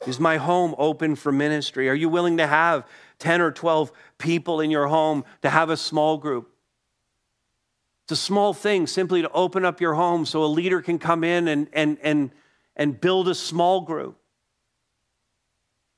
Is 0.07 0.21
my 0.21 0.37
home 0.37 0.75
open 0.79 1.17
for 1.17 1.33
ministry? 1.33 1.89
Are 1.89 1.95
you 1.95 2.09
willing 2.09 2.37
to 2.37 2.47
have 2.47 2.87
10 3.19 3.41
or 3.41 3.51
12 3.51 3.93
people 4.19 4.61
in 4.61 4.71
your 4.71 4.87
home 4.87 5.25
to 5.43 5.51
have 5.51 5.71
a 5.71 5.77
small 5.77 6.19
group? 6.19 6.51
It's 8.05 8.13
a 8.13 8.17
small 8.17 8.53
thing 8.53 8.87
simply 8.87 9.23
to 9.23 9.31
open 9.31 9.65
up 9.65 9.81
your 9.81 9.95
home 9.95 10.27
so 10.27 10.45
a 10.45 10.47
leader 10.47 10.83
can 10.83 10.99
come 10.99 11.25
in 11.25 11.49
and, 11.49 11.69
and, 11.73 11.97
and, 12.03 12.31
and 12.77 13.01
build 13.01 13.29
a 13.29 13.35
small 13.35 13.81
group. 13.81 14.19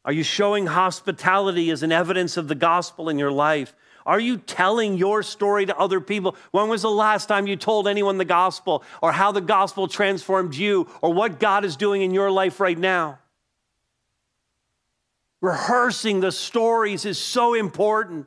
Are 0.05 0.13
you 0.13 0.23
showing 0.23 0.67
hospitality 0.67 1.71
as 1.73 1.83
an 1.83 1.91
evidence 1.91 2.37
of 2.37 2.47
the 2.47 2.55
gospel 2.55 3.09
in 3.09 3.19
your 3.19 3.33
life? 3.33 3.75
Are 4.07 4.21
you 4.21 4.39
telling 4.39 4.97
your 4.97 5.25
story 5.25 5.67
to 5.67 5.77
other 5.77 6.01
people? 6.01 6.37
When 6.53 6.69
was 6.69 6.83
the 6.83 6.91
last 6.91 7.27
time 7.27 7.49
you 7.49 7.57
told 7.57 7.89
anyone 7.89 8.19
the 8.19 8.25
gospel 8.25 8.85
or 9.03 9.11
how 9.11 9.33
the 9.33 9.41
gospel 9.41 9.89
transformed 9.89 10.55
you 10.55 10.87
or 11.03 11.13
what 11.13 11.41
God 11.41 11.65
is 11.65 11.75
doing 11.75 12.03
in 12.03 12.15
your 12.15 12.31
life 12.31 12.61
right 12.61 12.79
now? 12.79 13.19
Rehearsing 15.41 16.21
the 16.21 16.33
stories 16.33 17.05
is 17.05 17.19
so 17.19 17.55
important. 17.55 18.27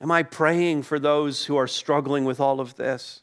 Am 0.00 0.10
I 0.10 0.22
praying 0.22 0.82
for 0.82 0.98
those 0.98 1.46
who 1.46 1.56
are 1.56 1.66
struggling 1.66 2.24
with 2.24 2.38
all 2.38 2.60
of 2.60 2.76
this? 2.76 3.22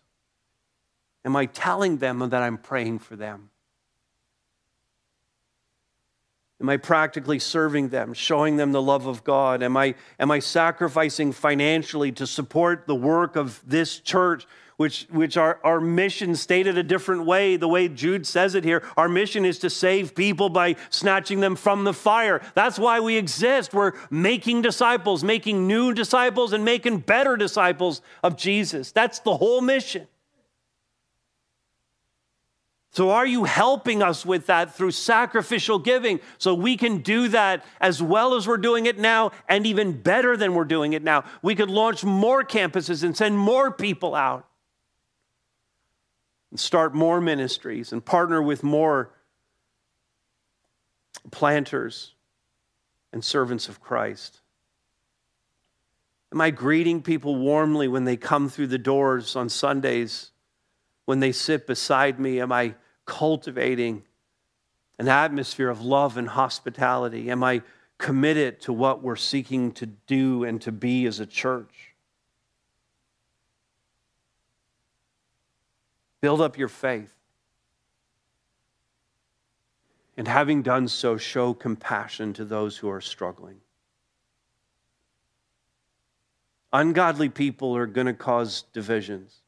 Am 1.24 1.36
I 1.36 1.46
telling 1.46 1.98
them 1.98 2.20
that 2.30 2.42
I'm 2.42 2.58
praying 2.58 3.00
for 3.00 3.16
them? 3.16 3.52
Am 6.60 6.70
I 6.70 6.78
practically 6.78 7.40
serving 7.40 7.90
them, 7.90 8.14
showing 8.14 8.58
them 8.58 8.72
the 8.72 8.82
love 8.82 9.06
of 9.06 9.24
God? 9.24 9.62
Am 9.62 9.76
I, 9.76 9.96
am 10.20 10.32
I 10.32 10.40
sacrificing 10.40 11.32
financially 11.32 12.12
to 12.14 12.26
support 12.26 12.88
the 12.88 12.96
work 12.96 13.36
of 13.36 13.62
this 13.68 14.00
church 14.00 14.48
which, 14.84 15.08
which 15.12 15.38
our, 15.38 15.62
our 15.64 15.80
mission 15.80 16.36
stated 16.36 16.78
a 16.78 16.84
different 16.84 17.26
way, 17.26 17.56
the 17.56 17.70
way 17.70 17.88
Jude 17.88 18.28
says 18.28 18.54
it 18.54 18.66
here. 18.66 18.84
Our 18.98 19.08
mission 19.08 19.46
is 19.46 19.58
to 19.60 19.70
save 19.70 20.14
people 20.14 20.50
by 20.50 20.76
snatching 20.90 21.40
them 21.40 21.56
from 21.56 21.86
the 21.86 21.94
fire. 21.94 22.42
That's 22.54 22.78
why 22.78 23.00
we 23.00 23.16
exist. 23.16 23.74
We're 23.74 23.94
making 24.10 24.62
disciples, 24.62 25.24
making 25.24 25.68
new 25.68 25.94
disciples, 25.94 26.52
and 26.52 26.66
making 26.66 26.98
better 26.98 27.38
disciples 27.38 28.02
of 28.24 28.36
Jesus. 28.36 28.92
That's 28.92 29.20
the 29.20 29.38
whole 29.38 29.62
mission. 29.62 30.06
So, 32.92 33.12
are 33.12 33.26
you 33.26 33.46
helping 33.46 34.04
us 34.04 34.26
with 34.26 34.48
that 34.48 34.76
through 34.76 34.92
sacrificial 34.92 35.80
giving 35.80 36.20
so 36.40 36.54
we 36.54 36.76
can 36.76 36.98
do 36.98 37.30
that 37.30 37.64
as 37.80 38.02
well 38.02 38.36
as 38.36 38.50
we're 38.50 38.58
doing 38.58 38.86
it 38.86 39.00
now 39.00 39.32
and 39.48 39.66
even 39.66 39.94
better 39.94 40.36
than 40.36 40.54
we're 40.56 40.66
doing 40.66 40.92
it 40.92 41.04
now? 41.04 41.24
We 41.42 41.56
could 41.56 41.70
launch 41.70 42.04
more 42.04 42.44
campuses 42.44 43.02
and 43.02 43.16
send 43.16 43.38
more 43.38 43.72
people 43.72 44.14
out 44.14 44.46
and 46.54 46.60
start 46.60 46.94
more 46.94 47.20
ministries 47.20 47.92
and 47.92 48.06
partner 48.06 48.40
with 48.40 48.62
more 48.62 49.10
planters 51.32 52.14
and 53.12 53.24
servants 53.26 53.68
of 53.68 53.82
Christ? 53.82 54.42
Am 56.32 56.40
I 56.40 56.52
greeting 56.52 57.02
people 57.02 57.36
warmly 57.38 57.88
when 57.88 58.06
they 58.06 58.18
come 58.18 58.50
through 58.50 58.68
the 58.68 58.78
doors 58.78 59.36
on 59.36 59.50
Sundays? 59.50 60.30
When 61.06 61.22
they 61.22 61.32
sit 61.32 61.66
beside 61.66 62.20
me, 62.20 62.40
am 62.40 62.52
I 62.52 62.76
cultivating 63.06 64.04
an 65.00 65.08
atmosphere 65.08 65.70
of 65.70 65.82
love 65.82 66.18
and 66.18 66.30
hospitality? 66.30 67.32
Am 67.32 67.44
I 67.44 67.64
committed 67.98 68.62
to 68.62 68.74
what 68.74 69.02
we're 69.02 69.16
seeking 69.16 69.72
to 69.72 69.88
do 69.88 70.44
and 70.44 70.62
to 70.62 70.72
be 70.72 71.08
as 71.08 71.20
a 71.20 71.26
church? 71.26 71.93
Build 76.24 76.40
up 76.40 76.58
your 76.58 76.70
faith. 76.70 77.14
And 80.16 80.26
having 80.26 80.62
done 80.62 80.88
so, 80.88 81.18
show 81.18 81.54
compassion 81.54 82.32
to 82.32 82.46
those 82.46 82.78
who 82.78 82.90
are 82.90 83.02
struggling. 83.02 83.58
Ungodly 86.72 87.28
people 87.28 87.76
are 87.76 87.86
going 87.86 88.08
to 88.08 88.14
cause 88.14 88.64
divisions. 88.72 89.42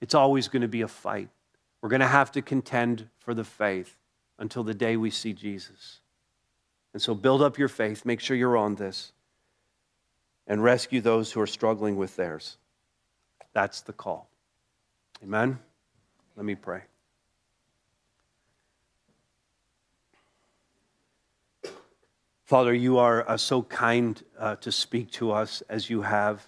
It's 0.00 0.14
always 0.14 0.48
going 0.48 0.62
to 0.62 0.66
be 0.68 0.80
a 0.80 0.88
fight. 0.88 1.28
We're 1.82 1.90
going 1.90 2.00
to 2.00 2.06
have 2.06 2.32
to 2.32 2.40
contend 2.40 3.06
for 3.18 3.34
the 3.34 3.44
faith 3.44 3.94
until 4.38 4.62
the 4.62 4.72
day 4.72 4.96
we 4.96 5.10
see 5.10 5.34
Jesus. 5.34 6.00
And 6.94 7.02
so 7.02 7.14
build 7.14 7.42
up 7.42 7.58
your 7.58 7.68
faith, 7.68 8.06
make 8.06 8.20
sure 8.20 8.34
you're 8.34 8.56
on 8.56 8.76
this, 8.76 9.12
and 10.46 10.64
rescue 10.64 11.02
those 11.02 11.32
who 11.32 11.40
are 11.42 11.46
struggling 11.46 11.98
with 11.98 12.16
theirs. 12.16 12.56
That's 13.52 13.82
the 13.82 13.92
call. 13.92 14.30
Amen. 15.22 15.58
Let 16.36 16.46
me 16.46 16.54
pray. 16.54 16.82
Father, 22.44 22.74
you 22.74 22.98
are 22.98 23.28
uh, 23.28 23.36
so 23.36 23.62
kind 23.62 24.22
uh, 24.38 24.56
to 24.56 24.72
speak 24.72 25.10
to 25.12 25.32
us 25.32 25.62
as 25.68 25.88
you 25.88 26.02
have. 26.02 26.46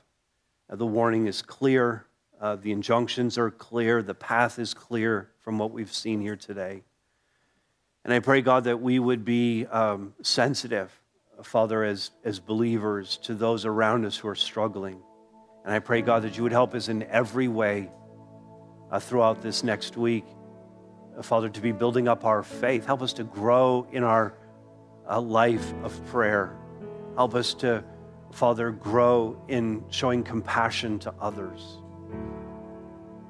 Uh, 0.69 0.77
the 0.77 0.87
warning 0.87 1.27
is 1.27 1.41
clear, 1.41 2.07
uh, 2.41 2.57
the 2.57 2.73
injunctions 2.73 3.39
are 3.39 3.51
clear, 3.51 4.03
the 4.03 4.15
path 4.15 4.59
is 4.59 4.75
clear 4.75 5.31
from 5.41 5.59
what 5.59 5.71
we've 5.71 5.93
seen 5.93 6.21
here 6.21 6.37
today. 6.37 6.83
And 8.05 8.13
I 8.13 8.19
pray, 8.19 8.43
God, 8.43 8.65
that 8.65 8.83
we 8.83 8.99
would 8.99 9.25
be 9.25 9.65
um, 9.67 10.15
sensitive, 10.23 10.91
Father, 11.43 11.85
as, 11.85 12.11
as 12.23 12.39
believers 12.39 13.19
to 13.23 13.35
those 13.35 13.65
around 13.65 14.05
us 14.05 14.17
who 14.17 14.29
are 14.29 14.35
struggling. 14.35 15.01
And 15.65 15.73
I 15.73 15.79
pray, 15.79 16.03
God, 16.03 16.23
that 16.23 16.37
you 16.37 16.43
would 16.43 16.53
help 16.53 16.75
us 16.75 16.89
in 16.89 17.03
every 17.05 17.49
way 17.49 17.89
uh, 18.91 18.99
throughout 18.99 19.43
this 19.43 19.63
next 19.63 19.97
week. 19.97 20.25
Uh, 21.17 21.23
Father, 21.23 21.49
to 21.49 21.61
be 21.61 21.73
building 21.73 22.09
up 22.09 22.25
our 22.25 22.43
faith. 22.43 22.87
Help 22.87 23.03
us 23.03 23.13
to 23.15 23.25
grow 23.25 23.87
in 23.93 24.03
our 24.03 24.35
uh, 25.09 25.21
life 25.21 25.73
of 25.83 26.05
prayer. 26.07 26.57
Help 27.17 27.35
us 27.35 27.55
to, 27.55 27.85
Father, 28.33 28.71
grow 28.71 29.41
in 29.49 29.85
showing 29.91 30.23
compassion 30.23 30.99
to 31.01 31.15
others. 31.21 31.79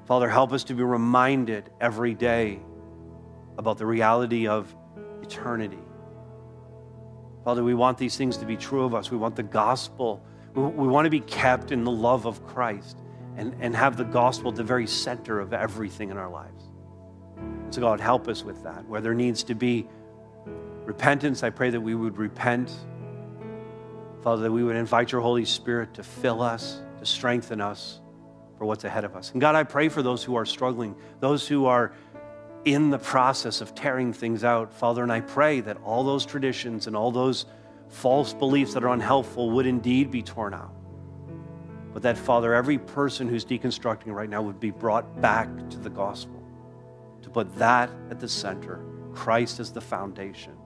Father, 0.05 0.29
help 0.29 0.53
us 0.53 0.63
to 0.65 0.73
be 0.73 0.83
reminded 0.83 1.69
every 1.81 2.13
day 2.13 2.59
about 3.57 3.77
the 3.77 3.85
reality 3.85 4.47
of 4.47 4.75
eternity. 5.21 5.79
Father, 7.43 7.63
we 7.63 7.73
want 7.73 7.97
these 7.97 8.17
things 8.17 8.37
to 8.37 8.45
be 8.45 8.57
true 8.57 8.83
of 8.83 8.93
us. 8.95 9.11
We 9.11 9.17
want 9.17 9.35
the 9.35 9.43
gospel. 9.43 10.23
We, 10.53 10.63
we 10.63 10.87
want 10.87 11.05
to 11.05 11.11
be 11.11 11.19
kept 11.19 11.71
in 11.71 11.83
the 11.83 11.91
love 11.91 12.25
of 12.25 12.45
Christ. 12.45 12.97
And, 13.37 13.55
and 13.59 13.75
have 13.75 13.97
the 13.97 14.03
gospel 14.03 14.51
at 14.51 14.55
the 14.55 14.63
very 14.63 14.87
center 14.87 15.39
of 15.39 15.53
everything 15.53 16.09
in 16.09 16.17
our 16.17 16.29
lives. 16.29 16.63
So, 17.69 17.81
God, 17.81 17.99
help 17.99 18.27
us 18.27 18.43
with 18.43 18.63
that. 18.63 18.85
Where 18.87 19.01
there 19.01 19.13
needs 19.13 19.43
to 19.43 19.55
be 19.55 19.87
repentance, 20.85 21.43
I 21.43 21.49
pray 21.49 21.69
that 21.71 21.81
we 21.81 21.95
would 21.95 22.17
repent. 22.17 22.71
Father, 24.21 24.43
that 24.43 24.51
we 24.51 24.63
would 24.63 24.75
invite 24.75 25.11
your 25.11 25.21
Holy 25.21 25.45
Spirit 25.45 25.93
to 25.95 26.03
fill 26.03 26.41
us, 26.41 26.81
to 26.99 27.05
strengthen 27.05 27.61
us 27.61 27.99
for 28.57 28.65
what's 28.65 28.83
ahead 28.83 29.03
of 29.03 29.15
us. 29.15 29.31
And 29.31 29.41
God, 29.41 29.55
I 29.55 29.63
pray 29.63 29.89
for 29.89 30.01
those 30.01 30.23
who 30.23 30.35
are 30.35 30.45
struggling, 30.45 30.95
those 31.19 31.47
who 31.47 31.65
are 31.65 31.93
in 32.63 32.89
the 32.89 32.97
process 32.97 33.61
of 33.61 33.75
tearing 33.75 34.13
things 34.13 34.43
out, 34.43 34.73
Father, 34.73 35.03
and 35.03 35.11
I 35.11 35.21
pray 35.21 35.61
that 35.61 35.77
all 35.83 36.03
those 36.03 36.25
traditions 36.25 36.87
and 36.87 36.95
all 36.95 37.11
those 37.11 37.45
false 37.89 38.33
beliefs 38.33 38.73
that 38.73 38.83
are 38.83 38.89
unhelpful 38.93 39.51
would 39.51 39.67
indeed 39.67 40.09
be 40.09 40.23
torn 40.23 40.53
out. 40.53 40.74
But 41.95 42.03
that, 42.03 42.17
Father, 42.17 42.53
every 42.53 42.77
person 42.77 43.29
who's 43.29 43.45
deconstructing 43.45 44.07
right 44.13 44.29
now 44.29 44.41
would 44.41 44.59
be 44.59 44.69
brought 44.69 45.21
back 45.21 45.47
to 45.69 45.77
the 45.77 45.89
gospel, 45.89 46.43
to 47.21 47.29
put 47.29 47.55
that 47.55 47.89
at 48.09 48.19
the 48.19 48.27
center, 48.27 48.81
Christ 49.13 49.61
as 49.61 49.71
the 49.71 49.79
foundation, 49.79 50.57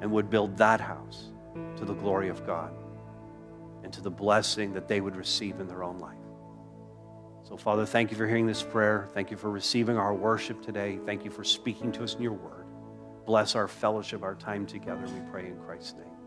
and 0.00 0.10
would 0.10 0.30
build 0.30 0.56
that 0.56 0.80
house 0.80 1.32
to 1.76 1.84
the 1.84 1.92
glory 1.92 2.30
of 2.30 2.46
God 2.46 2.72
and 3.84 3.92
to 3.92 4.00
the 4.00 4.10
blessing 4.10 4.72
that 4.72 4.88
they 4.88 5.02
would 5.02 5.16
receive 5.16 5.60
in 5.60 5.68
their 5.68 5.84
own 5.84 5.98
life. 5.98 6.16
So, 7.42 7.58
Father, 7.58 7.84
thank 7.84 8.10
you 8.10 8.16
for 8.16 8.26
hearing 8.26 8.46
this 8.46 8.62
prayer. 8.62 9.10
Thank 9.12 9.30
you 9.30 9.36
for 9.36 9.50
receiving 9.50 9.98
our 9.98 10.14
worship 10.14 10.64
today. 10.64 10.98
Thank 11.04 11.26
you 11.26 11.30
for 11.30 11.44
speaking 11.44 11.92
to 11.92 12.04
us 12.04 12.14
in 12.14 12.22
your 12.22 12.32
word. 12.32 12.64
Bless 13.26 13.54
our 13.54 13.68
fellowship, 13.68 14.22
our 14.22 14.34
time 14.34 14.64
together, 14.64 15.04
we 15.04 15.20
pray 15.30 15.48
in 15.48 15.58
Christ's 15.58 15.92
name. 15.92 16.17